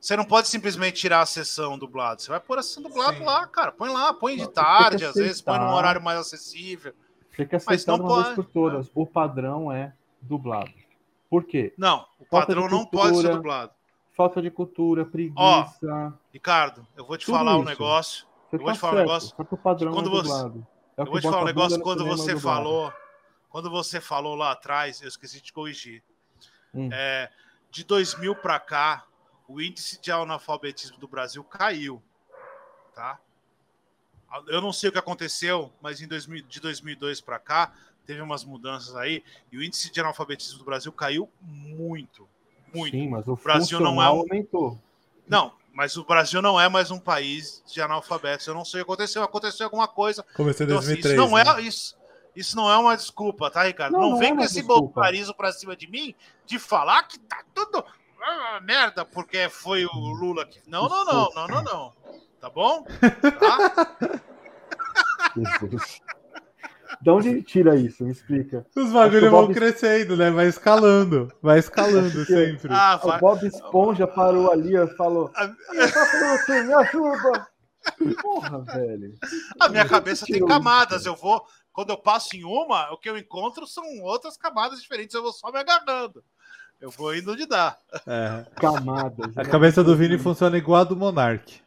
[0.00, 2.20] Você não pode simplesmente tirar a sessão dublado.
[2.22, 3.24] Você vai pôr a sessão dublado Sim.
[3.24, 3.72] lá, cara.
[3.72, 6.94] Põe lá, põe de Tem tarde, às vezes, põe num horário mais acessível.
[7.36, 8.90] Tem que Mas aceitar não uma vez pode- por todas.
[8.94, 9.92] O padrão é
[10.24, 10.72] dublado.
[11.30, 11.72] Por quê?
[11.76, 13.34] Não, o padrão de não pode ser cultura.
[13.36, 13.72] dublado.
[14.16, 16.14] Falta de cultura, preguiça.
[16.32, 17.68] Ricardo, eu vou te falar um isso.
[17.70, 18.26] negócio.
[18.48, 20.10] Você Eu vou tá te falar um certo, negócio Só que o padrão quando é
[20.10, 20.66] você- dublado.
[20.96, 22.92] É Eu vou te falar um negócio quando você falou.
[23.48, 26.02] Quando você falou lá atrás, eu esqueci de corrigir.
[26.72, 26.88] Hum.
[26.92, 27.30] É,
[27.70, 29.04] de 2000 para cá,
[29.48, 32.00] o índice de analfabetismo do Brasil caiu,
[32.94, 33.18] tá?
[34.48, 37.72] Eu não sei o que aconteceu, mas em 2000, de 2002 para cá
[38.06, 42.28] teve umas mudanças aí e o índice de analfabetismo do Brasil caiu muito,
[42.74, 42.92] muito.
[42.96, 44.78] Sim, mas o Brasil não é um- aumentou.
[45.26, 48.46] Não, mas o Brasil não é mais um país de analfabetos.
[48.46, 50.22] Eu não sei o que aconteceu, aconteceu alguma coisa.
[50.36, 51.14] Começou em Então, assim, 2003.
[51.14, 51.60] isso não né?
[51.60, 51.96] é isso.
[52.36, 53.92] Isso não é uma desculpa, tá, Ricardo?
[53.92, 56.14] Não, Não, não vem é com esse bolsonarismo pra cima de mim
[56.46, 57.84] de falar que tá tudo
[58.20, 60.58] ah, merda porque foi o Lula que.
[60.66, 61.92] Não, não, não, não, não, não.
[62.40, 62.84] Tá bom?
[63.38, 64.20] Tá?
[67.00, 68.04] De onde ele tira isso?
[68.04, 68.66] Me explica.
[68.76, 70.30] Os bagulhos vão crescendo, né?
[70.30, 71.32] Vai escalando.
[71.42, 72.72] Vai escalando sempre.
[72.72, 73.18] Ah, O.
[73.18, 77.46] Bob Esponja parou ali e falou: A, "Você me ajuda!
[78.22, 79.14] Porra, velho.
[79.60, 81.00] a minha cabeça tem camadas.
[81.00, 81.08] isso?
[81.08, 81.44] Eu vou.
[81.72, 85.14] Quando eu passo em uma, o que eu encontro são outras camadas diferentes.
[85.14, 86.22] Eu vou só me agarrando.
[86.80, 87.76] Eu vou indo onde dá.
[88.06, 88.46] É.
[88.56, 89.36] Camadas.
[89.36, 91.60] A cabeça do Vini funciona igual a do Monark.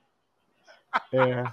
[1.12, 1.44] É.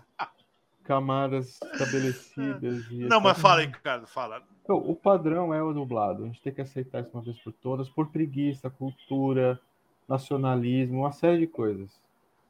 [0.84, 2.86] Camadas estabelecidas.
[2.92, 4.42] e Não, mas fala aí, Ricardo, fala.
[4.62, 6.22] Então, o padrão é o dublado.
[6.22, 9.60] A gente tem que aceitar isso uma vez por todas, por preguiça, cultura,
[10.08, 11.90] nacionalismo, uma série de coisas.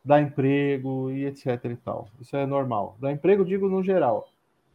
[0.04, 2.08] Dá emprego e etc e tal.
[2.20, 2.96] Isso é normal.
[3.00, 4.28] Dá emprego, digo no geral.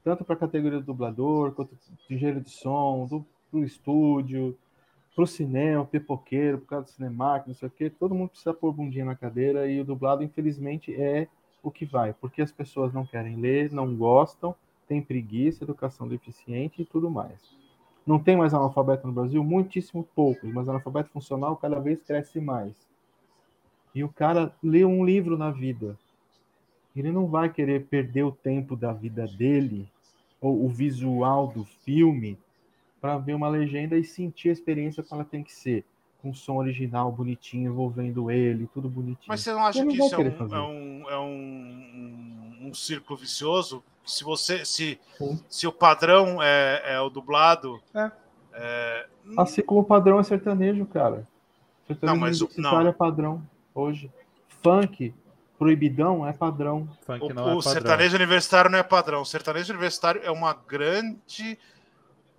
[0.04, 1.78] Tanto para a categoria do dublador, quanto
[2.08, 4.58] de engenheiro de som, do pro estúdio,
[5.16, 7.90] pro cinema, pipoqueiro, por causa do cinema, não sei o quê.
[7.90, 11.28] Todo mundo precisa pôr bundinha na cadeira e o dublado, infelizmente, é
[11.64, 12.14] o que vai.
[12.14, 14.56] Porque as pessoas não querem ler, não gostam,
[14.88, 17.58] tem preguiça, educação deficiente e tudo mais.
[18.06, 19.44] Não tem mais analfabeto no Brasil?
[19.44, 22.74] Muitíssimo poucos, mas analfabeto funcional cada vez cresce mais.
[23.94, 25.98] E o cara lê um livro na vida.
[26.96, 29.88] Ele não vai querer perder o tempo da vida dele,
[30.42, 32.38] ou o visual do filme,
[33.00, 35.86] para ver uma legenda e sentir a experiência como ela tem que ser.
[36.22, 39.26] Com som original, bonitinho, envolvendo ele, tudo bonitinho.
[39.28, 42.74] Mas você não acha não que isso é querer um, é um, é um, um,
[42.74, 43.82] círculo vicioso?
[44.06, 45.40] Se você se, Sim.
[45.48, 48.12] se o padrão é, é o dublado, É.
[48.54, 51.26] é, Assim como o padrão é sertanejo, cara.
[51.88, 52.90] Sertanejo Não, mas o- universitário não.
[52.90, 54.12] é padrão hoje.
[54.62, 55.14] Funk,
[55.58, 56.90] proibidão, é padrão.
[57.06, 57.62] Funk o, não é o padrão.
[57.62, 59.22] sertanejo universitário não é padrão.
[59.22, 61.58] O sertanejo universitário é uma grande.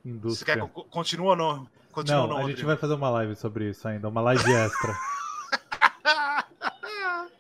[0.03, 0.55] Você Indústria.
[0.57, 1.69] quer que eu- continua ou não?
[1.93, 2.67] Continua Não, não, a gente Rodrigo?
[2.69, 4.95] vai fazer uma live sobre isso ainda, uma live extra.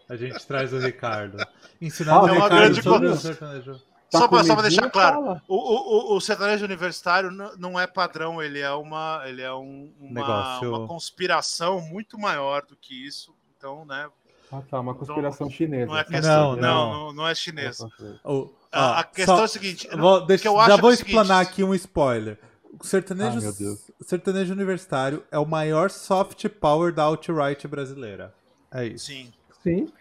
[0.08, 1.38] A gente traz o Ricardo.
[1.80, 3.80] Ensinando Ah, o é Ricardo sobre o sertanejo.
[4.12, 5.40] Com só medinho, deixar claro.
[5.46, 9.92] O, o, o- o sertanejo universitário não é padrão, ele é uma, ele é um-
[10.00, 10.68] uma, Negócio.
[10.68, 13.32] uma conspiração muito maior do que isso.
[13.56, 14.08] Então, né?
[14.52, 15.86] Ah, tá, uma conspiração chinesa.
[15.86, 16.60] Não é Não, questão, não.
[16.60, 17.78] não, não, não é chinês.
[18.24, 19.88] O- A, a questão só- é a seguinte.
[19.96, 22.36] vou, deixa- que eu já acho vou é o seguinte, explanar aqui um spoiler.
[22.78, 23.90] O sertanejo, Ai, meu Deus.
[24.02, 28.32] sertanejo universitário é o maior soft power da alt-right brasileira.
[28.72, 29.06] É isso.
[29.06, 29.32] Sim,
[29.62, 29.92] Sim.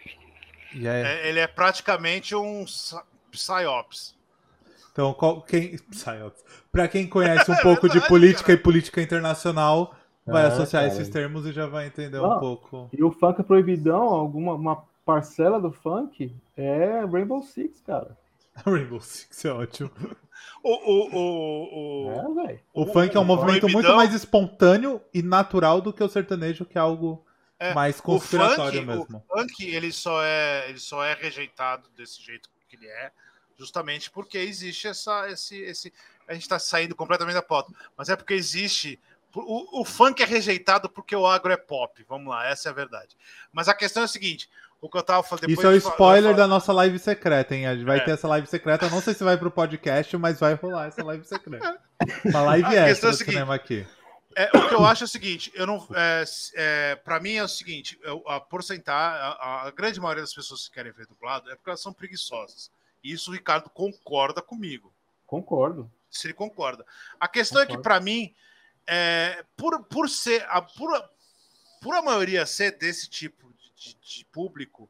[0.74, 2.64] E é- é- ele é praticamente um
[3.30, 4.14] psyops.
[4.92, 5.76] Então, qual, quem.
[5.90, 6.44] Psyops.
[6.70, 8.58] Pra quem conhece um pouco de verdade, política cara.
[8.58, 9.94] e política internacional,
[10.26, 10.94] vai É, associar cara.
[10.94, 12.38] esses termos e já vai entender um Não.
[12.40, 12.88] pouco.
[12.92, 18.16] E o funk proibidão, alguma uma parcela do funk é Rainbow Six, cara.
[18.66, 19.90] Rainbow Six é ótimo.
[20.62, 22.60] O, o, o, o, É.
[22.74, 26.08] O funk é um o movimento muito proibidão- mais espontâneo e natural do que o
[26.08, 27.24] sertanejo, que é algo
[27.58, 29.24] É, mais o conspiratório funk, mesmo.
[29.28, 33.10] O funk ele só é ele só é rejeitado desse jeito que ele é,
[33.58, 35.92] justamente porque existe essa esse esse
[36.28, 38.98] a gente está saindo completamente da pauta, mas é porque existe
[39.34, 42.04] o, o funk é rejeitado porque o agro é pop.
[42.08, 43.16] Vamos lá, essa é a verdade.
[43.52, 44.48] Mas a questão é a seguinte:
[44.80, 47.66] o que eu tava falando depois Isso é o spoiler da nossa live secreta, hein?
[47.66, 48.00] A gente vai É.
[48.00, 48.86] ter essa live secreta.
[48.86, 51.78] Eu não sei se vai pro podcast, mas vai rolar essa live secreta.
[52.24, 53.86] Uma live A questão extra é a do seguinte, cinema aqui.
[54.36, 56.24] É, o que eu acho é o seguinte, eu não, é,
[56.54, 60.68] é, para mim é o seguinte, eu- a porcentagem, a, a grande maioria das pessoas
[60.68, 62.70] que querem ver dublado é porque elas são preguiçosas.
[63.02, 64.92] E isso o Ricardo concorda comigo.
[65.26, 65.90] Concordo.
[66.10, 66.86] Se ele concorda.
[67.18, 67.82] A questão é que Concordo.
[67.82, 68.32] para mim,
[68.86, 71.02] é, por, por ser a pura,
[71.82, 74.88] por a maioria ser desse tipo de, de público,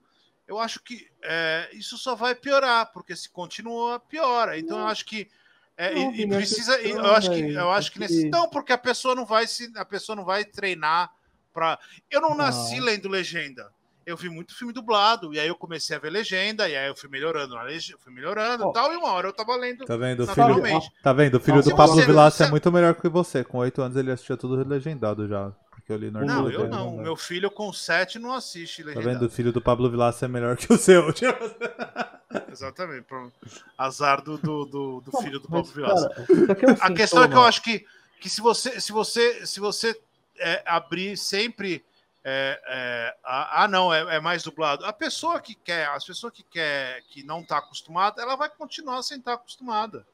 [0.48, 4.58] eu acho que é, isso só vai piorar, porque se continua piora.
[4.58, 5.28] Então eu acho que
[5.76, 8.28] é, Não, e- e, é precisa, questão, eu acho que eu acho que porque- nesse
[8.28, 11.10] não, porque a pessoa não vai se a pessoa não vai treinar
[11.54, 11.78] para.
[12.10, 12.84] Eu não nasci Não.
[12.86, 13.72] lendo legenda.
[14.04, 16.96] Eu vi muito filme dublado, e aí eu comecei a ver legenda, e aí eu
[16.96, 19.96] fui melhorando na legenda, fui melhorando e tal, e uma hora eu tava lendo Tá
[19.96, 20.24] vendo?
[20.24, 21.34] O filho, tá vendo?
[21.36, 23.44] O filho Não, do Pablo Vilaça é muito melhor que você.
[23.44, 25.52] Com oito anos ele assistia tudo legendado já.
[25.96, 26.36] Li normal.
[26.36, 26.96] Não, Meu eu não.
[26.96, 29.12] Meu filho com 7 não assiste Tá legendado.
[29.20, 29.26] vendo?
[29.26, 31.04] O filho do Pablo Vilaça é melhor que o seu.
[32.50, 33.06] Exatamente.
[33.76, 36.10] Azar do, do, do, do filho do Mas, Pablo Vilaça.
[36.28, 37.84] é um A questão é que eu acho que,
[38.20, 39.98] que se você se você se você
[40.38, 41.84] é, abrir sempre
[42.22, 46.32] é, é, ah, ah, não é, é mais dublado a pessoa que quer as pessoas
[46.32, 50.06] que quer que não está acostumada ela vai continuar sem estar acostumada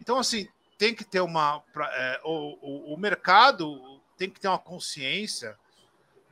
[0.00, 4.48] então assim tem que ter uma pra- é, o, o, o mercado tem que ter
[4.48, 5.58] uma consciência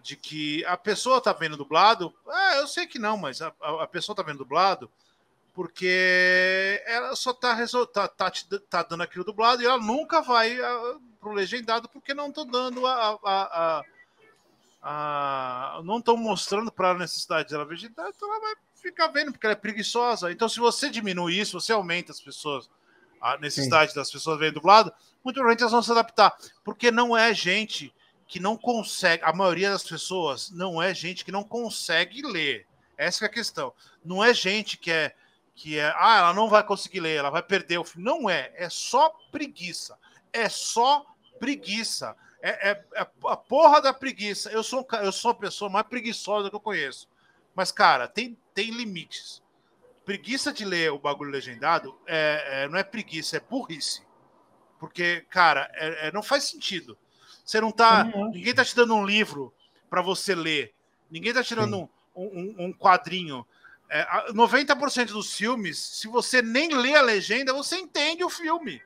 [0.03, 3.85] de que a pessoa está vendo dublado ah, eu sei que não mas a, a,
[3.85, 4.91] a pessoa está vendo dublado
[5.55, 7.55] porque ela só tá,
[7.93, 8.33] tá, tá,
[8.71, 12.87] tá dando aquilo dublado e ela nunca vai ah, pro legendado porque não tô dando
[12.87, 13.19] a.
[13.23, 13.85] a, a-
[14.83, 19.47] a- não estão mostrando para a necessidade dela legendado, então ela vai fica vendo, porque
[19.47, 20.33] ela é preguiçosa.
[20.33, 22.69] Então, se você diminui isso, você aumenta as pessoas,
[23.23, 23.99] a necessidade Sim.
[23.99, 24.93] das pessoas verem dublado,
[25.25, 26.37] muito provavelmente elas vão se adaptar.
[26.65, 27.95] Porque não é gente
[28.27, 32.67] que não consegue, a maioria das pessoas não é gente que não consegue ler.
[32.97, 33.73] Essa é a questão.
[34.05, 35.15] Não é gente que é
[35.55, 38.05] que é, ah, ela não vai conseguir ler, ela vai perder o filme.
[38.05, 39.99] Não é, é só preguiça.
[40.33, 41.05] É só
[41.39, 42.17] preguiça.
[42.41, 44.51] É, é, é, a porra da preguiça.
[44.51, 47.07] Eu sou, eu sou a pessoa mais preguiçosa que eu conheço.
[47.55, 49.42] Mas, cara, tem, tem limites.
[50.13, 54.03] Preguiça de ler o bagulho legendado é, é não é preguiça, é burrice.
[54.79, 56.99] Porque, cara, é, é não faz sentido.
[57.43, 58.05] Você não tá.
[58.05, 59.55] Ninguém tá te dando um livro
[59.89, 60.75] para você ler.
[61.11, 63.47] Ninguém tá te dando um, um, um, quadrinho.
[63.89, 68.83] É, 90% dos filmes, se você nem lê a legenda, você entende o filme.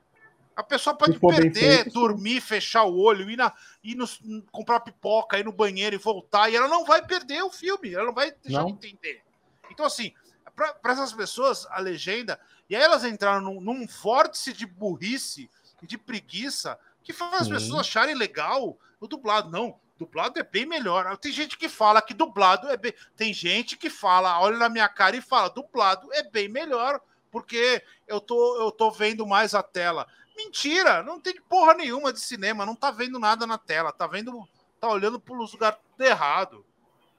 [0.55, 3.51] A pessoa pode perder, dormir, fechar o olho, ir, na,
[3.83, 4.07] ir no,
[4.49, 8.05] comprar pipoca, ir no banheiro e voltar, e ela não vai perder o filme, ela
[8.05, 8.67] não vai deixar não.
[8.67, 9.21] de entender.
[9.69, 10.13] Então, assim,
[10.57, 15.49] para essas pessoas, a legenda, e aí elas entraram num, num vórtice de burrice
[15.81, 19.51] e de preguiça que faz as pessoas acharem legal o dublado.
[19.51, 21.15] Não, dublado é bem melhor.
[21.17, 22.93] Tem gente que fala que dublado é bem.
[23.15, 26.99] Tem gente que fala, olha na minha cara e fala, dublado é bem melhor,
[27.31, 30.07] porque eu tô, eu tô vendo mais a tela.
[30.35, 34.47] Mentira, não tem porra nenhuma de cinema, não tá vendo nada na tela, tá vendo,
[34.79, 36.65] tá olhando para os lugares errado.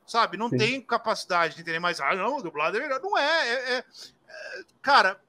[0.09, 0.39] Sabe?
[0.39, 0.56] Não Sim.
[0.56, 2.01] tem capacidade de entender mais.
[2.01, 2.98] Ah, não, dublado é melhor.
[3.02, 3.85] Não é, é, é, é
[4.80, 5.20] cara,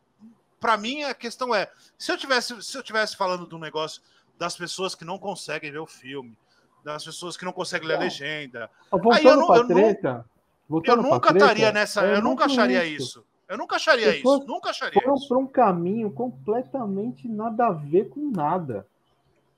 [0.57, 4.01] para mim a questão é, se eu tivesse, se eu tivesse falando de um negócio
[4.37, 6.35] das pessoas que não conseguem ver o filme,
[6.81, 8.69] das pessoas que não conseguem ler a legenda.
[8.89, 10.25] Voltando aí eu, não, eu, treta,
[10.69, 13.19] eu nunca estaria nessa, é eu nunca acharia isso.
[13.19, 13.25] isso.
[13.49, 15.27] Eu nunca acharia isso, nunca acharia foram isso.
[15.27, 18.87] para um caminho completamente nada a ver com nada.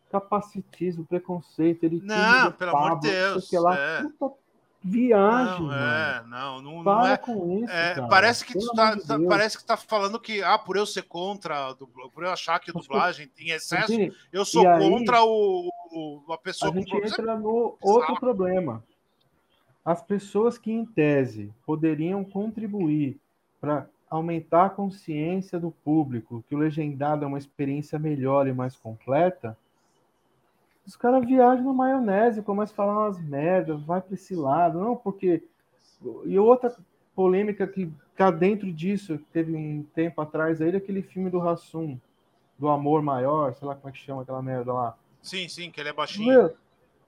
[0.09, 3.51] Capacitismo, preconceito, ele Não, pelo amor de Deus.
[3.51, 4.01] Lá, é.
[4.01, 4.40] Puta
[4.83, 5.67] viagem.
[5.67, 7.71] Não, é, não, não, Para não é, com isso.
[7.71, 10.85] É, parece que tu tá, de tá, parece que tá falando que ah, por eu
[10.85, 13.93] ser contra, por eu achar que a dublagem tem excesso,
[14.31, 18.83] eu sou aí, contra o, o, a pessoa a gente entra no outro problema.
[19.83, 23.19] As pessoas que em tese poderiam contribuir
[23.59, 28.75] para aumentar a consciência do público que o legendado é uma experiência melhor e mais
[28.75, 29.57] completa,
[30.85, 34.95] os caras viajam na maionese, começam a falar umas merdas, vai para esse lado, não,
[34.95, 35.43] porque.
[36.25, 36.75] E outra
[37.15, 41.99] polêmica que tá dentro disso, que teve um tempo atrás aí, aquele filme do Rassum,
[42.57, 44.97] do Amor Maior, sei lá como é que chama aquela merda lá.
[45.21, 46.27] Sim, sim, que ele é baixinho.
[46.27, 46.55] Meu,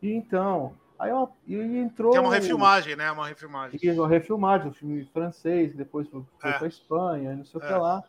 [0.02, 2.12] e então, aí ó, e entrou.
[2.12, 3.12] Que é uma refilmagem, né?
[3.12, 3.80] Uma refilmagem.
[3.82, 6.58] E uma refilmagem, um filme francês, depois foi, foi é.
[6.58, 7.68] para Espanha, não sei o é.
[7.68, 8.04] que lá.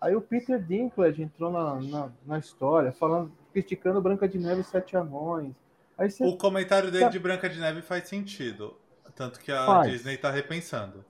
[0.00, 4.64] Aí o Peter Dinklage entrou na, na, na história, falando, criticando Branca de Neve e
[4.64, 5.54] Sete Anões.
[5.96, 6.24] Você...
[6.24, 7.10] O comentário dele tá...
[7.10, 8.76] de Branca de Neve faz sentido.
[9.14, 9.92] Tanto que a faz.
[9.92, 11.04] Disney tá repensando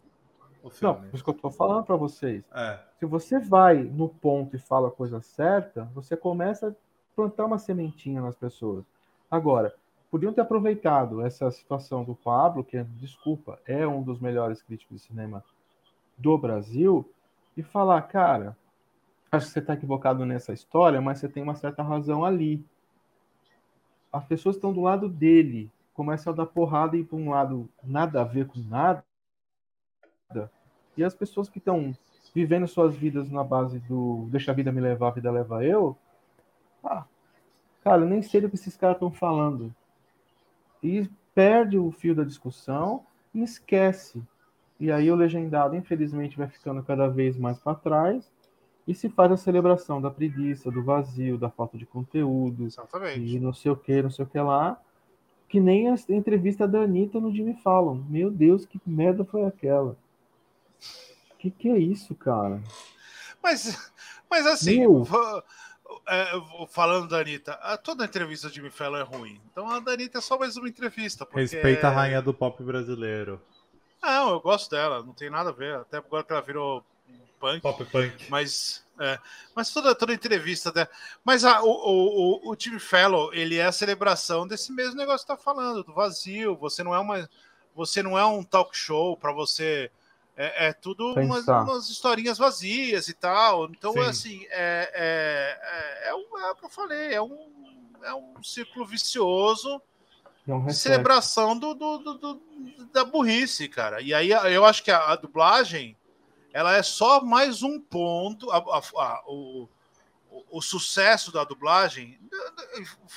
[0.62, 0.98] o filme.
[1.00, 2.44] Não, isso que eu tô falando para vocês.
[2.54, 2.78] É.
[2.98, 6.72] Se você vai no ponto e fala a coisa certa, você começa a
[7.16, 8.84] plantar uma sementinha nas pessoas.
[9.30, 9.74] Agora,
[10.10, 15.06] podiam ter aproveitado essa situação do Pablo, que, desculpa, é um dos melhores críticos de
[15.06, 15.42] cinema
[16.18, 17.10] do Brasil,
[17.56, 18.54] e falar, cara,
[19.36, 22.64] acho que você está equivocado nessa história, mas você tem uma certa razão ali.
[24.12, 28.20] As pessoas estão do lado dele, começam a dar porrada e para um lado nada
[28.20, 29.04] a ver com nada.
[30.96, 31.96] E as pessoas que estão
[32.34, 35.96] vivendo suas vidas na base do deixa a vida me levar, a vida leva eu.
[36.82, 37.04] Ah,
[37.82, 39.74] cara, nem sei do que esses caras estão falando.
[40.82, 44.22] E perde o fio da discussão e esquece.
[44.78, 48.33] E aí o legendado, infelizmente, vai ficando cada vez mais para trás
[48.86, 53.36] e se faz a celebração da preguiça, do vazio, da falta de conteúdo, Exatamente.
[53.36, 54.78] e não sei o que, não sei o que lá,
[55.48, 58.02] que nem a entrevista da Anitta no Jimmy Fallon.
[58.08, 59.96] Meu Deus, que merda foi aquela?
[61.38, 62.60] Que que é isso, cara?
[63.42, 63.92] Mas,
[64.28, 65.06] mas assim, Meu...
[66.08, 66.26] é,
[66.68, 69.40] falando da Anitta, toda entrevista do Jimmy Fallon é ruim.
[69.50, 71.26] Então a da Anitta é só mais uma entrevista.
[71.30, 71.90] Respeita é...
[71.90, 73.40] a rainha do pop brasileiro.
[74.02, 75.76] Não, eu gosto dela, não tem nada a ver.
[75.76, 76.84] Até agora que ela virou
[77.44, 77.60] punk.
[77.60, 78.26] Pop punk.
[78.30, 79.18] Mas, é,
[79.54, 80.72] mas toda, toda entrevista.
[80.74, 80.88] Né?
[81.22, 85.32] Mas a, o, o, o Tim Fellow, ele é a celebração desse mesmo negócio que
[85.32, 86.56] tá falando, do vazio.
[86.56, 87.28] Você não é uma.
[87.74, 89.90] Você não é um talk show para você.
[90.36, 93.66] É, é tudo umas, umas, historinhas vazias e tal.
[93.66, 94.00] Então, Sim.
[94.00, 97.38] assim, é, é, é, é, o, é o que eu falei, é um,
[98.02, 99.80] é um círculo vicioso
[100.46, 102.42] é um de celebração do, do, do, do,
[102.92, 104.00] da burrice, cara.
[104.00, 105.96] E aí eu acho que a, a dublagem
[106.54, 108.48] ela é só mais um ponto.
[108.52, 109.68] A, a, a, o,
[110.48, 112.16] o, sucesso da dublagem,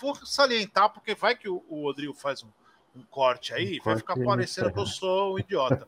[0.02, 2.50] vou salientar, porque vai que o, o Rodrigo faz um,
[2.96, 5.88] um corte aí, Um vai corte ficar parecendo que eu sou um idiota.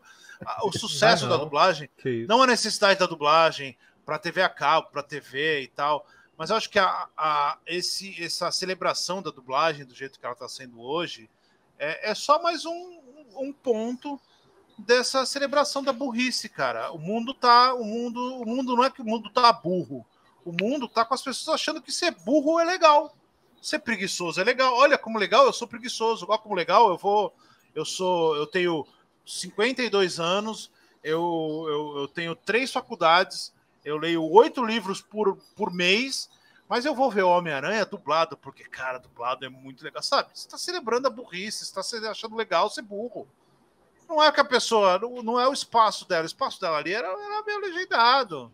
[0.61, 1.43] O sucesso da não.
[1.45, 2.29] dublagem Que isso.
[2.29, 6.05] não a necessidade da dublagem para TV a cabo, para TV e tal,
[6.37, 10.33] mas eu acho que a, a- esse, essa celebração da dublagem do jeito que ela
[10.33, 11.27] está sendo hoje
[11.79, 12.99] é, é só mais um,
[13.35, 14.21] um ponto
[14.79, 16.91] dessa celebração da burrice, cara.
[16.91, 20.05] O mundo tá, o mundo, o mundo não é que o mundo tá burro.
[20.43, 23.15] O mundo tá com as pessoas achando que ser burro é legal.
[23.61, 24.73] Ser preguiçoso é legal.
[24.73, 26.25] Olha como legal, eu sou preguiçoso.
[26.29, 27.33] Olha como legal, eu vou
[27.75, 28.85] eu sou eu tenho
[29.25, 30.71] 52 anos,
[31.03, 33.53] eu, eu, eu tenho três faculdades,
[33.85, 36.29] eu leio oito livros por, por mês,
[36.67, 40.03] mas eu vou ver Homem-Aranha dublado, porque, cara, dublado é muito legal.
[40.03, 40.29] Sabe?
[40.33, 43.27] Você está celebrando a burrice, você está achando legal ser burro.
[44.09, 46.91] Não é que a pessoa, não, não é o espaço dela, o espaço dela ali
[46.93, 48.51] era, era meio legendado.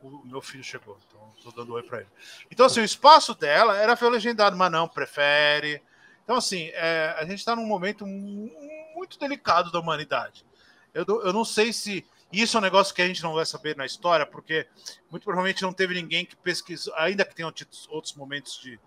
[0.00, 2.08] O meu filho chegou, então estou dando oi para ele.
[2.50, 5.82] Então, assim, o espaço dela era ver legendado, mas não, prefere.
[6.22, 8.52] Então, assim, é, a gente está num momento mu-
[8.94, 10.46] muito delicado da humanidade.
[10.94, 13.44] Eu, não- eu não sei se isso é um negócio que a gente não vai
[13.46, 14.68] saber na história, porque
[15.10, 18.78] muito provavelmente não teve ninguém que pesquisou, ainda que tenham tido outros momentos de,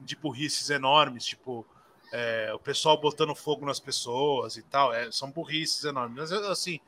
[0.00, 1.66] de burrices enormes, tipo
[2.12, 6.30] é, o pessoal botando fogo nas pessoas e tal, é, são burrices enormes.
[6.30, 6.78] Mas, assim,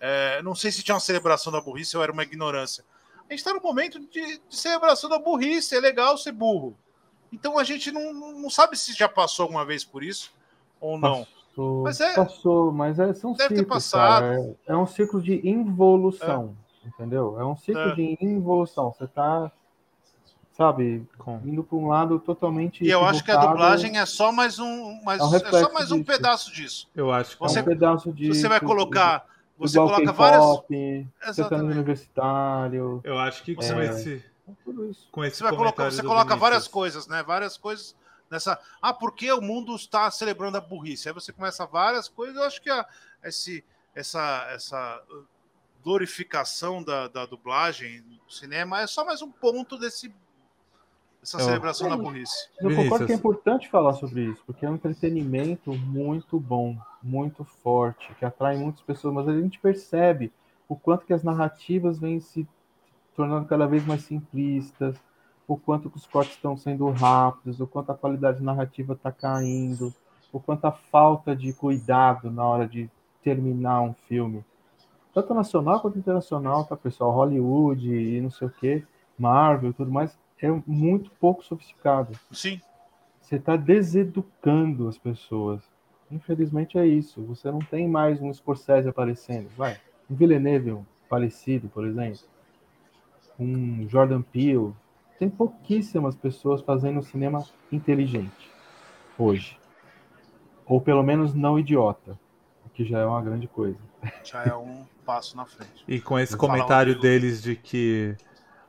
[0.00, 2.84] é, não sei se tinha uma celebração da burrice ou era uma ignorância.
[3.28, 6.76] A gente está no momento de, de celebração da burrice, é legal ser burro.
[7.32, 10.32] Então a gente não, não sabe se já passou alguma vez por isso
[10.80, 11.24] ou não.
[11.24, 14.20] Passou, Mas é- passou, mas é, são Deve ter ciclos, passado.
[14.22, 14.56] cara.
[14.66, 17.38] É, é um ciclo de involução, entendeu?
[17.38, 17.94] É um ciclo É.
[17.94, 18.92] de involução.
[18.92, 19.52] Você tá,
[20.64, 24.30] sabe, Com- indo para um lado totalmente E eu acho que a dublagem é só
[24.30, 26.06] mais um, mais, É um é só mais um disso.
[26.06, 26.90] pedaço disso.
[26.94, 29.24] Eu acho que É um Você- pedaço de Você vai colocar,
[29.56, 31.72] você igual coloca várias, sertanejo exatamente.
[31.72, 34.22] universitário, eu acho que com Você vai- esse
[34.62, 35.08] tudo isso.
[35.10, 37.22] com esse Você vai colocar, você coloca Vinícius, várias coisas, né?
[37.22, 37.96] Várias coisas
[38.30, 38.60] nessa.
[38.82, 41.08] Ah, porque o mundo está celebrando a burrice.
[41.08, 42.36] Aí você começa várias coisas.
[42.36, 42.84] Eu acho que a,
[43.24, 43.64] esse,
[43.94, 45.02] essa, essa
[45.82, 50.12] glorificação da, da dublagem do cinema é só mais um ponto desse
[51.20, 52.48] dessa Eu- celebração da burrice.
[52.60, 57.44] Eu concordo que é importante falar sobre isso, porque é um entretenimento muito bom, muito
[57.44, 60.32] forte, que atrai muitas pessoas, mas a gente percebe
[60.68, 62.46] o quanto que as narrativas vêm se
[63.14, 64.96] tornando cada vez mais simplistas,
[65.46, 69.92] o quanto que os cortes estão sendo rápidos, o quanto a qualidade narrativa está caindo,
[70.32, 72.88] o quanto a falta de cuidado na hora de
[73.22, 74.44] terminar um filme.
[75.12, 77.10] Tanto nacional quanto internacional, tá, pessoal?
[77.10, 78.84] Hollywood e não sei o quê,
[79.18, 82.18] Marvel e tudo mais, é muito pouco sofisticado.
[82.32, 82.60] Sim.
[83.20, 85.62] Você está deseducando as pessoas.
[86.10, 87.22] Infelizmente é isso.
[87.24, 89.48] Você não tem mais um Scorsese aparecendo.
[89.56, 89.78] Vai.
[90.10, 92.20] Um Villeneuve falecido, por exemplo.
[93.38, 94.72] Um Jordan Peele.
[95.18, 98.50] Tem pouquíssimas pessoas fazendo cinema inteligente
[99.18, 99.58] hoje.
[100.66, 102.18] Ou pelo menos não idiota.
[102.64, 103.78] O que já é uma grande coisa.
[104.24, 105.84] Já é um passo na frente.
[105.86, 108.16] E com esse Vou comentário um- deles de que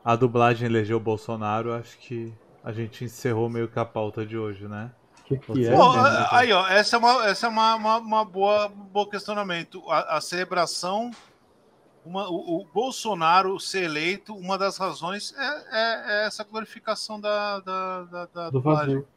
[0.03, 2.33] a dublagem elegeu o Bolsonaro, acho que
[2.63, 4.91] a gente encerrou meio que a pauta de hoje, né?
[5.25, 5.75] Que, que é?
[5.75, 6.27] Pô, né?
[6.31, 9.81] aí, ó, essa é uma, essa é uma, uma, uma boa, um bom questionamento.
[9.89, 11.11] A, a celebração,
[12.05, 17.59] uma, o, o Bolsonaro ser eleito, uma das razões é, é- é essa glorificação da,
[17.61, 18.95] da, da, da Do dublagem.
[18.95, 19.07] vazio.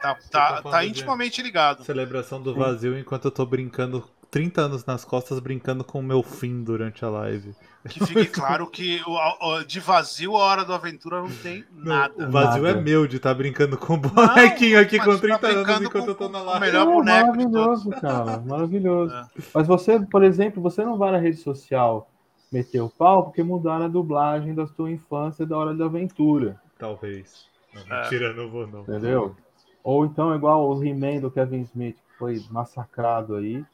[0.00, 1.82] Tá, tá tá, tá intimamente ligado.
[1.82, 6.20] Celebração do vazio enquanto eu tô brincando 30 anos nas costas brincando com o meu
[6.20, 7.54] fim durante a live.
[7.88, 11.64] Que fique claro que o, a- o- de vazio a hora da aventura não tem
[11.72, 12.26] Não, nada.
[12.28, 12.78] o vazio Nada.
[12.78, 15.84] é meu de estar brincando com o bonequinho aqui mas com tá 30 anos brincando
[15.84, 16.66] enquanto com- eu tô na com o live.
[16.66, 18.38] melhor É, boneco de maravilhoso, cara.
[18.40, 19.14] Maravilhoso.
[19.14, 19.24] É.
[19.54, 22.10] Mas você, por exemplo, você não vai na rede social
[22.50, 27.46] meter o pau porque mudaram a dublagem da sua infância da hora da aventura, Talvez.
[27.72, 28.02] Não, É.
[28.02, 28.80] mentira, não vou não.
[28.80, 29.36] entendeu?
[29.84, 33.64] Ou então igual o He-Man do Kevin Smith, que foi massacrado aí.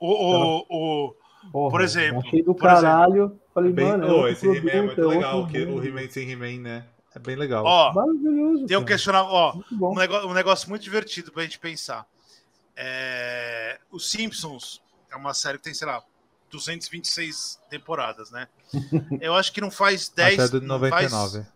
[0.00, 0.66] O, o,
[1.08, 1.14] o,
[1.52, 3.38] Porra, Por exemplo, Achei do caralho.
[3.54, 5.46] Falei, Bem, mano, é oh, esse He-Man é muito é legal.
[5.46, 5.84] que- o.
[5.84, 6.86] He-Man sem He-Man, né?
[7.14, 7.64] É bem legal.
[7.64, 8.66] ó, Maravilhoso.
[8.66, 12.06] tem um questionamento, ó, um negócio, um negócio muito divertido pra gente pensar.
[12.76, 16.02] É, Os Simpsons é uma série que tem, sei lá,
[16.50, 18.48] 226 temporadas, né?
[19.20, 20.38] Eu acho que não faz 10.
[20.38, 21.46] Até do não faz- 99.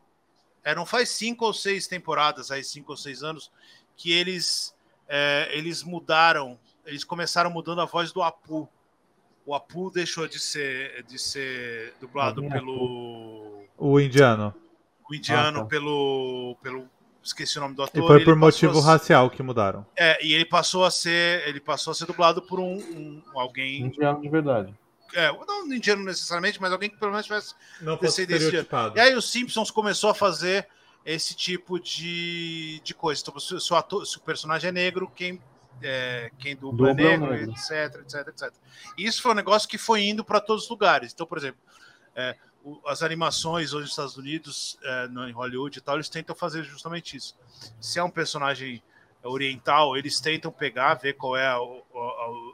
[0.64, 3.50] é, não faz cinco ou seis temporadas, aí cinco ou seis anos,
[3.96, 4.74] que eles,
[5.08, 8.68] é, eles mudaram, eles começaram mudando a voz do Apu.
[9.46, 14.54] O Apu deixou de ser, de ser dublado Alguém pelo O indiano.
[15.08, 15.66] o indiano, Ah, tá.
[15.68, 16.88] pelo, pelo.
[17.22, 18.06] Esqueci o nome do E ator.
[18.06, 19.86] foi ele por motivo ser- racial que mudaram.
[19.96, 21.46] É, e ele passou a ser.
[21.48, 23.82] Ele passou a ser dublado por um, um- alguém.
[23.82, 24.74] Indiano de verdade.
[25.14, 28.96] É, não indiano necessariamente, mas alguém que pelo menos tivesse Não fosse estereotipado.
[28.98, 30.66] E aí os Simpsons começou a fazer
[31.04, 33.22] esse tipo de, de coisa.
[33.22, 35.40] Então, se, se o ator- se o personagem é negro, quem
[35.82, 38.52] é, quem dubla, é negro, negro, etc, etc, etc.
[38.96, 41.12] E isso foi um negócio que foi indo para todos os lugares.
[41.12, 41.60] Então, por exemplo,
[42.14, 46.08] é, o, as animações hoje nos Estados Unidos, é, no, em Hollywood e tal, eles
[46.08, 47.36] tentam fazer justamente isso.
[47.80, 48.82] Se é um personagem
[49.22, 51.58] oriental, eles tentam pegar, ver qual é a, a,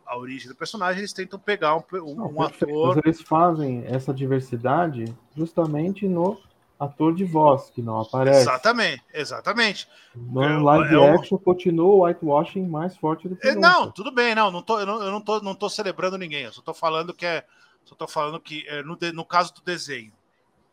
[0.06, 2.96] a origem do personagem, eles tentam pegar um, um, Não, um ator.
[2.96, 6.40] Mas eles fazem essa diversidade justamente no
[6.80, 8.40] ator de voz, que não aparece.
[8.40, 9.86] Exatamente, exatamente.
[10.14, 14.10] No é, live é, action continua o whitewashing mais forte do que é, Não, tudo
[14.10, 16.62] bem, não, não tô, eu não, eu não tô, não tô celebrando ninguém, eu só
[16.62, 17.44] tô falando que é,
[17.84, 20.10] só tô falando que é, no, no caso do desenho,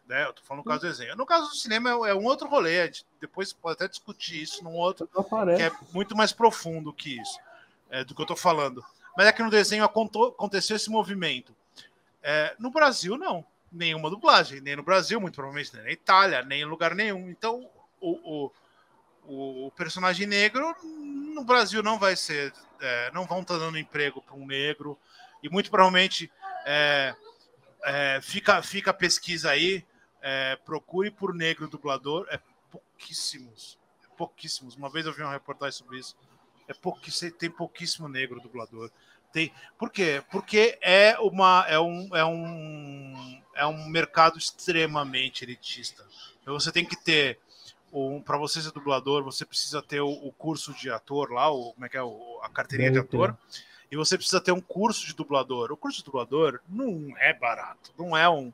[0.08, 1.16] né, eu tô falando no caso do desenho.
[1.18, 2.90] No caso do cinema é, é um outro rolê,
[3.20, 5.10] depois pode até discutir isso num outro,
[5.58, 7.38] que é muito mais profundo que isso,
[7.90, 8.82] é, do que eu tô falando.
[9.18, 11.54] Mas é que no desenho aconteceu esse movimento.
[12.24, 16.62] É, no Brasil, não nenhuma dublagem, nem no Brasil, muito provavelmente nem na Itália, nem
[16.62, 17.30] em lugar nenhum.
[17.30, 17.70] Então,
[18.00, 18.52] o,
[19.26, 20.76] o, o personagem negro
[21.34, 24.98] no Brasil não vai ser, é, não vão estar dando emprego para um negro,
[25.44, 26.32] e muito provavelmente
[26.66, 27.16] é,
[27.84, 29.86] é, fica, fica a pesquisa aí,
[30.22, 32.40] é, procure por negro dublador, é
[32.72, 34.76] pouquíssimos, é pouquíssimos.
[34.76, 36.16] Uma vez eu vi uma reportagem sobre isso,
[36.68, 38.92] é pouquíssimo, tem pouquíssimo negro dublador.
[39.38, 40.24] Tem, por quê?
[40.32, 46.04] Porque é, uma, é, um, é, um, é um mercado extremamente elitista.
[46.42, 47.38] Então você tem que ter
[47.94, 51.72] um, para você ser dublador, você precisa ter o, o, curso de ator lá, o,
[51.74, 53.38] como é que é o, a carteirinha de ator,
[53.92, 55.72] e você precisa ter um curso de dublador.
[55.72, 58.52] O curso de dublador não é barato, não é um.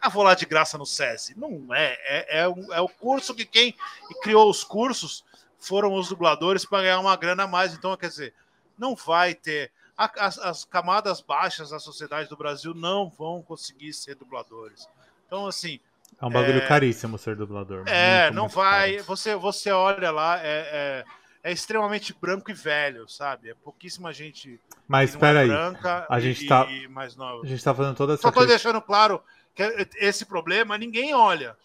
[0.00, 1.36] Ah, vou lá de graça no SESI.
[1.36, 1.98] Não é.
[2.04, 3.74] É, é, um, é o curso que quem
[4.22, 5.24] criou os cursos
[5.58, 7.74] foram os dubladores para ganhar uma grana a mais.
[7.74, 8.32] Então, quer dizer,
[8.78, 14.14] não vai ter as, as, camadas baixas da sociedade do Brasil não vão conseguir ser
[14.14, 14.88] dubladores.
[15.26, 15.78] Então, assim.
[16.20, 16.66] É um bagulho é...
[16.66, 17.86] caríssimo ser dublador.
[17.86, 18.98] É, não vai.
[19.00, 21.04] Você, você olha lá, é,
[21.44, 23.50] é, é, extremamente branco e velho, sabe?
[23.50, 24.58] É pouquíssima gente.
[24.88, 25.48] Mas espera é aí.
[25.48, 27.42] Branca a gente está mais nova.
[27.44, 28.22] A gente está fazendo toda essa.
[28.22, 29.22] Só estou deixando claro
[29.54, 29.62] que
[29.96, 31.56] esse problema ninguém olha.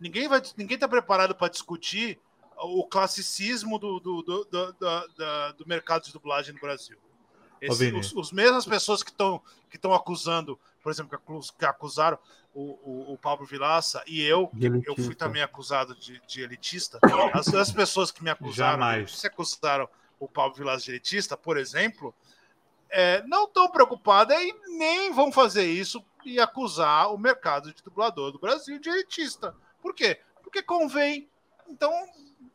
[0.00, 2.18] Ninguém vai, ninguém está preparado para discutir
[2.56, 6.96] o classicismo do, do, do, do, do, do mercado de dublagem no Brasil.
[7.60, 9.40] Esse, os, os mesmas pessoas que estão
[9.70, 11.20] que estão acusando, por exemplo,
[11.58, 12.16] que acusaram
[12.54, 14.48] o, o, o Pablo Vilaça e eu,
[14.86, 17.00] eu fui também acusado de, de elitista.
[17.32, 19.18] As, as, pessoas que me acusaram, Jamais.
[19.18, 19.88] se acusaram
[20.20, 22.14] o Pablo Vilaça de elitista, por exemplo,
[22.88, 28.30] é, não estão preocupadas e nem vão fazer isso e acusar o mercado de dublador
[28.30, 29.56] do Brasil de elitista.
[29.82, 30.20] Por quê?
[30.42, 31.28] Porque convém.
[31.68, 31.92] Então,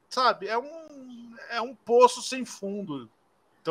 [0.10, 3.10] sabe, é um, é um poço sem fundo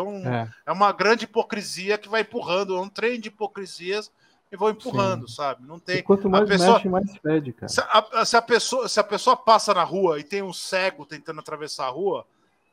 [0.01, 0.49] então é.
[0.67, 4.13] é, uma grande hipocrisia que vai empurrando, é um trem de hipocrisias
[4.51, 5.35] e vão empurrando, Sim.
[5.35, 5.67] sabe?
[5.67, 5.99] Não tem.
[5.99, 7.69] E quanto mais a pessoa, mexe, mais fede, cara.
[7.69, 11.05] Se a, se a, pessoa, se a pessoa passa na rua e tem um cego
[11.05, 12.27] tentando atravessar a rua,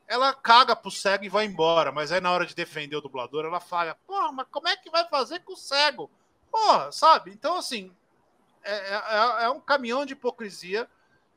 [0.07, 1.91] ela caga pro cego e vai embora.
[1.91, 4.89] Mas aí na hora de defender o dublador, ela fala: Porra, mas como é que
[4.89, 6.09] vai fazer com o cego?
[6.51, 7.31] Porra, sabe?
[7.31, 7.91] Então, assim,
[8.63, 10.87] é, é, é um caminhão de hipocrisia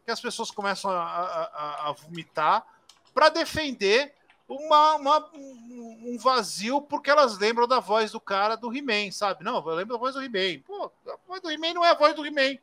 [0.05, 2.65] que as pessoas começam a, a, a vomitar
[3.13, 4.15] para defender
[4.49, 9.45] uma, uma, um vazio porque elas lembram da voz do cara do He-Man, sabe?
[9.45, 10.63] Não, eu lembro da voz do He-Man.
[10.67, 12.59] Pô, a voz do He-Man não é a voz do He-Man.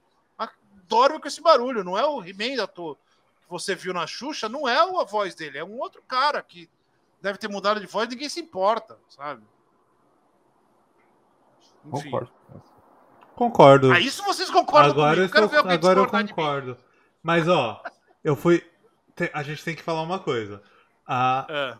[0.88, 2.95] Dorme com esse barulho, não é o He-Man da tua
[3.45, 6.70] que você viu na Xuxa, não é a voz dele, é um outro cara que
[7.22, 9.44] deve ter mudado de voz, ninguém se importa, sabe?
[11.86, 12.10] Enfim.
[12.10, 12.32] Concordo.
[13.36, 13.91] Concordo.
[13.91, 15.56] Ah, isso vocês concordam agora comigo.
[15.56, 16.78] Eu, agora eu concordo.
[17.22, 17.84] Mas, ó,
[18.24, 18.66] eu fui.
[19.34, 20.62] A gente tem que falar uma coisa.
[21.07, 21.77] A, é.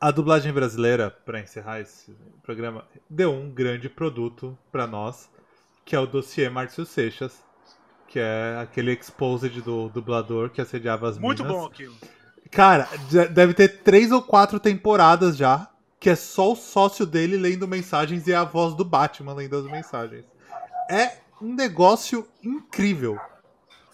[0.00, 5.30] a dublagem brasileira, para encerrar esse programa, deu um grande produto para nós,
[5.84, 7.42] que é o dossiê Márcio Seixas,
[8.08, 11.58] que é aquele exposed do dublador que assediava as Muito minas.
[11.58, 11.94] bom aquilo.
[12.50, 12.88] Cara,
[13.32, 15.68] deve ter três ou quatro temporadas já,
[15.98, 19.64] que é só o sócio dele lendo mensagens e a voz do Batman lendo as
[19.64, 20.24] mensagens.
[20.88, 23.18] É um negócio incrível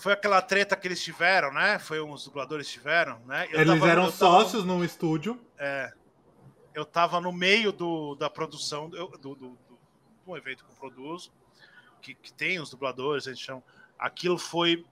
[0.01, 1.79] foi aquela treta que eles tiveram, né?
[1.79, 3.47] Foi uns dubladores tiveram, né?
[3.51, 5.39] Eu eles tava, eram sócios tava, num estúdio.
[5.59, 5.93] É.
[6.75, 9.59] Eu tava no meio do, da produção do, do, do,
[10.27, 11.31] do evento que eu produzo,
[12.01, 13.63] que, que tem os dubladores, a gente chama.
[13.99, 14.87] Aquilo foi.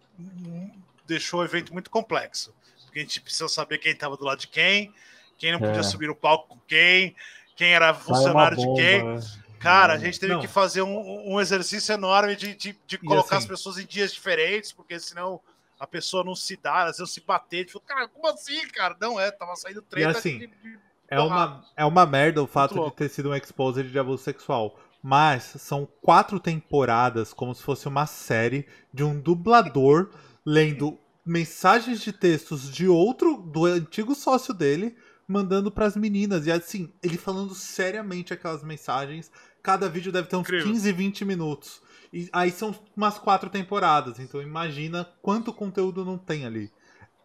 [1.07, 2.55] deixou o evento muito complexo.
[2.85, 4.93] Porque a gente precisa saber quem estava do lado de quem,
[5.39, 5.83] quem não podia é.
[5.83, 7.17] subir o palco com quem,
[7.57, 9.05] quem era funcionário bomba, de quem.
[9.05, 9.21] Né?
[9.59, 10.41] Cara, a gente teve não.
[10.41, 14.13] que fazer um, um, exercício enorme de, de, de colocar assim, as pessoas em dias
[14.13, 15.41] diferentes, porque senão
[15.79, 17.65] a pessoa não se dá, às vezes se bater.
[17.65, 18.97] Tipo, cara, como assim, cara?
[19.01, 20.09] Não é, tava saindo treta.
[20.09, 20.79] E assim, de, de...
[21.09, 24.79] é, uma, é uma merda o fato de ter sido um exposed de abuso sexual.
[25.03, 30.11] Mas são quatro temporadas, como se fosse uma série, de um dublador
[30.45, 34.97] lendo mensagens de textos de outro, do antigo sócio dele,
[35.29, 36.47] mandando pras meninas.
[36.47, 39.31] E assim, ele falando seriamente aquelas mensagens.
[39.63, 40.73] Cada vídeo deve ter uns Incrível.
[40.73, 41.83] 15, 20 minutos.
[42.11, 44.19] E aí são umas quatro temporadas.
[44.19, 46.73] Então imagina quanto conteúdo não tem ali.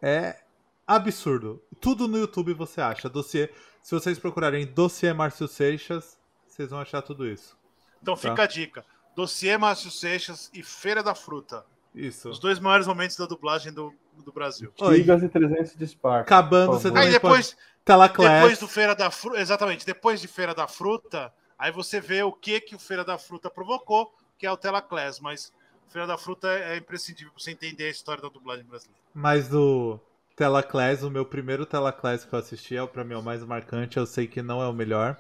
[0.02, 0.42] É
[0.86, 1.62] absurdo.
[1.80, 3.10] Tudo no YouTube você acha.
[3.10, 3.50] Dossiê.
[3.82, 6.18] Se vocês procurarem Dossiê Márcio Seixas,
[6.48, 7.58] vocês vão achar tudo isso.
[8.02, 8.44] Então fica Tá.
[8.44, 8.86] a dica.
[9.16, 11.66] Dossiê Márcio Seixas e Feira da Fruta.
[11.96, 12.30] Isso.
[12.30, 13.94] Os dois maiores momentos da dublagem do,
[14.26, 14.74] do Brasil.
[14.82, 14.98] Oi.
[14.98, 16.24] Gigas e 300 de Spark.
[16.24, 16.98] Acabando, Por você favor.
[16.98, 17.62] Aí também depois, pode...
[17.86, 18.42] Telaclass.
[18.42, 22.32] depois do Feira da Fruta, exatamente, depois de Feira da Fruta, aí você vê o
[22.32, 25.52] que que o Feira da Fruta provocou, que é o Telaclass, mas
[25.90, 29.02] Feira da Fruta é imprescindível para você entender a história da dublagem brasileira.
[29.14, 30.00] Mas do
[30.36, 33.44] Telaclass, o meu primeiro Telaclass que eu assisti é o pra mim é o mais
[33.44, 33.98] marcante.
[33.98, 35.18] Eu sei que não é o melhor,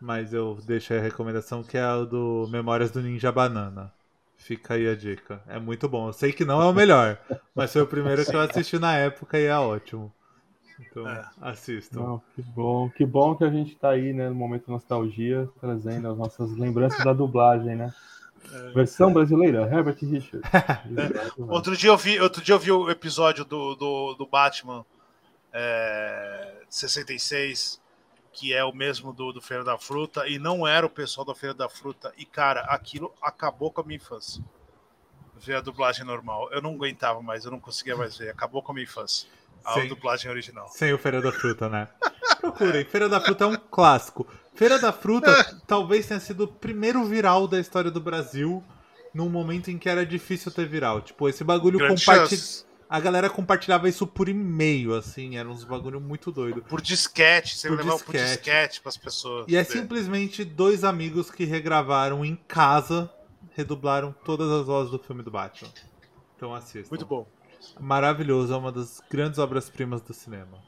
[0.00, 3.92] mas eu deixo aí a recomendação que é o do Memórias do Ninja Banana.
[4.36, 5.42] Fica aí a dica.
[5.46, 6.08] É muito bom.
[6.08, 7.18] Eu sei que não é o melhor,
[7.54, 10.12] mas foi o primeiro que eu assisti na época e é ótimo.
[10.80, 11.24] Então, É.
[11.40, 12.00] assistam.
[12.00, 16.08] Não, que bom, que bom que a gente tá aí, né, no momento nostalgia, trazendo
[16.08, 17.92] as nossas lembranças da dublagem, né?
[18.74, 20.42] Versão brasileira, Herbert Richard.
[21.48, 24.84] Outro dia eu vi, outro dia eu vi o episódio do, do, do Batman
[25.52, 27.80] é, 66,
[28.32, 31.34] que é o mesmo do, do Feira da Fruta, e não era o pessoal da
[31.34, 32.12] Feira da Fruta.
[32.16, 34.42] E, cara, aquilo acabou com a minha infância.
[35.36, 36.50] Ver a dublagem normal.
[36.52, 38.30] Eu não aguentava mais, eu não conseguia mais ver.
[38.30, 39.28] Acabou com a minha infância.
[39.64, 39.88] A Sim.
[39.88, 40.68] dublagem original.
[40.68, 41.88] Sem o Feira da Fruta, né?
[42.40, 42.84] Procurem.
[42.84, 44.26] Feira da Fruta é um clássico.
[44.54, 45.32] Feira da Fruta
[45.66, 48.62] talvez tenha sido o primeiro viral da história do Brasil
[49.12, 51.00] num momento em que era difícil ter viral.
[51.00, 52.40] Tipo, esse bagulho compartilha.
[52.88, 56.60] A galera compartilhava isso por e-mail, assim, era uns bagulho muito doido.
[56.62, 58.26] Por disquete, você Por levava por disquete.
[58.34, 59.46] disquete pras pessoas.
[59.46, 63.08] E é simplesmente dois amigos que regravaram em casa,
[63.52, 65.70] redublaram todas as vozes do filme do Batman.
[66.36, 66.90] Então assistam.
[66.90, 67.28] Muito bom.
[67.78, 70.58] Maravilhoso, é uma das grandes obras-primas do cinema.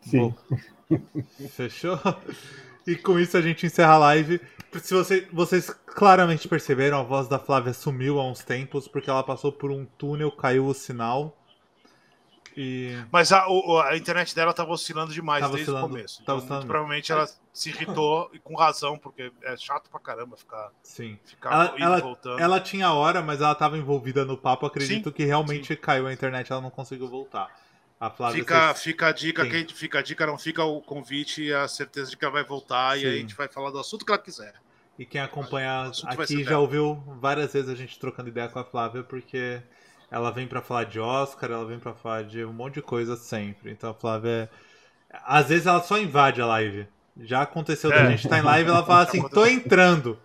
[0.00, 0.18] Sim.
[0.18, 0.34] Bom,
[1.50, 1.98] fechou?
[2.86, 4.40] E com isso a gente encerra a live.
[4.82, 9.22] Se você, vocês claramente perceberam, a voz da Flávia sumiu há uns tempos porque ela
[9.22, 11.37] passou por um túnel, caiu o sinal.
[12.60, 16.24] E Mas a, o- a internet dela tava oscilando demais Tava desde oscilando, o começo.
[16.24, 20.72] tava Então, provavelmente ela se irritou e com razão, porque é chato pra caramba ficar,
[20.82, 21.16] sim.
[21.24, 22.40] ficar Ela, indo e ela, voltando.
[22.40, 24.66] ela tinha hora, mas ela estava envolvida no papo.
[24.66, 27.48] Acredito Sim, que realmente caiu a internet, ela não conseguiu voltar.
[28.00, 29.50] A Flávia Fica, vocês- fica a dica, Sim.
[29.50, 32.44] quem fica a dica, não fica o convite e a certeza de que ela vai
[32.44, 33.20] voltar e aí a Sim.
[33.20, 34.54] gente vai falar do assunto que ela quiser.
[34.98, 36.60] E quem acompanha aqui já dela.
[36.62, 39.60] ouviu várias vezes a gente trocando ideia com a Flávia, porque
[40.10, 43.16] ela vem pra falar de Oscar, ela vem pra falar de um monte de coisa
[43.16, 43.70] sempre.
[43.70, 44.50] Então a Flávia.
[45.10, 46.86] é- Às vezes ela só invade a live.
[47.20, 48.10] Já aconteceu da É.
[48.10, 50.18] gente estar em live e ela fala assim: tô entrando.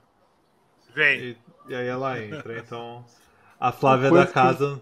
[0.93, 1.19] Vem.
[1.19, 1.37] E,
[1.69, 2.57] e aí ela entra.
[2.59, 3.03] Então
[3.59, 4.81] a Flávia da que- casa.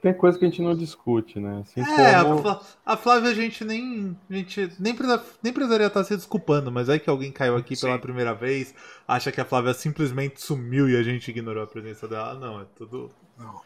[0.00, 1.60] Tem coisa que a gente não discute, né?
[1.62, 2.60] Assim É, a, como...
[2.84, 4.18] A Flávia a gente nem.
[4.28, 7.78] A gente nem, precisa- nem precisaria estar se desculpando, mas aí que alguém caiu aqui
[7.80, 8.00] pela Sim.
[8.00, 8.74] primeira vez,
[9.06, 12.34] acha que a Flávia simplesmente sumiu e a gente ignorou a presença dela.
[12.34, 13.12] Não, é tudo.
[13.38, 13.60] Não.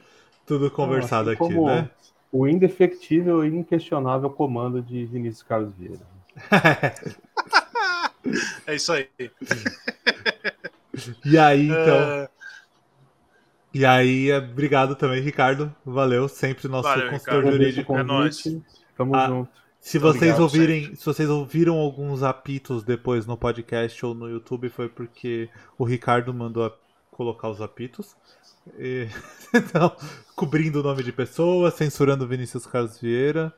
[0.47, 1.91] Tudo conversado assim aqui, como né?
[2.33, 6.01] O indefectível e inquestionável comando de Vinícius Carlos Vieira.
[8.67, 9.09] É isso aí.
[11.25, 11.97] E aí, então.
[11.97, 12.29] É,
[13.73, 15.73] E aí, obrigado também, Ricardo.
[15.85, 17.53] Valeu, sempre nosso Valeu, consultor Ricardo.
[17.57, 17.97] Jurídico.
[17.97, 18.43] é nóis.
[18.97, 19.51] Tamo Ah, junto.
[19.79, 24.69] Se vocês Obrigado, ouvirem, se vocês ouviram alguns apitos depois no podcast ou no YouTube,
[24.69, 25.49] foi porque
[25.79, 26.73] o Ricardo mandou a-
[27.17, 28.15] colocar os apitos.
[28.79, 29.09] E-
[29.55, 29.97] então,
[30.35, 33.53] cobrindo o nome de pessoas, censurando o Vinícius Carlos Vieira.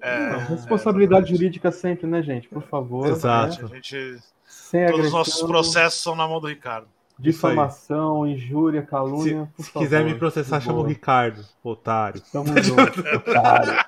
[0.00, 2.48] é, Responsabilidade jurídica sempre, né, gente?
[2.48, 3.06] Por favor.
[3.08, 3.62] Exato.
[3.62, 3.68] né?
[3.70, 6.88] a gente, Sem todos os nossos processos são na mão do Ricardo.
[7.20, 9.44] Difamação, injúria, calúnia.
[9.44, 10.82] Se, por se quiser favor, me processar, chama o.
[10.82, 12.22] Ricardo, otário.
[12.32, 13.86] Tamo junto, cara.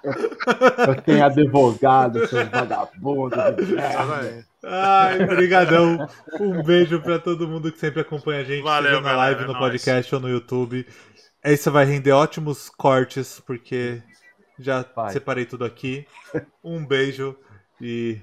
[0.86, 3.38] Eu tenho advogado, seus vagabundos.
[4.64, 6.06] Ai, brigadão.
[6.38, 9.40] Um beijo pra todo mundo que sempre acompanha a gente, Valeu, seja na galera, live,
[9.42, 9.64] é no nóis.
[9.64, 10.86] podcast ou no YouTube.
[11.42, 14.02] Esse vai render ótimos cortes, porque
[14.58, 15.12] já Vai.
[15.12, 16.06] separei tudo aqui.
[16.62, 17.34] Um beijo
[17.80, 18.20] e